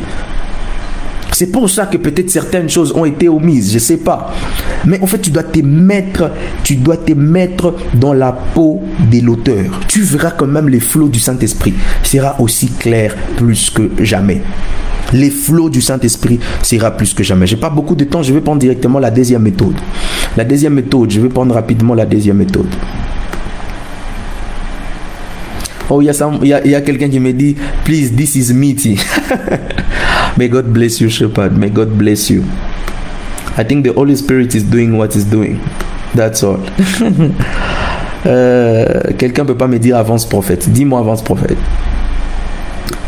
C'est 1.32 1.50
pour 1.50 1.68
ça 1.68 1.86
que 1.86 1.96
peut-être 1.96 2.30
certaines 2.30 2.68
choses 2.68 2.92
ont 2.94 3.04
été 3.04 3.28
omises, 3.28 3.70
je 3.70 3.74
ne 3.74 3.80
sais 3.80 3.96
pas. 3.96 4.32
Mais 4.86 5.00
en 5.00 5.06
fait, 5.06 5.18
tu 5.18 5.30
dois 5.30 5.42
te 5.42 5.60
mettre, 5.60 6.30
tu 6.62 6.76
dois 6.76 6.96
te 6.96 7.12
mettre 7.12 7.74
dans 7.94 8.12
la 8.12 8.32
peau 8.32 8.82
de 9.10 9.20
l'auteur. 9.20 9.80
Tu 9.88 10.02
verras 10.02 10.32
quand 10.32 10.46
même 10.46 10.68
les 10.68 10.80
flots 10.80 11.08
du 11.08 11.20
Saint-Esprit 11.20 11.74
sera 12.02 12.40
aussi 12.40 12.68
clair 12.68 13.14
plus 13.36 13.70
que 13.70 13.90
jamais. 14.04 14.42
Les 15.12 15.30
flots 15.30 15.70
du 15.70 15.80
Saint-Esprit 15.80 16.40
sera 16.62 16.90
plus 16.90 17.14
que 17.14 17.22
jamais. 17.22 17.46
J'ai 17.46 17.56
pas 17.56 17.70
beaucoup 17.70 17.94
de 17.94 18.04
temps, 18.04 18.22
je 18.22 18.32
vais 18.32 18.40
prendre 18.40 18.60
directement 18.60 18.98
la 18.98 19.10
deuxième 19.10 19.42
méthode. 19.42 19.74
La 20.36 20.44
deuxième 20.44 20.74
méthode, 20.74 21.10
je 21.10 21.20
vais 21.20 21.28
prendre 21.28 21.54
rapidement 21.54 21.94
la 21.94 22.06
deuxième 22.06 22.38
méthode. 22.38 22.66
Oh, 25.90 26.00
il 26.00 26.06
y 26.06 26.52
a, 26.52 26.76
a 26.76 26.80
quelqu'un 26.80 27.10
qui 27.10 27.20
me 27.20 27.32
dit, 27.32 27.56
please, 27.84 28.10
this 28.16 28.34
is 28.34 28.52
meaty. 28.52 28.98
May 30.36 30.48
God 30.48 30.66
bless 30.72 31.00
you, 31.00 31.08
Shepherd. 31.10 31.56
May 31.56 31.70
God 31.70 31.90
bless 31.90 32.30
you. 32.30 32.42
I 33.56 33.64
think 33.64 33.84
the 33.84 33.92
Holy 33.96 34.16
Spirit 34.16 34.54
is 34.54 34.64
doing 34.64 34.96
what 34.96 35.14
is 35.14 35.24
doing. 35.24 35.58
That's 36.14 36.42
all. 36.42 36.58
euh, 38.26 39.00
Quelqu'un 39.16 39.44
peut 39.44 39.56
pas 39.56 39.68
me 39.68 39.78
dire 39.78 39.96
avance 39.96 40.26
prophète. 40.26 40.68
Dis-moi 40.68 41.00
avance 41.00 41.22
prophète. 41.22 41.58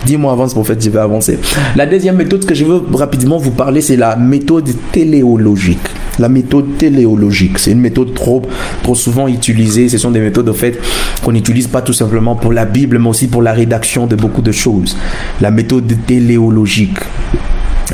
Dis-moi 0.06 0.32
avance 0.32 0.54
prophète, 0.54 0.84
je 0.84 0.88
vais 0.88 1.00
avancer. 1.00 1.36
La 1.74 1.84
deuxième 1.84 2.16
méthode 2.16 2.44
que 2.44 2.54
je 2.54 2.64
veux 2.64 2.80
rapidement 2.92 3.38
vous 3.38 3.50
parler, 3.50 3.80
c'est 3.80 3.96
la 3.96 4.14
méthode 4.14 4.70
téléologique. 4.92 5.80
La 6.20 6.28
méthode 6.28 6.78
téléologique, 6.78 7.58
c'est 7.58 7.72
une 7.72 7.80
méthode 7.80 8.14
trop, 8.14 8.42
trop 8.84 8.94
souvent 8.94 9.26
utilisée. 9.26 9.88
Ce 9.88 9.98
sont 9.98 10.12
des 10.12 10.20
méthodes, 10.20 10.48
en 10.48 10.54
fait, 10.54 10.78
qu'on 11.24 11.32
n'utilise 11.32 11.66
pas 11.66 11.82
tout 11.82 11.92
simplement 11.92 12.36
pour 12.36 12.52
la 12.52 12.64
Bible, 12.66 13.00
mais 13.00 13.08
aussi 13.08 13.26
pour 13.26 13.42
la 13.42 13.52
rédaction 13.52 14.06
de 14.06 14.14
beaucoup 14.14 14.42
de 14.42 14.52
choses. 14.52 14.96
La 15.40 15.50
méthode 15.50 15.92
téléologique. 16.06 16.98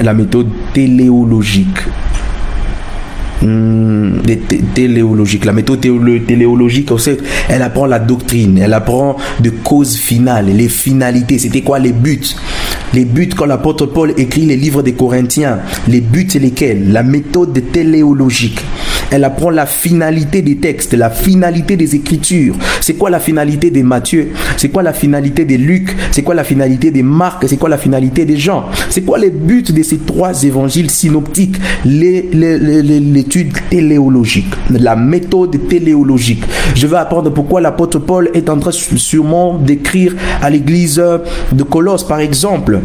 La 0.03 0.13
méthode 0.13 0.49
téléologique. 0.75 1.79
Hmm, 3.43 4.21
téléologique. 4.75 5.45
La 5.45 5.53
méthode 5.53 5.81
téléologique, 5.81 6.91
elle 7.49 7.63
apprend 7.63 7.87
la 7.87 7.99
doctrine, 7.99 8.59
elle 8.59 8.73
apprend 8.73 9.17
de 9.41 9.51
causes 9.51 9.97
finales, 9.97 10.47
les 10.47 10.69
finalités. 10.69 11.39
C'était 11.39 11.63
quoi 11.63 11.79
les 11.79 11.93
buts? 11.93 12.21
Les 12.95 13.05
buts 13.05 13.31
quand 13.37 13.47
l'apôtre 13.47 13.87
Paul 13.87 14.13
écrit 14.17 14.43
les 14.43 14.57
livres 14.57 14.83
des 14.83 14.93
Corinthiens, 14.93 15.59
les 15.89 16.01
buts 16.01 16.27
c'est 16.29 16.39
lesquels? 16.39 16.93
La 16.93 17.03
méthode 17.03 17.61
téléologique. 17.73 18.61
Elle 19.15 19.25
apprend 19.25 19.51
la 19.51 19.67
finalité 19.67 20.41
des 20.41 20.57
textes, 20.57 20.95
la 20.95 21.11
finalité 21.11 21.77
des 21.77 21.95
Écritures. 21.95 22.55
C'est 22.81 22.95
quoi 22.95 23.11
la 23.11 23.21
finalité 23.21 23.71
des 23.71 23.83
Matthieu? 23.83 24.31
C'est 24.57 24.71
quoi 24.71 24.83
la 24.83 24.95
finalité 24.95 25.45
des 25.45 25.59
Luc? 25.59 25.95
C'est 26.13 26.23
quoi 26.23 26.35
la 26.35 26.45
finalité 26.45 26.91
des 26.91 27.03
Marc? 27.03 27.47
C'est 27.47 27.59
quoi 27.59 27.69
la 27.69 27.77
finalité 27.77 28.25
des 28.25 28.39
Jean? 28.39 28.65
C'est 28.89 29.03
quoi 29.03 29.19
les 29.19 29.29
buts 29.29 29.63
de 29.63 29.83
ces 29.83 29.99
trois 29.99 30.43
évangiles 30.45 30.91
synoptiques? 30.91 31.57
L'étude 31.85 33.53
téléologique, 33.69 34.55
la 34.71 34.97
méthode 34.97 35.69
téléologique. 35.69 36.45
Je 36.75 36.87
vais 36.87 36.97
apprendre 36.97 37.29
pourquoi 37.31 37.61
l'apôtre 37.61 37.99
Paul 37.99 38.31
est 38.33 38.49
en 38.49 38.59
train 38.59 38.71
sûrement 38.73 39.59
d'écrire 39.59 40.15
à 40.41 40.49
l'église 40.49 41.03
de 41.53 41.63
Colosse, 41.65 42.05
par 42.05 42.21
exemple. 42.21 42.81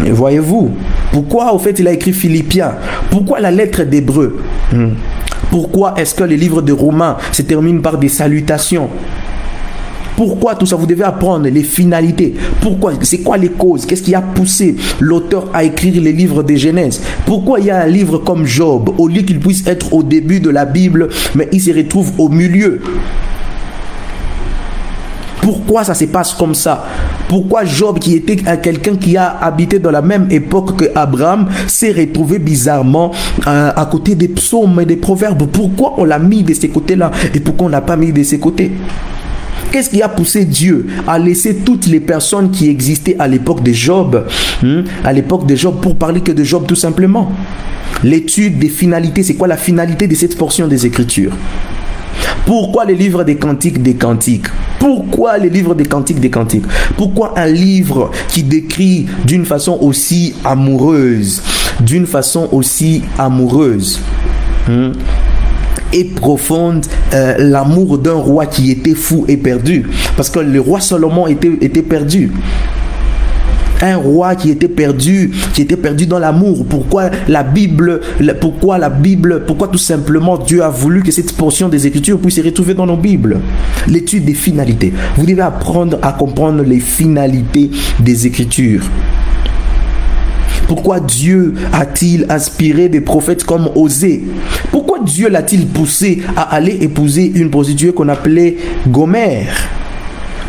Voyez-vous, 0.00 0.70
pourquoi 1.12 1.52
au 1.52 1.58
fait 1.58 1.78
il 1.78 1.86
a 1.86 1.92
écrit 1.92 2.14
Philippiens? 2.14 2.72
Pourquoi 3.10 3.40
la 3.40 3.50
lettre 3.50 3.84
d'Hébreu? 3.84 4.38
Hmm. 4.72 4.94
Pourquoi 5.54 5.94
est-ce 5.96 6.16
que 6.16 6.24
les 6.24 6.36
livres 6.36 6.62
de 6.62 6.72
Romains 6.72 7.16
se 7.30 7.42
terminent 7.42 7.80
par 7.80 7.96
des 7.96 8.08
salutations? 8.08 8.90
Pourquoi 10.16 10.56
tout 10.56 10.66
ça? 10.66 10.74
Vous 10.74 10.84
devez 10.84 11.04
apprendre 11.04 11.48
les 11.48 11.62
finalités. 11.62 12.34
Pourquoi? 12.60 12.94
C'est 13.02 13.18
quoi 13.18 13.36
les 13.36 13.50
causes? 13.50 13.86
Qu'est-ce 13.86 14.02
qui 14.02 14.16
a 14.16 14.20
poussé 14.20 14.74
l'auteur 14.98 15.48
à 15.54 15.62
écrire 15.62 16.02
les 16.02 16.10
livres 16.10 16.42
de 16.42 16.56
Genèse? 16.56 17.00
Pourquoi 17.24 17.60
il 17.60 17.66
y 17.66 17.70
a 17.70 17.82
un 17.82 17.86
livre 17.86 18.18
comme 18.18 18.44
Job, 18.44 18.96
au 18.98 19.06
lieu 19.06 19.22
qu'il 19.22 19.38
puisse 19.38 19.64
être 19.68 19.92
au 19.92 20.02
début 20.02 20.40
de 20.40 20.50
la 20.50 20.64
Bible, 20.64 21.08
mais 21.36 21.48
il 21.52 21.60
se 21.60 21.70
retrouve 21.70 22.10
au 22.18 22.28
milieu 22.28 22.80
pourquoi 25.44 25.84
ça 25.84 25.92
se 25.92 26.06
passe 26.06 26.32
comme 26.32 26.54
ça? 26.54 26.86
Pourquoi 27.28 27.66
Job, 27.66 27.98
qui 27.98 28.14
était 28.14 28.36
quelqu'un 28.62 28.96
qui 28.96 29.18
a 29.18 29.28
habité 29.42 29.78
dans 29.78 29.90
la 29.90 30.00
même 30.00 30.26
époque 30.30 30.76
que 30.76 30.86
Abraham, 30.94 31.48
s'est 31.66 31.92
retrouvé 31.92 32.38
bizarrement 32.38 33.12
euh, 33.46 33.70
à, 33.76 33.86
côté 33.86 34.14
des 34.14 34.28
psaumes 34.28 34.80
et 34.80 34.86
des 34.86 34.96
proverbes? 34.96 35.46
Pourquoi 35.52 35.94
on 35.98 36.04
l'a 36.04 36.18
mis 36.18 36.42
de 36.42 36.54
ces 36.54 36.70
côtés-là 36.70 37.10
et 37.34 37.40
pourquoi 37.40 37.66
on 37.66 37.68
l'a 37.68 37.82
pas 37.82 37.96
mis 37.96 38.10
de 38.10 38.22
ces 38.22 38.38
côtés 38.38 38.72
Qu'est-ce 39.70 39.90
qui 39.90 40.00
a 40.00 40.08
poussé 40.08 40.46
Dieu 40.46 40.86
à 41.06 41.18
laisser 41.18 41.56
toutes 41.56 41.88
les 41.88 42.00
personnes 42.00 42.50
qui 42.50 42.70
existaient 42.70 43.16
à 43.18 43.28
l'époque 43.28 43.62
de 43.62 43.72
Job, 43.72 44.26
hmm, 44.62 44.80
à 45.04 45.12
l'époque 45.12 45.46
de 45.46 45.56
Job, 45.56 45.74
pour 45.82 45.96
parler 45.96 46.22
que 46.22 46.32
de 46.32 46.42
Job 46.42 46.64
tout 46.66 46.76
simplement? 46.76 47.30
L'étude 48.02 48.58
des 48.58 48.68
finalités, 48.70 49.22
c'est 49.22 49.34
quoi 49.34 49.48
la 49.48 49.58
finalité 49.58 50.06
de 50.06 50.14
cette 50.14 50.38
portion 50.38 50.68
des 50.68 50.86
Écritures? 50.86 51.32
Pourquoi 52.46 52.84
les 52.84 52.94
livres 52.94 53.24
des 53.24 53.36
cantiques 53.36 53.82
des 53.82 53.94
cantiques? 53.94 54.46
Pourquoi 54.78 55.38
les 55.38 55.48
livres 55.48 55.74
des 55.74 55.86
cantiques 55.86 56.20
des 56.20 56.30
cantiques? 56.30 56.64
Pourquoi 56.96 57.38
un 57.38 57.46
livre 57.46 58.10
qui 58.28 58.42
décrit 58.42 59.06
d'une 59.24 59.44
façon 59.44 59.78
aussi 59.80 60.34
amoureuse, 60.44 61.42
d'une 61.80 62.06
façon 62.06 62.48
aussi 62.52 63.02
amoureuse 63.18 64.00
hmm, 64.68 64.92
et 65.92 66.04
profonde 66.04 66.84
euh, 67.14 67.36
l'amour 67.38 67.98
d'un 67.98 68.14
roi 68.14 68.46
qui 68.46 68.70
était 68.70 68.94
fou 68.94 69.24
et 69.26 69.36
perdu? 69.36 69.88
Parce 70.16 70.28
que 70.28 70.40
le 70.40 70.60
roi 70.60 70.80
Salomon 70.80 71.26
était 71.26 71.82
perdu 71.82 72.30
un 73.84 73.96
roi 73.96 74.34
qui 74.34 74.50
était 74.50 74.68
perdu, 74.68 75.30
qui 75.52 75.62
était 75.62 75.76
perdu 75.76 76.06
dans 76.06 76.18
l'amour. 76.18 76.64
Pourquoi 76.68 77.10
la 77.28 77.42
Bible, 77.42 78.00
pourquoi 78.40 78.78
la 78.78 78.90
Bible, 78.90 79.44
pourquoi 79.46 79.68
tout 79.68 79.78
simplement 79.78 80.38
Dieu 80.38 80.62
a 80.62 80.70
voulu 80.70 81.02
que 81.02 81.12
cette 81.12 81.32
portion 81.32 81.68
des 81.68 81.86
Écritures 81.86 82.18
puisse 82.18 82.36
se 82.36 82.42
retrouver 82.42 82.74
dans 82.74 82.86
nos 82.86 82.96
Bibles? 82.96 83.40
L'étude 83.86 84.24
des 84.24 84.34
finalités. 84.34 84.92
Vous 85.16 85.26
devez 85.26 85.42
apprendre 85.42 85.98
à 86.02 86.12
comprendre 86.12 86.62
les 86.62 86.80
finalités 86.80 87.70
des 88.00 88.26
Écritures. 88.26 88.82
Pourquoi 90.66 90.98
Dieu 91.00 91.54
a-t-il 91.72 92.26
inspiré 92.30 92.88
des 92.88 93.02
prophètes 93.02 93.44
comme 93.44 93.68
Osée? 93.74 94.24
Pourquoi 94.70 94.98
Dieu 95.00 95.28
l'a-t-il 95.28 95.66
poussé 95.66 96.22
à 96.36 96.54
aller 96.54 96.78
épouser 96.80 97.30
une 97.34 97.50
prostituée 97.50 97.92
qu'on 97.92 98.08
appelait 98.08 98.56
Gomère 98.88 99.54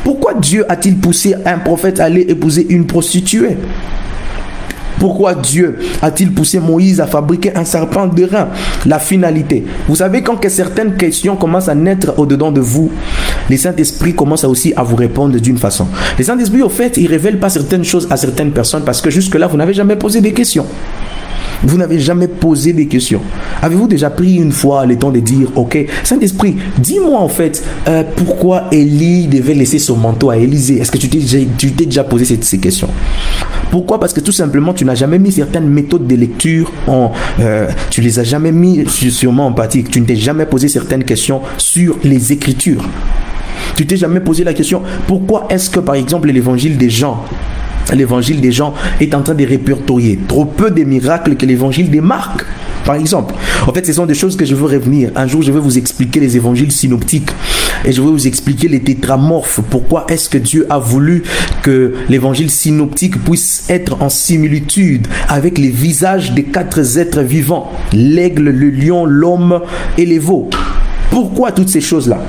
pourquoi 0.06 0.36
Dieu 0.36 0.64
a-t-il 0.72 0.98
poussé 0.98 1.34
un 1.48 1.58
prophète 1.58 2.00
à 2.00 2.04
aller 2.04 2.22
épouser 2.30 2.68
une 2.70 2.86
prostituée? 2.86 3.58
Pourquoi 5.00 5.34
Dieu 5.34 5.80
a-t-il 6.00 6.32
poussé 6.32 6.60
Moïse 6.60 7.02
à 7.02 7.08
fabriquer 7.08 7.58
un 7.58 7.66
serpent 7.66 8.06
de 8.06 8.24
rein? 8.24 8.50
La 8.86 9.00
finalité. 9.00 9.66
Vous 9.88 9.96
savez, 9.96 10.22
quand 10.22 10.48
certaines 10.48 10.96
questions 10.96 11.36
commencent 11.36 11.70
à 11.70 11.76
naître 11.76 12.14
au-dedans 12.18 12.52
de 12.52 12.62
vous, 12.62 12.92
les 13.50 13.58
Saint-Esprit 13.58 14.14
commencent 14.14 14.44
aussi 14.44 14.74
à 14.76 14.84
vous 14.84 14.96
répondre 14.96 15.40
d'une 15.40 15.58
façon. 15.58 15.88
Les 16.20 16.26
Saint-Esprit, 16.26 16.62
au 16.62 16.70
fait, 16.70 16.98
il 16.98 17.06
ne 17.06 17.10
révèle 17.10 17.40
pas 17.40 17.50
certaines 17.50 17.84
choses 17.84 18.08
à 18.12 18.16
certaines 18.16 18.52
personnes 18.52 18.84
parce 18.86 19.02
que 19.02 19.10
jusque-là, 19.10 19.48
vous 19.48 19.58
n'avez 19.58 19.74
jamais 19.74 19.96
posé 19.96 20.22
des 20.22 20.34
questions. 20.34 20.68
Vous 21.66 21.78
n'avez 21.78 22.00
jamais 22.00 22.28
posé 22.28 22.74
des 22.74 22.86
questions. 22.88 23.22
Avez-vous 23.62 23.88
déjà 23.88 24.10
pris 24.10 24.36
une 24.36 24.52
fois 24.52 24.86
le 24.86 24.98
temps 24.98 25.12
de 25.12 25.20
dire, 25.20 25.50
ok, 25.56 25.86
Saint-Esprit, 26.04 26.56
dis-moi 26.78 27.20
en 27.20 27.28
fait, 27.28 27.64
euh, 27.88 28.04
pourquoi 28.16 28.66
Élie 28.72 29.28
devait 29.28 29.56
laisser 29.56 29.80
son 29.80 29.98
manteau 29.98 30.30
à 30.30 30.38
Élisée? 30.38 30.80
Est-ce 30.80 30.92
que 30.92 30.98
tu 30.98 31.10
t'es 31.10 31.86
déjà 31.86 32.04
posé 32.04 32.38
ces, 32.40 32.58
questions? 32.60 32.90
Pourquoi? 33.72 34.00
Parce 34.00 34.14
que 34.14 34.20
tout 34.20 34.32
simplement, 34.32 34.74
tu 34.74 34.86
n'as 34.86 34.96
jamais 34.96 35.18
mis 35.18 35.32
certaines 35.32 35.68
méthodes 35.68 36.06
de 36.06 36.16
lecture 36.16 36.72
en... 36.88 37.12
Euh, 37.40 37.68
tu 37.90 38.02
les 38.02 38.20
as 38.20 38.24
jamais 38.24 38.52
mis 38.52 38.86
sûrement 38.88 39.48
en 39.48 39.54
pratique. 39.54 39.90
Tu 39.90 40.00
ne 40.02 40.06
t'es 40.06 40.16
jamais 40.16 40.46
posé 40.46 40.68
certaines 40.68 41.04
questions 41.04 41.42
sur 41.58 41.98
les 42.04 42.32
Écritures. 42.32 42.88
Tu 43.76 43.86
t'es 43.86 43.98
jamais 43.98 44.20
posé 44.20 44.44
la 44.44 44.54
question, 44.54 44.84
pourquoi 45.08 45.48
est-ce 45.50 45.70
que 45.70 45.80
par 45.80 45.96
exemple 45.96 46.30
l'évangile 46.30 46.78
des 46.78 46.90
gens 46.90 47.26
l'évangile 47.94 48.42
des 48.42 48.52
gens 48.52 48.74
est 49.00 49.14
en 49.14 49.22
train 49.22 49.36
de 49.36 49.46
répertorier 49.46 50.20
trop 50.28 50.46
peu 50.46 50.72
de 50.72 50.84
miracles 50.84 51.36
que 51.36 51.46
l'évangile 51.46 51.90
Marc. 52.02 52.46
Par 52.86 52.96
exemple, 52.96 53.34
en 53.66 53.74
fait, 53.74 53.86
ce 53.86 53.94
sont 53.94 54.06
des 54.06 54.14
choses 54.14 54.38
que 54.38 54.46
je 54.46 54.54
veux 54.54 54.66
revenir. 54.66 55.10
Un 55.16 55.26
jour, 55.28 55.42
je 55.42 55.52
vais 55.52 55.60
vous 55.60 55.78
expliquer 55.78 56.20
les 56.20 56.38
évangiles 56.38 56.72
synoptiques 56.72 57.32
et 57.84 57.92
je 57.92 58.02
vais 58.02 58.08
vous 58.08 58.28
expliquer 58.28 58.68
les 58.68 58.82
tétramorphes. 58.82 59.60
Pourquoi 59.70 60.06
est-ce 60.08 60.30
que 60.30 60.38
Dieu 60.38 60.68
a 60.70 60.78
voulu 60.78 61.24
que 61.64 61.96
l'évangile 62.10 62.52
synoptique 62.52 63.24
puisse 63.24 63.66
être 63.70 64.02
en 64.02 64.10
similitude 64.10 65.08
avec 65.28 65.58
les 65.58 65.70
visages 65.70 66.34
des 66.34 66.44
quatre 66.44 66.98
êtres 66.98 67.22
vivants? 67.22 67.72
L'aigle, 67.92 68.50
le 68.50 68.70
lion, 68.70 69.06
l'homme 69.06 69.62
et 69.98 70.06
les 70.06 70.20
veaux. 70.20 70.50
Pourquoi 71.12 71.52
toutes 71.52 71.70
ces 71.70 71.82
choses-là? 71.82 72.20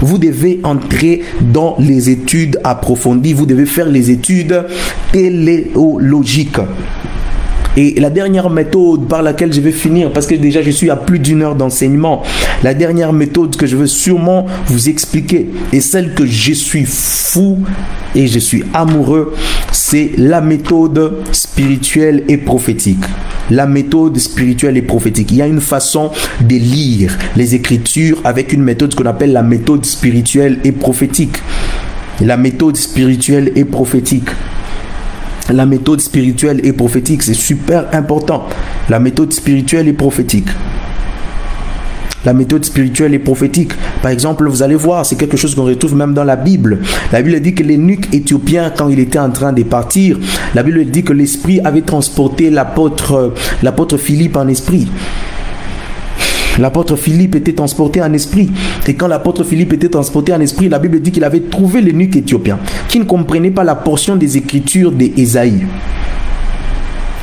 Vous 0.00 0.18
devez 0.18 0.60
entrer 0.62 1.22
dans 1.40 1.76
les 1.78 2.10
études 2.10 2.60
approfondies, 2.64 3.32
vous 3.32 3.46
devez 3.46 3.66
faire 3.66 3.88
les 3.88 4.10
études 4.10 4.64
téléologiques. 5.12 6.58
Et 7.76 8.00
la 8.00 8.08
dernière 8.08 8.48
méthode 8.48 9.06
par 9.06 9.22
laquelle 9.22 9.52
je 9.52 9.60
vais 9.60 9.72
finir, 9.72 10.10
parce 10.10 10.26
que 10.26 10.34
déjà 10.34 10.62
je 10.62 10.70
suis 10.70 10.88
à 10.88 10.96
plus 10.96 11.18
d'une 11.18 11.42
heure 11.42 11.54
d'enseignement, 11.54 12.22
la 12.62 12.72
dernière 12.72 13.12
méthode 13.12 13.56
que 13.56 13.66
je 13.66 13.76
veux 13.76 13.86
sûrement 13.86 14.46
vous 14.66 14.88
expliquer, 14.88 15.50
et 15.72 15.82
celle 15.82 16.14
que 16.14 16.24
je 16.24 16.54
suis 16.54 16.86
fou 16.86 17.58
et 18.14 18.26
je 18.26 18.38
suis 18.38 18.64
amoureux, 18.72 19.34
c'est 19.72 20.12
la 20.16 20.40
méthode 20.40 21.18
spirituelle 21.32 22.24
et 22.28 22.38
prophétique. 22.38 23.04
La 23.50 23.66
méthode 23.66 24.16
spirituelle 24.18 24.76
et 24.78 24.82
prophétique. 24.82 25.30
Il 25.30 25.36
y 25.36 25.42
a 25.42 25.46
une 25.46 25.60
façon 25.60 26.10
de 26.40 26.56
lire 26.56 27.16
les 27.36 27.54
Écritures 27.54 28.20
avec 28.24 28.52
une 28.52 28.62
méthode 28.62 28.94
qu'on 28.94 29.06
appelle 29.06 29.32
la 29.32 29.42
méthode 29.42 29.84
spirituelle 29.84 30.58
et 30.64 30.72
prophétique. 30.72 31.36
La 32.22 32.38
méthode 32.38 32.76
spirituelle 32.76 33.52
et 33.54 33.64
prophétique. 33.64 34.30
La 35.52 35.64
méthode 35.64 36.00
spirituelle 36.00 36.60
et 36.64 36.72
prophétique, 36.72 37.22
c'est 37.22 37.34
super 37.34 37.86
important. 37.92 38.48
La 38.88 38.98
méthode 38.98 39.32
spirituelle 39.32 39.88
et 39.88 39.92
prophétique 39.92 40.48
la 42.26 42.32
méthode 42.32 42.64
spirituelle 42.64 43.14
et 43.14 43.20
prophétique. 43.20 43.72
Par 44.02 44.10
exemple, 44.10 44.48
vous 44.48 44.62
allez 44.62 44.74
voir, 44.74 45.06
c'est 45.06 45.14
quelque 45.14 45.36
chose 45.36 45.54
qu'on 45.54 45.64
retrouve 45.64 45.94
même 45.94 46.12
dans 46.12 46.24
la 46.24 46.34
Bible. 46.34 46.80
La 47.12 47.22
Bible 47.22 47.40
dit 47.40 47.54
que 47.54 47.62
l'énuque 47.62 48.12
éthiopien, 48.12 48.72
quand 48.76 48.88
il 48.88 48.98
était 48.98 49.20
en 49.20 49.30
train 49.30 49.52
de 49.52 49.62
partir, 49.62 50.18
la 50.54 50.64
Bible 50.64 50.84
dit 50.86 51.04
que 51.04 51.12
l'Esprit 51.12 51.60
avait 51.64 51.82
transporté 51.82 52.50
l'apôtre, 52.50 53.32
l'apôtre 53.62 53.96
Philippe 53.96 54.36
en 54.36 54.48
esprit. 54.48 54.88
L'apôtre 56.58 56.96
Philippe 56.96 57.34
était 57.34 57.52
transporté 57.52 58.02
en 58.02 58.12
esprit. 58.12 58.50
Et 58.86 58.94
quand 58.94 59.08
l'apôtre 59.08 59.44
Philippe 59.44 59.72
était 59.74 59.88
transporté 59.88 60.32
en 60.32 60.40
esprit, 60.40 60.68
la 60.68 60.78
Bible 60.78 61.00
dit 61.00 61.12
qu'il 61.12 61.24
avait 61.24 61.40
trouvé 61.40 61.80
l'énuque 61.80 62.16
éthiopien, 62.16 62.58
qui 62.88 62.98
ne 62.98 63.04
comprenait 63.04 63.50
pas 63.50 63.64
la 63.64 63.74
portion 63.74 64.16
des 64.16 64.36
Écritures 64.36 64.92
d'Ésaïe. 64.92 65.66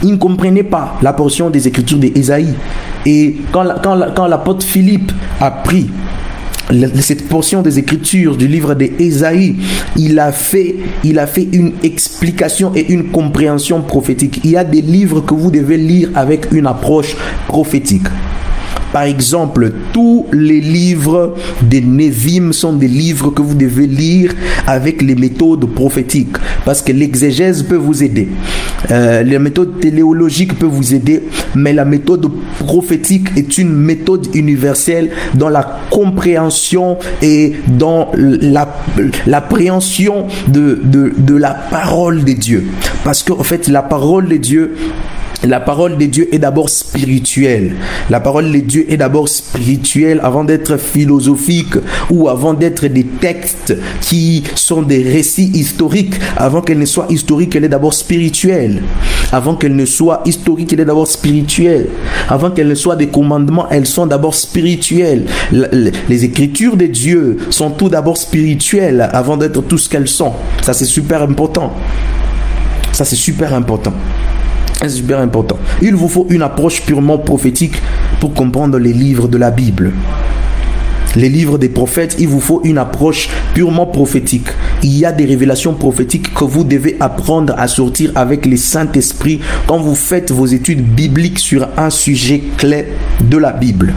Il 0.03 0.11
ne 0.11 0.17
comprenait 0.17 0.63
pas 0.63 0.97
la 1.01 1.13
portion 1.13 1.49
des 1.49 1.67
Écritures 1.67 1.97
d'Ésaïe. 1.97 2.53
Et 3.05 3.37
quand, 3.51 3.63
l'apôtre 4.27 4.65
Philippe 4.65 5.11
a 5.39 5.49
pris 5.49 5.89
cette 7.01 7.27
portion 7.27 7.61
des 7.61 7.79
Écritures 7.79 8.37
du 8.37 8.47
livre 8.47 8.73
d'Ésaïe, 8.73 9.55
il 9.95 10.21
il 11.03 11.19
a 11.19 11.27
fait 11.27 11.47
une 11.51 11.73
explication 11.83 12.71
et 12.75 12.91
une 12.91 13.05
compréhension 13.11 13.81
prophétique. 13.81 14.41
Il 14.43 14.51
y 14.51 14.57
a 14.57 14.63
des 14.63 14.81
livres 14.81 15.21
que 15.21 15.33
vous 15.33 15.51
devez 15.51 15.77
lire 15.77 16.09
avec 16.15 16.51
une 16.51 16.67
approche 16.67 17.15
prophétique. 17.47 18.07
Par 18.93 19.03
exemple, 19.03 19.73
tous 19.91 20.27
les 20.31 20.61
livres 20.61 21.33
de 21.63 21.79
Nevim 21.79 22.53
sont 22.53 22.73
des 22.73 22.87
livres 22.87 23.31
que 23.31 23.41
vous 23.41 23.55
devez 23.55 23.87
lire 23.87 24.33
avec 24.67 25.01
les 25.01 25.15
méthodes 25.15 25.65
prophétiques. 25.65 26.37
Parce 26.63 26.83
que 26.83 26.91
l'exégèse 26.91 27.63
peut 27.63 27.75
vous 27.75 28.03
aider. 28.03 28.27
Euh, 28.91 29.23
les 29.23 29.39
méthodes 29.39 29.79
téléologiques 29.79 30.59
peuvent 30.59 30.69
vous 30.69 30.93
aider. 30.93 31.23
Mais 31.55 31.73
la 31.73 31.85
méthode 31.85 32.29
prophétique 32.59 33.29
est 33.35 33.57
une 33.57 33.73
méthode 33.73 34.27
universelle 34.35 35.09
dans 35.33 35.49
la 35.49 35.79
compréhension 35.89 36.97
et 37.23 37.53
dans 37.67 38.11
l'appréhension 39.25 40.27
de, 40.47 40.79
de, 40.83 41.13
de 41.17 41.35
la 41.35 41.55
parole 41.55 42.23
de 42.23 42.33
Dieu. 42.33 42.65
Parce 43.03 43.23
qu'en 43.23 43.43
fait, 43.43 43.67
la 43.67 43.81
parole 43.81 44.27
de 44.27 44.37
Dieu 44.37 44.75
la 45.43 45.59
parole 45.59 45.97
de 45.97 46.05
Dieu 46.05 46.33
est 46.33 46.39
d'abord 46.39 46.69
spirituelle. 46.69 47.75
La 48.09 48.21
parole 48.21 48.49
de 48.51 48.59
Dieu 48.59 48.85
est 48.89 48.97
d'abord 48.97 49.27
spirituelle 49.27 50.21
avant 50.23 50.45
d'être 50.45 50.77
philosophique 50.77 51.75
ou 52.09 52.29
avant 52.29 52.53
d'être 52.53 52.87
des 52.87 53.03
textes 53.03 53.75
qui 53.99 54.43
sont 54.55 54.81
des 54.81 55.03
récits 55.03 55.51
historiques. 55.53 56.15
Avant 56.37 56.61
qu'elle 56.61 56.79
ne 56.79 56.85
soit 56.85 57.07
historique, 57.09 57.55
elle 57.55 57.65
est 57.65 57.69
d'abord 57.69 57.93
spirituelle. 57.93 58.83
Avant 59.33 59.55
qu'elle 59.55 59.75
ne 59.75 59.85
soit 59.85 60.21
historique, 60.25 60.71
elle 60.71 60.79
est 60.79 60.85
d'abord 60.85 61.07
spirituelle. 61.07 61.87
Avant 62.29 62.51
qu'elle 62.51 62.69
ne 62.69 62.75
soit 62.75 62.95
des 62.95 63.07
commandements, 63.07 63.67
elles 63.69 63.87
sont 63.87 64.05
d'abord 64.05 64.35
spirituelles. 64.35 65.25
Les 65.51 66.23
écritures 66.23 66.77
de 66.77 66.85
Dieu 66.85 67.37
sont 67.49 67.71
tout 67.71 67.89
d'abord 67.89 68.15
spirituelles 68.15 69.09
avant 69.11 69.35
d'être 69.35 69.61
tout 69.61 69.77
ce 69.77 69.89
qu'elles 69.89 70.07
sont. 70.07 70.31
Ça, 70.61 70.73
c'est 70.73 70.85
super 70.85 71.21
important. 71.21 71.73
Ça, 72.93 73.03
c'est 73.03 73.17
super 73.17 73.53
important. 73.53 73.93
Super 74.87 75.19
important. 75.19 75.57
Il 75.81 75.95
vous 75.95 76.09
faut 76.09 76.27
une 76.29 76.41
approche 76.41 76.81
purement 76.81 77.17
prophétique 77.17 77.75
pour 78.19 78.33
comprendre 78.33 78.77
les 78.77 78.91
livres 78.91 79.27
de 79.27 79.37
la 79.37 79.49
Bible. 79.49 79.93
Les 81.15 81.29
livres 81.29 81.57
des 81.57 81.69
prophètes, 81.69 82.15
il 82.19 82.27
vous 82.27 82.41
faut 82.41 82.61
une 82.63 82.77
approche 82.77 83.29
purement 83.53 83.85
prophétique. 83.85 84.47
Il 84.81 84.97
y 84.97 85.05
a 85.05 85.11
des 85.11 85.25
révélations 85.25 85.73
prophétiques 85.75 86.33
que 86.33 86.43
vous 86.43 86.63
devez 86.63 86.97
apprendre 86.99 87.53
à 87.57 87.67
sortir 87.67 88.11
avec 88.15 88.45
les 88.45 88.57
Saint-Esprit 88.57 89.39
quand 89.67 89.77
vous 89.77 89.95
faites 89.95 90.31
vos 90.31 90.47
études 90.47 90.83
bibliques 90.83 91.39
sur 91.39 91.67
un 91.77 91.89
sujet 91.89 92.41
clé 92.57 92.87
de 93.21 93.37
la 93.37 93.53
Bible. 93.53 93.93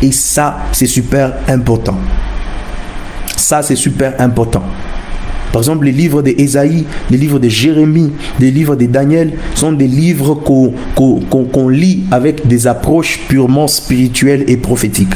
Et 0.00 0.12
ça, 0.12 0.58
c'est 0.72 0.86
super 0.86 1.34
important. 1.48 1.98
Ça, 3.36 3.62
c'est 3.62 3.76
super 3.76 4.14
important. 4.20 4.62
Par 5.52 5.60
exemple, 5.60 5.84
les 5.84 5.92
livres 5.92 6.22
d'Ésaïe, 6.22 6.84
les 7.10 7.18
livres 7.18 7.38
de 7.38 7.48
Jérémie, 7.48 8.12
les 8.40 8.50
livres 8.50 8.74
de 8.74 8.86
Daniel 8.86 9.34
sont 9.54 9.72
des 9.72 9.86
livres 9.86 10.34
qu'on 10.34 11.68
lit 11.68 12.04
avec 12.10 12.46
des 12.46 12.66
approches 12.66 13.20
purement 13.28 13.66
spirituelles 13.66 14.44
et 14.48 14.56
prophétiques. 14.56 15.14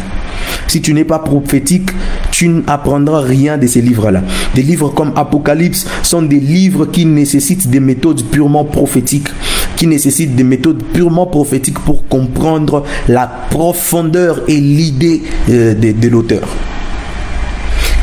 Si 0.69 0.83
tu 0.83 0.93
n'es 0.93 1.05
pas 1.05 1.21
prophétique, 1.21 1.91
tu 2.31 2.49
n'apprendras 2.49 3.21
rien 3.21 3.57
de 3.57 3.67
ces 3.67 3.81
livres-là. 3.81 4.23
Des 4.55 4.63
livres 4.63 4.91
comme 4.91 5.13
Apocalypse 5.17 5.87
sont 6.03 6.23
des 6.23 6.41
livres 6.41 6.87
qui 6.87 7.07
nécessitent 7.07 7.71
des 7.71 7.81
méthodes 7.81 8.23
purement 8.25 8.65
prophétiques, 8.65 9.29
qui 9.77 9.87
nécessitent 9.87 10.35
des 10.35 10.45
méthodes 10.45 10.83
purement 10.93 11.27
prophétiques 11.27 11.79
pour 11.79 12.07
comprendre 12.09 12.85
la 13.09 13.27
profondeur 13.27 14.43
et 14.49 14.57
l'idée 14.57 15.23
euh, 15.49 15.75
de 15.75 16.09
l'auteur. 16.09 16.49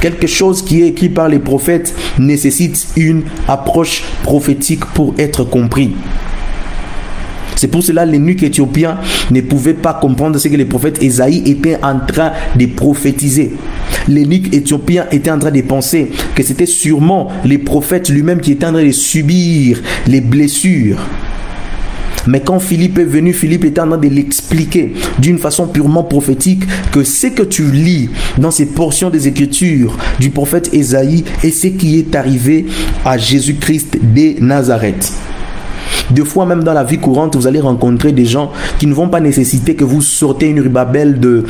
Quelque 0.04 0.28
chose 0.28 0.62
qui 0.62 0.82
est 0.82 0.88
écrit 0.88 1.08
par 1.08 1.30
les 1.30 1.40
prophètes 1.40 1.96
nécessite 2.20 2.90
une 2.98 3.24
approche 3.48 4.04
prophétique 4.22 4.84
pour 4.88 5.16
être 5.18 5.46
compris. 5.46 5.92
C'est 7.56 7.70
pour 7.70 7.82
cela 7.82 8.06
que 8.06 8.12
l'énuque 8.12 8.44
éthiopien 8.44 8.98
ne 9.32 9.40
pouvait 9.40 9.74
pas 9.74 9.94
comprendre 9.94 10.38
ce 10.38 10.50
que 10.50 10.58
les 10.58 10.66
prophètes 10.66 11.02
Esaïe 11.02 11.50
étaient 11.50 11.82
en 11.82 12.00
train 12.00 12.34
de 12.58 12.66
prophétiser. 12.66 13.54
L'énuque 14.10 14.54
éthiopien 14.54 15.06
était 15.10 15.32
en 15.32 15.40
train 15.40 15.52
de 15.52 15.62
penser 15.62 16.12
que 16.36 16.44
c'était 16.44 16.66
sûrement 16.66 17.30
les 17.46 17.58
prophètes 17.58 18.10
lui-même 18.10 18.42
qui 18.42 18.52
étaient 18.52 18.66
en 18.66 18.74
train 18.74 18.84
de 18.84 18.92
subir 18.92 19.82
les 20.08 20.20
blessures 20.20 20.98
mais 22.28 22.42
quand 22.42 22.60
Philippe 22.60 22.98
est 23.00 23.06
venu, 23.06 23.34
Philippe 23.34 23.66
était 23.66 23.82
en 23.82 23.88
train 23.88 23.98
de 23.98 24.08
l'expliquer 24.08 24.94
d'une 25.20 25.38
façon 25.38 25.68
purement 25.68 26.04
prophétique 26.04 26.64
que 26.92 27.04
ce 27.04 27.28
que 27.28 27.44
tu 27.44 27.72
lis 27.72 28.10
dans 28.38 28.52
ces 28.52 28.68
portions 28.68 29.10
des 29.10 29.28
Écritures 29.28 29.98
du 30.20 30.30
prophète 30.30 30.70
Ésaïe 30.74 31.24
est 31.44 31.52
ce 31.52 31.68
qui 31.68 32.00
est 32.00 32.16
arrivé 32.16 32.66
à 33.06 33.18
Jésus-Christ 33.18 33.98
de 34.02 34.44
Nazareth. 34.44 35.12
Deux 36.12 36.26
fois 36.26 36.46
même 36.46 36.64
dans 36.64 36.74
la 36.74 36.84
vie 36.84 36.98
courante, 36.98 37.36
vous 37.36 37.48
allez 37.48 37.60
rencontrer 37.60 38.12
des 38.12 38.26
gens 38.26 38.52
qui 38.78 38.88
ne 38.88 38.94
vont 38.94 39.10
pas 39.10 39.20
nécessiter 39.20 39.76
que 39.76 39.84
vous 39.84 40.02
sortez 40.02 40.48
une 40.48 40.64
de, 40.64 41.46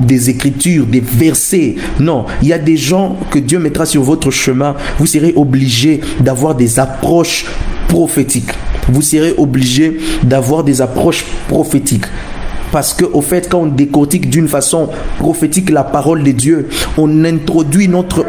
des 0.00 0.30
écritures, 0.30 0.86
des 0.86 1.00
versets. 1.00 1.76
Non, 2.00 2.26
il 2.42 2.48
y 2.48 2.52
a 2.52 2.58
des 2.58 2.76
gens 2.76 3.16
que 3.30 3.38
Dieu 3.38 3.58
mettra 3.58 3.86
sur 3.86 4.02
votre 4.02 4.30
chemin. 4.30 4.74
Vous 4.98 5.06
serez 5.06 5.32
obligé 5.36 6.00
d'avoir 6.20 6.54
des 6.54 6.78
approches 6.78 7.46
prophétiques 7.88 8.50
vous 8.88 9.02
serez 9.02 9.34
obligé 9.36 9.98
d'avoir 10.22 10.64
des 10.64 10.80
approches 10.80 11.24
prophétiques. 11.48 12.06
Parce 12.72 12.92
que, 12.92 13.04
au 13.04 13.20
fait, 13.20 13.48
quand 13.48 13.60
on 13.60 13.66
décortique 13.66 14.28
d'une 14.28 14.48
façon 14.48 14.88
prophétique 15.18 15.70
la 15.70 15.84
parole 15.84 16.22
de 16.22 16.32
Dieu, 16.32 16.68
on 16.98 17.24
introduit 17.24 17.88
notre, 17.88 18.24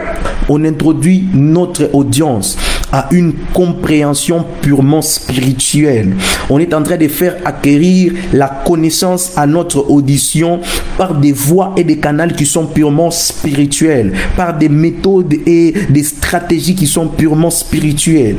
on 0.48 0.64
introduit 0.64 1.28
notre 1.34 1.90
audience 1.94 2.58
à 2.92 3.10
une 3.12 3.34
compréhension 3.54 4.46
purement 4.62 5.02
spirituelle. 5.02 6.16
On 6.50 6.60
est 6.60 6.74
en 6.74 6.82
train 6.84 6.98
de 6.98 7.08
faire 7.08 7.36
acquérir 7.44 8.14
la 8.32 8.48
connaissance 8.66 9.34
à 9.36 9.46
notre 9.46 9.90
audition 9.90 10.62
par 10.98 11.16
des 11.16 11.34
voies 11.34 11.74
et 11.76 11.84
des 11.84 11.98
canaux 11.98 12.34
qui 12.36 12.46
sont 12.46 12.68
purement 12.68 13.12
spirituels, 13.12 14.14
par 14.38 14.58
des 14.58 14.70
méthodes 14.70 15.34
et 15.46 15.74
des 15.90 16.04
stratégies 16.04 16.76
qui 16.76 16.88
sont 16.88 17.08
purement 17.08 17.50
spirituelles. 17.50 18.38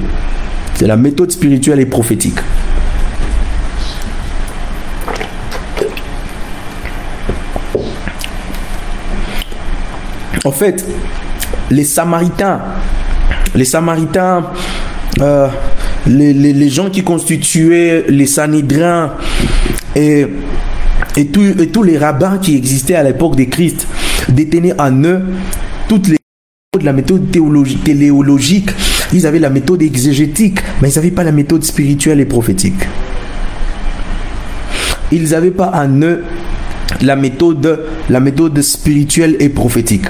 C'est 0.79 0.87
la 0.87 0.97
méthode 0.97 1.33
spirituelle 1.33 1.81
et 1.81 1.87
prophétique. 1.87 2.39
En 10.45 10.53
fait, 10.53 10.87
les 11.72 11.83
Samaritains, 11.83 12.61
les 13.57 13.64
Samaritains, 13.64 14.53
euh, 15.20 15.49
les, 16.07 16.68
gens 16.70 16.91
qui 16.91 17.03
constituaient 17.03 18.05
les 18.09 18.26
Sanhédrins 18.29 19.14
et, 19.97 20.29
et, 21.16 21.26
tous 21.26 21.83
les 21.83 21.99
rabbins 21.99 22.39
qui 22.39 22.55
existaient 22.55 22.95
à 22.95 23.03
l'époque 23.03 23.35
de 23.35 23.43
Christ 23.43 23.85
détenaient 24.29 24.81
en 24.81 24.93
eux 25.03 25.22
toutes 25.89 26.07
les 26.07 26.18
de 26.79 26.85
la 26.85 26.93
méthode 26.93 27.31
théologique, 27.31 28.70
ils 29.13 29.27
avaient 29.27 29.39
la 29.39 29.51
méthode 29.51 29.83
exégétique, 29.83 30.61
mais 30.83 30.91
ils 30.91 30.97
n'avaient 30.97 31.11
pas 31.11 31.25
la 31.25 31.33
méthode 31.33 31.65
spirituelle 31.65 32.21
et 32.21 32.27
prophétique. 32.27 32.83
Ils 35.11 35.31
n'avaient 35.31 35.51
pas 35.51 35.73
en 35.75 36.03
eux 36.03 36.25
la 37.01 37.17
méthode, 37.17 38.63
spirituelle 38.63 39.37
et 39.41 39.49
prophétique. 39.49 40.07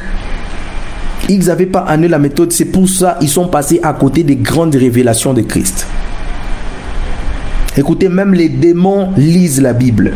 Ils 1.29 1.47
n'avaient 1.47 1.67
pas 1.67 1.81
amené 1.81 2.09
la 2.09 2.19
méthode, 2.19 2.53
c'est 2.53 2.67
pour 2.67 2.89
ça 2.89 3.17
qu'ils 3.21 3.29
sont 3.29 3.49
passés 3.49 3.81
à 3.83 3.93
côté 3.93 4.23
des 4.23 4.37
grandes 4.37 4.75
révélations 4.75 5.35
de 5.35 5.43
Christ. 5.43 5.87
Écoutez, 7.77 8.09
même 8.09 8.33
les 8.35 8.49
démons 8.49 9.11
lisent 9.17 9.61
la 9.61 9.73
Bible. 9.73 10.13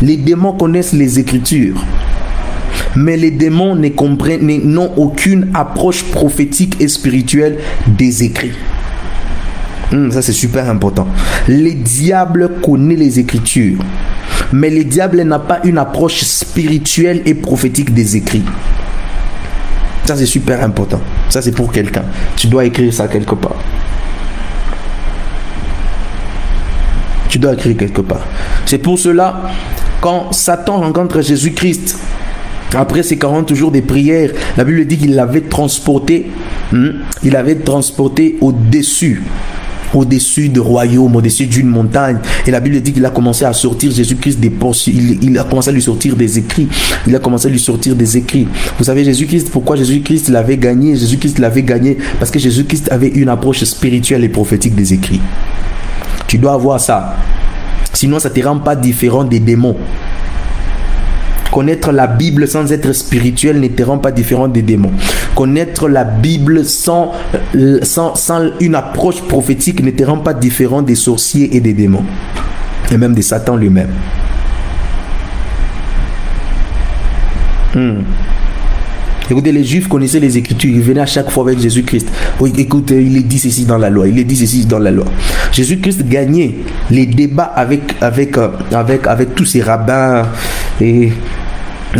Les 0.00 0.16
démons 0.16 0.52
connaissent 0.52 0.92
les 0.92 1.18
Écritures. 1.18 1.84
Mais 2.96 3.16
les 3.16 3.30
démons 3.30 3.74
ne 3.74 3.88
comprennent, 3.88 4.46
n'ont 4.64 4.92
aucune 4.96 5.50
approche 5.54 6.04
prophétique 6.04 6.76
et 6.80 6.88
spirituelle 6.88 7.58
des 7.86 8.24
écrits. 8.24 8.52
Hmm, 9.90 10.10
ça, 10.10 10.22
c'est 10.22 10.32
super 10.32 10.68
important. 10.70 11.06
Les 11.48 11.74
diables 11.74 12.60
connaissent 12.62 12.98
les 12.98 13.18
Écritures. 13.18 13.78
Mais 14.52 14.70
les 14.70 14.84
diables 14.84 15.22
n'a 15.22 15.38
pas 15.38 15.60
une 15.64 15.78
approche 15.78 16.20
spirituelle 16.22 17.22
et 17.24 17.34
prophétique 17.34 17.92
des 17.92 18.16
écrits. 18.16 18.44
Ça, 20.04 20.16
c'est 20.16 20.26
super 20.26 20.62
important. 20.62 21.00
Ça, 21.28 21.40
c'est 21.40 21.52
pour 21.52 21.72
quelqu'un. 21.72 22.04
Tu 22.36 22.48
dois 22.48 22.64
écrire 22.64 22.92
ça 22.92 23.08
quelque 23.08 23.34
part. 23.34 23.56
Tu 27.28 27.38
dois 27.38 27.54
écrire 27.54 27.76
quelque 27.76 28.02
part. 28.02 28.26
C'est 28.66 28.78
pour 28.78 28.98
cela, 28.98 29.42
quand 30.00 30.32
Satan 30.32 30.80
rencontre 30.80 31.22
Jésus-Christ, 31.22 31.98
après 32.74 33.02
ces 33.02 33.18
40 33.18 33.54
jours 33.54 33.70
de 33.70 33.80
prière, 33.80 34.30
la 34.56 34.64
Bible 34.64 34.84
dit 34.86 34.96
qu'il 34.96 35.14
l'avait 35.14 35.42
transporté, 35.42 36.26
hmm, 36.72 36.88
il 37.22 37.36
avait 37.36 37.56
transporté 37.56 38.36
au-dessus 38.40 39.22
au-dessus 39.94 40.48
de 40.48 40.60
royaume, 40.60 41.16
au-dessus 41.16 41.46
d'une 41.46 41.68
montagne. 41.68 42.18
Et 42.46 42.50
la 42.50 42.60
Bible 42.60 42.80
dit 42.80 42.92
qu'il 42.92 43.04
a 43.04 43.10
commencé 43.10 43.44
à 43.44 43.52
sortir 43.52 43.90
Jésus-Christ 43.90 44.40
des 44.40 44.50
poches. 44.50 44.86
Il, 44.86 45.38
a 45.38 45.44
commencé 45.44 45.70
à 45.70 45.72
lui 45.72 45.82
sortir 45.82 46.16
des 46.16 46.38
écrits. 46.38 46.68
Il 47.06 47.14
a 47.14 47.18
commencé 47.18 47.48
à 47.48 47.50
lui 47.50 47.58
sortir 47.58 47.94
des 47.94 48.16
écrits. 48.16 48.48
Vous 48.78 48.84
savez, 48.84 49.04
Jésus-Christ, 49.04 49.50
pourquoi 49.50 49.76
Jésus-Christ 49.76 50.28
l'avait 50.28 50.56
gagné? 50.56 50.96
Jésus-Christ 50.96 51.38
l'avait 51.38 51.62
gagné 51.62 51.98
parce 52.18 52.30
que 52.30 52.38
Jésus-Christ 52.38 52.90
avait 52.90 53.08
une 53.08 53.28
approche 53.28 53.64
spirituelle 53.64 54.24
et 54.24 54.28
prophétique 54.28 54.74
des 54.74 54.92
écrits. 54.92 55.20
Tu 56.26 56.38
dois 56.38 56.54
avoir 56.54 56.80
ça. 56.80 57.16
Sinon, 57.92 58.18
ça 58.18 58.30
ne 58.30 58.34
te 58.34 58.40
rend 58.40 58.58
pas 58.58 58.74
différent 58.74 59.24
des 59.24 59.40
démons. 59.40 59.76
Connaître 61.52 61.92
la 61.92 62.06
Bible 62.06 62.48
sans 62.48 62.72
être 62.72 62.94
spirituel 62.94 63.60
ne 63.60 63.68
te 63.68 63.82
rend 63.82 63.98
pas 63.98 64.10
différent 64.10 64.48
des 64.48 64.62
démons. 64.62 64.90
Connaître 65.34 65.86
la 65.86 66.02
Bible 66.02 66.64
sans, 66.64 67.12
euh, 67.54 67.78
sans, 67.82 68.14
une 68.58 68.74
approche 68.74 69.20
prophétique 69.20 69.82
ne 69.84 69.90
te 69.90 70.02
rend 70.02 70.16
pas 70.16 70.32
différent 70.32 70.80
des 70.80 70.94
sorciers 70.94 71.54
et 71.54 71.60
des 71.60 71.74
démons. 71.74 72.04
Et 72.90 72.96
même 72.96 73.14
de 73.14 73.20
Satan 73.20 73.56
lui-même. 73.56 73.90
Hmm. 77.74 78.00
Écoutez, 79.30 79.52
les 79.52 79.64
Juifs 79.64 79.88
connaissaient 79.88 80.20
les 80.20 80.38
Écritures. 80.38 80.70
Ils 80.70 80.80
venaient 80.80 81.00
à 81.00 81.06
chaque 81.06 81.30
fois 81.30 81.44
avec 81.44 81.58
Jésus-Christ. 81.58 82.08
Oui, 82.40 82.52
écoutez, 82.56 83.02
il 83.02 83.14
est 83.16 83.22
dit 83.22 83.38
ceci 83.38 83.66
dans 83.66 83.78
la 83.78 83.90
loi. 83.90 84.08
Il 84.08 84.18
est 84.18 84.24
dit 84.24 84.36
ceci 84.36 84.64
dans 84.64 84.78
la 84.78 84.90
loi. 84.90 85.04
Jésus-Christ 85.52 86.08
gagnait 86.08 86.54
les 86.90 87.04
débats 87.04 87.52
avec, 87.54 87.94
avec, 88.00 88.38
euh, 88.38 88.48
avec, 88.72 89.06
avec 89.06 89.34
tous 89.34 89.44
ces 89.44 89.60
rabbins 89.60 90.26
et 90.80 91.12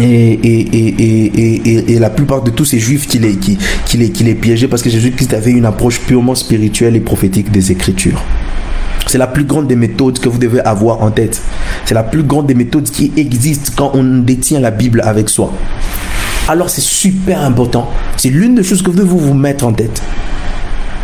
et, 0.01 0.32
et, 0.32 1.93
et, 1.95 1.99
la 1.99 2.11
plupart 2.11 2.43
de 2.43 2.51
tous 2.51 2.64
ces 2.64 2.78
juifs 2.78 3.07
qui 3.07 3.18
les, 3.18 3.36
qui, 3.36 3.59
qui 3.86 3.99
les, 3.99 4.11
qui 4.11 4.24
les 4.24 4.34
piégeaient 4.34 4.68
parce 4.68 4.82
que 4.82 4.90
Jésus-Christ 4.90 5.34
avait 5.34 5.51
une 5.51 5.66
approche 5.66 6.01
purement 6.01 6.34
spirituelle 6.34 6.97
et 6.97 7.01
prophétique 7.01 7.51
des 7.51 7.72
Écritures. 7.72 8.22
C'est 9.07 9.18
la 9.18 9.26
plus 9.26 9.45
grande 9.45 9.66
des 9.66 9.76
méthodes 9.76 10.18
que 10.18 10.28
vous 10.28 10.38
devez 10.38 10.61
avoir 10.61 11.03
en 11.03 11.11
tête. 11.11 11.43
C'est 11.84 11.95
la 11.95 12.03
plus 12.03 12.22
grande 12.22 12.47
des 12.47 12.55
méthodes 12.55 12.88
qui 12.88 13.12
existent 13.16 13.72
quand 13.76 13.90
on 13.95 14.20
détient 14.20 14.61
la 14.61 14.70
Bible 14.70 15.03
avec 15.05 15.28
soi. 15.28 15.53
Alors 16.49 16.70
c'est 16.70 16.80
super 16.80 17.43
important. 17.43 17.90
C'est 18.16 18.30
l'une 18.30 18.55
des 18.55 18.62
choses 18.62 18.82
que 18.82 18.90
vous 18.90 18.97
devez 18.97 19.09
vous 19.09 19.34
mettre 19.34 19.66
en 19.66 19.72
tête 19.72 20.03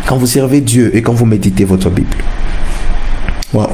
quand 0.07 0.17
vous 0.17 0.25
servez 0.25 0.61
Dieu 0.61 0.95
et 0.95 1.03
quand 1.03 1.13
vous 1.13 1.27
méditez 1.27 1.65
votre 1.65 1.89
Bible. 1.91 2.17
Wow. 3.53 3.67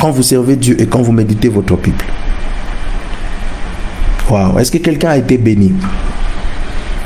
Quand 0.00 0.10
vous 0.10 0.22
servez 0.22 0.56
Dieu 0.56 0.80
et 0.80 0.86
quand 0.86 1.02
vous 1.02 1.12
méditez 1.12 1.48
votre 1.48 1.76
Bible. 1.76 2.04
Est-ce 4.58 4.70
que 4.70 4.78
quelqu'un 4.78 5.10
a 5.10 5.16
été 5.18 5.36
béni? 5.38 5.72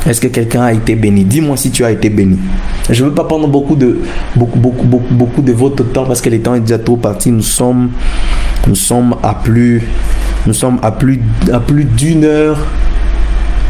Est-ce 0.07 0.21
que 0.21 0.29
quelqu'un 0.29 0.63
a 0.63 0.73
été 0.73 0.95
béni? 0.95 1.25
Dis-moi 1.25 1.57
si 1.57 1.71
tu 1.71 1.85
as 1.85 1.91
été 1.91 2.09
béni. 2.11 2.39
Je 2.89 3.03
ne 3.03 3.09
veux 3.09 3.15
pas 3.15 3.25
prendre 3.25 3.49
beaucoup 3.49 3.75
de, 3.75 3.99
beaucoup, 4.37 4.59
beaucoup, 4.59 4.85
beaucoup, 4.85 5.15
beaucoup 5.15 5.43
de 5.43 5.53
votre 5.53 5.83
temps 5.93 6.05
parce 6.05 6.21
que 6.21 6.31
le 6.31 6.41
temps 6.41 6.55
est 6.55 6.61
déjà 6.61 6.79
trop 6.79 6.97
parti. 6.97 7.33
Nous 7.33 7.43
sommes, 7.43 7.91
nous 8.69 8.77
sommes 8.77 9.17
à 9.23 9.35
plus, 9.35 9.83
nous 10.47 10.55
sommes 10.55 10.79
à 10.83 10.93
plus, 10.93 11.21
à 11.53 11.59
plus 11.59 11.85
d'une 11.85 12.25
heure. 12.25 12.59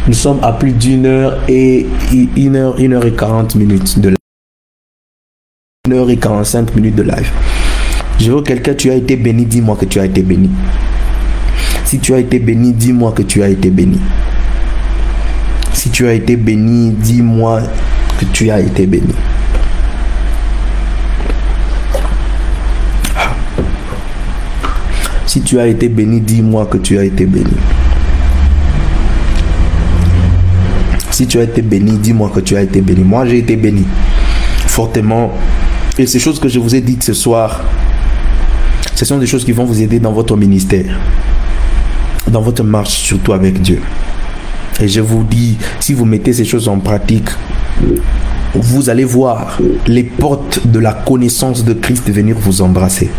Nous 0.07 0.15
sommes 0.15 0.39
à 0.43 0.53
plus 0.53 0.73
d'une 0.73 1.07
heure 1.07 1.39
et 1.49 1.87
une 2.37 2.55
heure, 2.55 2.79
une 2.79 2.93
heure 2.93 3.05
et 3.07 3.13
quarante 3.13 3.55
minutes 3.55 3.99
de 3.99 4.11
live. 4.11 4.17
Une 5.87 5.95
heure 5.95 6.11
et 6.11 6.17
quarante-cinq 6.17 6.77
minutes 6.77 6.95
de 6.95 7.03
live. 7.03 7.31
Je 8.21 8.31
veux 8.31 8.43
quelqu'un, 8.43 8.75
tu 8.75 8.91
as 8.91 8.95
été 8.95 9.17
béni, 9.17 9.47
dis-moi 9.47 9.77
que 9.77 9.85
tu 9.85 9.99
as 9.99 10.05
été 10.05 10.23
béni. 10.23 10.51
Si 11.87 12.01
tu 12.01 12.15
as 12.15 12.19
été 12.19 12.41
béni, 12.41 12.73
dis-moi 12.73 13.13
que 13.13 13.23
tu 13.23 13.45
as 13.45 13.49
été 13.49 13.71
béni. 13.71 14.01
Si 15.73 15.89
tu 15.89 16.09
as 16.09 16.15
été 16.15 16.35
béni, 16.35 16.91
dis-moi 16.91 17.63
que 18.19 18.25
tu 18.25 18.51
as 18.51 18.59
été 18.59 18.87
béni. 18.87 19.15
Si 25.27 25.43
tu 25.43 25.61
as 25.61 25.69
été 25.69 25.89
béni, 25.89 26.21
dis-moi 26.21 26.67
que 26.67 26.79
tu 26.79 26.99
as 26.99 27.05
été 27.05 27.25
béni. 27.25 27.55
Si 31.13 31.29
tu 31.29 31.39
as 31.39 31.45
été 31.45 31.63
béni, 31.63 31.99
dis-moi 31.99 32.33
que 32.35 32.41
tu 32.41 32.57
as 32.57 32.63
été 32.63 32.81
béni. 32.81 33.05
Moi, 33.05 33.27
j'ai 33.27 33.39
été 33.39 33.55
béni 33.55 33.85
fortement. 34.67 35.33
Et 35.99 36.07
ces 36.07 36.19
choses 36.19 36.41
que 36.41 36.49
je 36.49 36.59
vous 36.59 36.75
ai 36.75 36.81
dites 36.81 37.05
ce 37.05 37.15
soir, 37.15 37.63
ce 38.97 39.05
sont 39.05 39.19
des 39.19 39.27
choses 39.29 39.45
qui 39.45 39.53
vont 39.53 39.65
vous 39.65 39.81
aider 39.81 40.01
dans 40.01 40.13
votre 40.13 40.37
ministère 40.37 40.99
dans 42.29 42.41
votre 42.41 42.65
marche, 42.65 42.91
surtout 42.91 43.33
avec 43.33 43.61
Dieu. 43.61 43.81
Et 44.81 44.89
je 44.89 45.01
vous 45.01 45.25
dis, 45.25 45.57
si 45.81 45.95
vous 45.95 46.05
mettez 46.05 46.33
ces 46.33 46.45
choses 46.45 46.69
en 46.69 46.79
pratique, 46.79 47.29
vous 48.55 48.91
allez 48.91 49.05
voir 49.05 49.59
les 49.87 50.05
portes 50.05 50.67
de 50.67 50.79
la 50.79 50.93
connaissance 50.93 51.65
de 51.65 51.73
Christ 51.73 52.11
venir 52.11 52.37
vous 52.39 52.63
embrasser. 52.63 53.11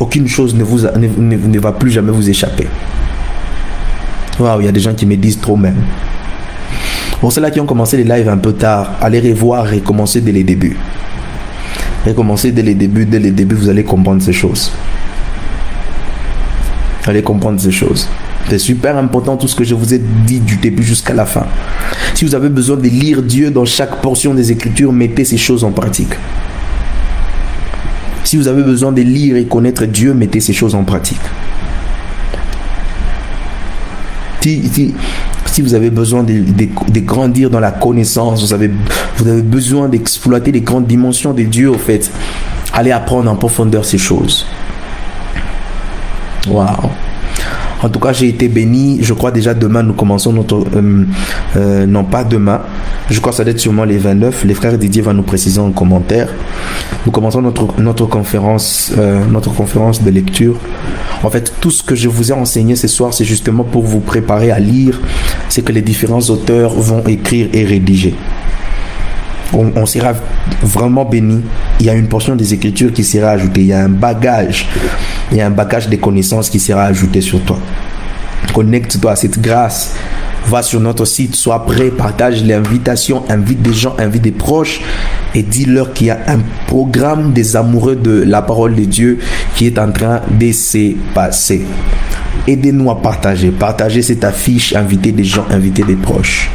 Aucune 0.00 0.26
chose 0.26 0.54
ne, 0.54 0.64
vous 0.64 0.80
ne, 0.80 1.58
va 1.58 1.72
plus 1.72 1.90
jamais 1.90 2.10
vous 2.10 2.28
échapper. 2.28 2.66
Waouh, 4.38 4.60
il 4.60 4.66
y 4.66 4.68
a 4.68 4.72
des 4.72 4.80
gens 4.80 4.94
qui 4.94 5.06
me 5.06 5.16
disent 5.16 5.40
trop 5.40 5.56
même. 5.56 5.76
Pour 7.20 7.32
ceux-là 7.32 7.50
qui 7.50 7.60
ont 7.60 7.66
commencé 7.66 7.96
les 7.96 8.04
lives 8.04 8.28
un 8.28 8.36
peu 8.36 8.52
tard, 8.52 8.92
allez 9.00 9.20
revoir 9.20 9.72
et 9.72 9.80
commencer 9.80 10.20
dès 10.20 10.32
les 10.32 10.44
débuts. 10.44 10.76
Recommencer 12.04 12.52
dès 12.52 12.62
les 12.62 12.74
débuts, 12.74 13.06
dès 13.06 13.20
les 13.20 13.30
débuts, 13.30 13.54
vous 13.54 13.68
allez 13.68 13.84
comprendre 13.84 14.20
ces 14.20 14.32
choses. 14.32 14.72
Allez 17.06 17.22
comprendre 17.22 17.60
ces 17.60 17.70
choses. 17.70 18.08
C'est 18.48 18.58
super 18.58 18.96
important 18.96 19.36
tout 19.36 19.48
ce 19.48 19.54
que 19.54 19.64
je 19.64 19.74
vous 19.74 19.92
ai 19.92 19.98
dit 19.98 20.40
du 20.40 20.56
début 20.56 20.82
jusqu'à 20.82 21.12
la 21.12 21.26
fin. 21.26 21.46
Si 22.14 22.24
vous 22.24 22.34
avez 22.34 22.48
besoin 22.48 22.76
de 22.76 22.88
lire 22.88 23.22
Dieu 23.22 23.50
dans 23.50 23.64
chaque 23.64 24.00
portion 24.00 24.32
des 24.34 24.52
Écritures, 24.52 24.92
mettez 24.92 25.24
ces 25.24 25.36
choses 25.36 25.64
en 25.64 25.72
pratique. 25.72 26.14
Si 28.24 28.36
vous 28.38 28.48
avez 28.48 28.62
besoin 28.62 28.90
de 28.92 29.02
lire 29.02 29.36
et 29.36 29.44
connaître 29.44 29.84
Dieu, 29.84 30.14
mettez 30.14 30.40
ces 30.40 30.52
choses 30.52 30.74
en 30.74 30.84
pratique. 30.84 31.20
Si, 34.40 35.62
vous 35.62 35.74
avez 35.74 35.88
besoin 35.88 36.22
de, 36.22 36.42
de, 36.42 37.00
grandir 37.00 37.48
dans 37.48 37.60
la 37.60 37.70
connaissance, 37.70 38.42
vous 38.42 38.52
avez, 38.52 38.70
vous 39.16 39.28
avez 39.28 39.40
besoin 39.40 39.88
d'exploiter 39.88 40.52
les 40.52 40.60
grandes 40.60 40.86
dimensions 40.86 41.32
de 41.32 41.44
Dieu, 41.44 41.70
au 41.70 41.78
fait, 41.78 42.10
allez 42.74 42.92
apprendre 42.92 43.30
en 43.30 43.36
profondeur 43.36 43.84
ces 43.86 43.96
choses. 43.96 44.46
Waouh. 46.48 46.90
En 47.82 47.88
tout 47.90 47.98
cas, 47.98 48.14
j'ai 48.14 48.28
été 48.28 48.48
béni. 48.48 48.98
Je 49.02 49.12
crois 49.12 49.30
déjà 49.30 49.52
demain, 49.52 49.82
nous 49.82 49.92
commençons 49.92 50.32
notre... 50.32 50.64
Euh, 50.74 51.04
euh, 51.56 51.86
non, 51.86 52.04
pas 52.04 52.24
demain. 52.24 52.62
Je 53.10 53.20
crois 53.20 53.32
que 53.32 53.36
ça 53.36 53.44
doit 53.44 53.50
être 53.50 53.60
sûrement 53.60 53.84
les 53.84 53.98
29. 53.98 54.44
Les 54.44 54.54
frères 54.54 54.78
Didier 54.78 55.02
va 55.02 55.12
nous 55.12 55.22
préciser 55.22 55.60
en 55.60 55.70
commentaire. 55.70 56.28
Nous 57.04 57.12
commençons 57.12 57.42
notre, 57.42 57.78
notre, 57.78 58.06
conférence, 58.06 58.92
euh, 58.96 59.22
notre 59.26 59.52
conférence 59.52 60.02
de 60.02 60.10
lecture. 60.10 60.56
En 61.22 61.28
fait, 61.28 61.52
tout 61.60 61.70
ce 61.70 61.82
que 61.82 61.94
je 61.94 62.08
vous 62.08 62.30
ai 62.30 62.34
enseigné 62.34 62.74
ce 62.74 62.88
soir, 62.88 63.12
c'est 63.12 63.26
justement 63.26 63.64
pour 63.64 63.82
vous 63.82 64.00
préparer 64.00 64.50
à 64.50 64.58
lire 64.58 65.00
ce 65.50 65.60
que 65.60 65.72
les 65.72 65.82
différents 65.82 66.22
auteurs 66.30 66.70
vont 66.70 67.02
écrire 67.04 67.48
et 67.52 67.64
rédiger 67.64 68.14
on, 69.54 69.86
sera 69.86 70.12
vraiment 70.62 71.04
béni. 71.04 71.42
Il 71.80 71.86
y 71.86 71.90
a 71.90 71.94
une 71.94 72.08
portion 72.08 72.36
des 72.36 72.54
Écritures 72.54 72.92
qui 72.92 73.04
sera 73.04 73.30
ajoutée. 73.30 73.62
Il 73.62 73.66
y 73.68 73.72
a 73.72 73.84
un 73.84 73.88
bagage. 73.88 74.66
Il 75.30 75.38
y 75.38 75.40
a 75.40 75.46
un 75.46 75.50
bagage 75.50 75.88
de 75.88 75.96
connaissances 75.96 76.50
qui 76.50 76.60
sera 76.60 76.84
ajouté 76.84 77.20
sur 77.20 77.40
toi. 77.42 77.58
Connecte-toi 78.52 79.12
à 79.12 79.16
cette 79.16 79.40
grâce. 79.40 79.94
Va 80.46 80.62
sur 80.62 80.78
notre 80.78 81.06
site, 81.06 81.34
sois 81.34 81.64
prêt, 81.64 81.88
partage 81.88 82.44
l'invitation, 82.44 83.24
invite 83.30 83.62
des 83.62 83.72
gens, 83.72 83.96
invite 83.98 84.20
des 84.20 84.30
proches 84.30 84.82
et 85.34 85.42
dis-leur 85.42 85.94
qu'il 85.94 86.08
y 86.08 86.10
a 86.10 86.18
un 86.26 86.40
programme 86.66 87.32
des 87.32 87.56
amoureux 87.56 87.96
de 87.96 88.22
la 88.26 88.42
parole 88.42 88.74
de 88.74 88.84
Dieu 88.84 89.20
qui 89.56 89.66
est 89.66 89.78
en 89.78 89.90
train 89.90 90.20
de 90.30 90.52
se 90.52 90.94
passer. 91.14 91.62
Aidez-nous 92.46 92.90
à 92.90 93.00
partager. 93.00 93.50
Partagez 93.52 94.02
cette 94.02 94.22
affiche, 94.22 94.74
invitez 94.74 95.12
des 95.12 95.24
gens, 95.24 95.46
invitez 95.50 95.82
des 95.82 95.96
proches. 95.96 96.50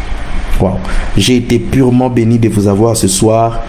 J'ai 1.17 1.37
été 1.37 1.59
purement 1.59 2.09
béni 2.09 2.37
de 2.39 2.49
vous 2.49 2.67
avoir 2.67 2.95
ce 2.95 3.07
soir. 3.07 3.61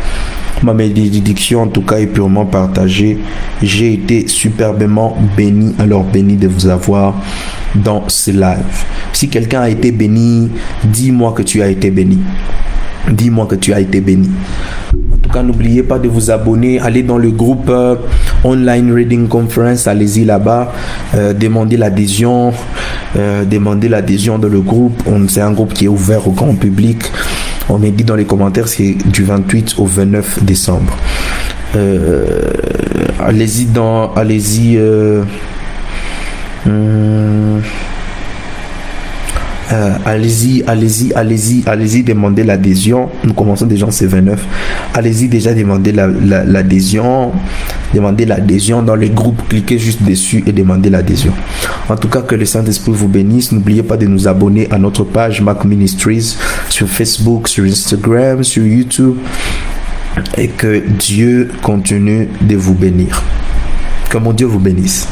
Ma 0.62 0.74
bénédiction 0.74 1.62
en 1.62 1.68
tout 1.68 1.82
cas 1.82 1.96
est 1.96 2.06
purement 2.06 2.44
partagée. 2.44 3.18
J'ai 3.62 3.94
été 3.94 4.28
superbement 4.28 5.16
béni, 5.36 5.74
alors 5.78 6.04
béni 6.04 6.36
de 6.36 6.48
vous 6.48 6.66
avoir 6.66 7.14
dans 7.74 8.04
ce 8.08 8.30
live. 8.30 8.84
Si 9.12 9.28
quelqu'un 9.28 9.62
a 9.62 9.68
été 9.70 9.90
béni, 9.90 10.50
dis-moi 10.84 11.32
que 11.32 11.42
tu 11.42 11.62
as 11.62 11.68
été 11.68 11.90
béni. 11.90 12.18
Dis-moi 13.10 13.46
que 13.46 13.54
tu 13.54 13.72
as 13.72 13.80
été 13.80 14.00
béni. 14.00 14.28
En 14.92 15.16
tout 15.16 15.30
cas, 15.30 15.42
n'oubliez 15.42 15.82
pas 15.82 15.98
de 15.98 16.08
vous 16.08 16.30
abonner. 16.30 16.78
Allez 16.80 17.02
dans 17.02 17.16
le 17.16 17.30
groupe 17.30 17.70
euh, 17.70 17.96
Online 18.44 18.92
Reading 18.92 19.28
Conference. 19.28 19.86
Allez-y 19.86 20.24
là-bas. 20.24 20.72
Euh, 21.14 21.32
demandez 21.32 21.76
l'adhésion. 21.78 22.52
Euh, 23.16 23.44
demandez 23.44 23.88
l'adhésion 23.88 24.38
dans 24.38 24.48
le 24.48 24.60
groupe. 24.60 25.02
C'est 25.28 25.40
un 25.40 25.52
groupe 25.52 25.72
qui 25.74 25.86
est 25.86 25.88
ouvert 25.88 26.26
au 26.28 26.32
grand 26.32 26.54
public. 26.54 27.02
On 27.68 27.78
m'a 27.78 27.90
dit 27.90 28.04
dans 28.04 28.16
les 28.16 28.24
commentaires, 28.24 28.68
c'est 28.68 28.96
du 29.06 29.24
28 29.24 29.76
au 29.78 29.86
29 29.86 30.44
décembre. 30.44 30.96
allez-y 33.20 33.66
dans. 33.66 34.12
Allez-y. 34.14 34.78
Hum, 36.66 37.62
euh, 39.72 39.96
allez-y, 40.04 40.64
allez-y, 40.66 41.12
allez-y, 41.14 41.62
allez-y 41.66 42.02
demander 42.02 42.42
l'adhésion. 42.42 43.08
Nous 43.22 43.34
commençons 43.34 43.66
déjà 43.66 43.86
en 43.86 43.90
C29. 43.90 44.36
Allez-y 44.94 45.28
déjà 45.28 45.54
demander 45.54 45.92
l'adhésion. 45.92 47.32
demandez 47.94 48.24
l'adhésion 48.26 48.82
dans 48.82 48.96
les 48.96 49.10
groupes. 49.10 49.40
Cliquez 49.48 49.78
juste 49.78 50.02
dessus 50.02 50.42
et 50.46 50.52
demandez 50.52 50.90
l'adhésion. 50.90 51.32
En 51.88 51.96
tout 51.96 52.08
cas, 52.08 52.22
que 52.22 52.34
le 52.34 52.46
Saint-Esprit 52.46 52.92
vous 52.92 53.08
bénisse. 53.08 53.52
N'oubliez 53.52 53.84
pas 53.84 53.96
de 53.96 54.06
nous 54.06 54.26
abonner 54.26 54.66
à 54.72 54.78
notre 54.78 55.04
page 55.04 55.40
Mac 55.40 55.64
Ministries 55.64 56.36
sur 56.68 56.88
Facebook, 56.88 57.46
sur 57.46 57.64
Instagram, 57.64 58.42
sur 58.42 58.66
YouTube. 58.66 59.16
Et 60.36 60.48
que 60.48 60.82
Dieu 60.98 61.48
continue 61.62 62.28
de 62.40 62.56
vous 62.56 62.74
bénir. 62.74 63.22
Que 64.08 64.18
mon 64.18 64.32
Dieu 64.32 64.46
vous 64.46 64.58
bénisse. 64.58 65.06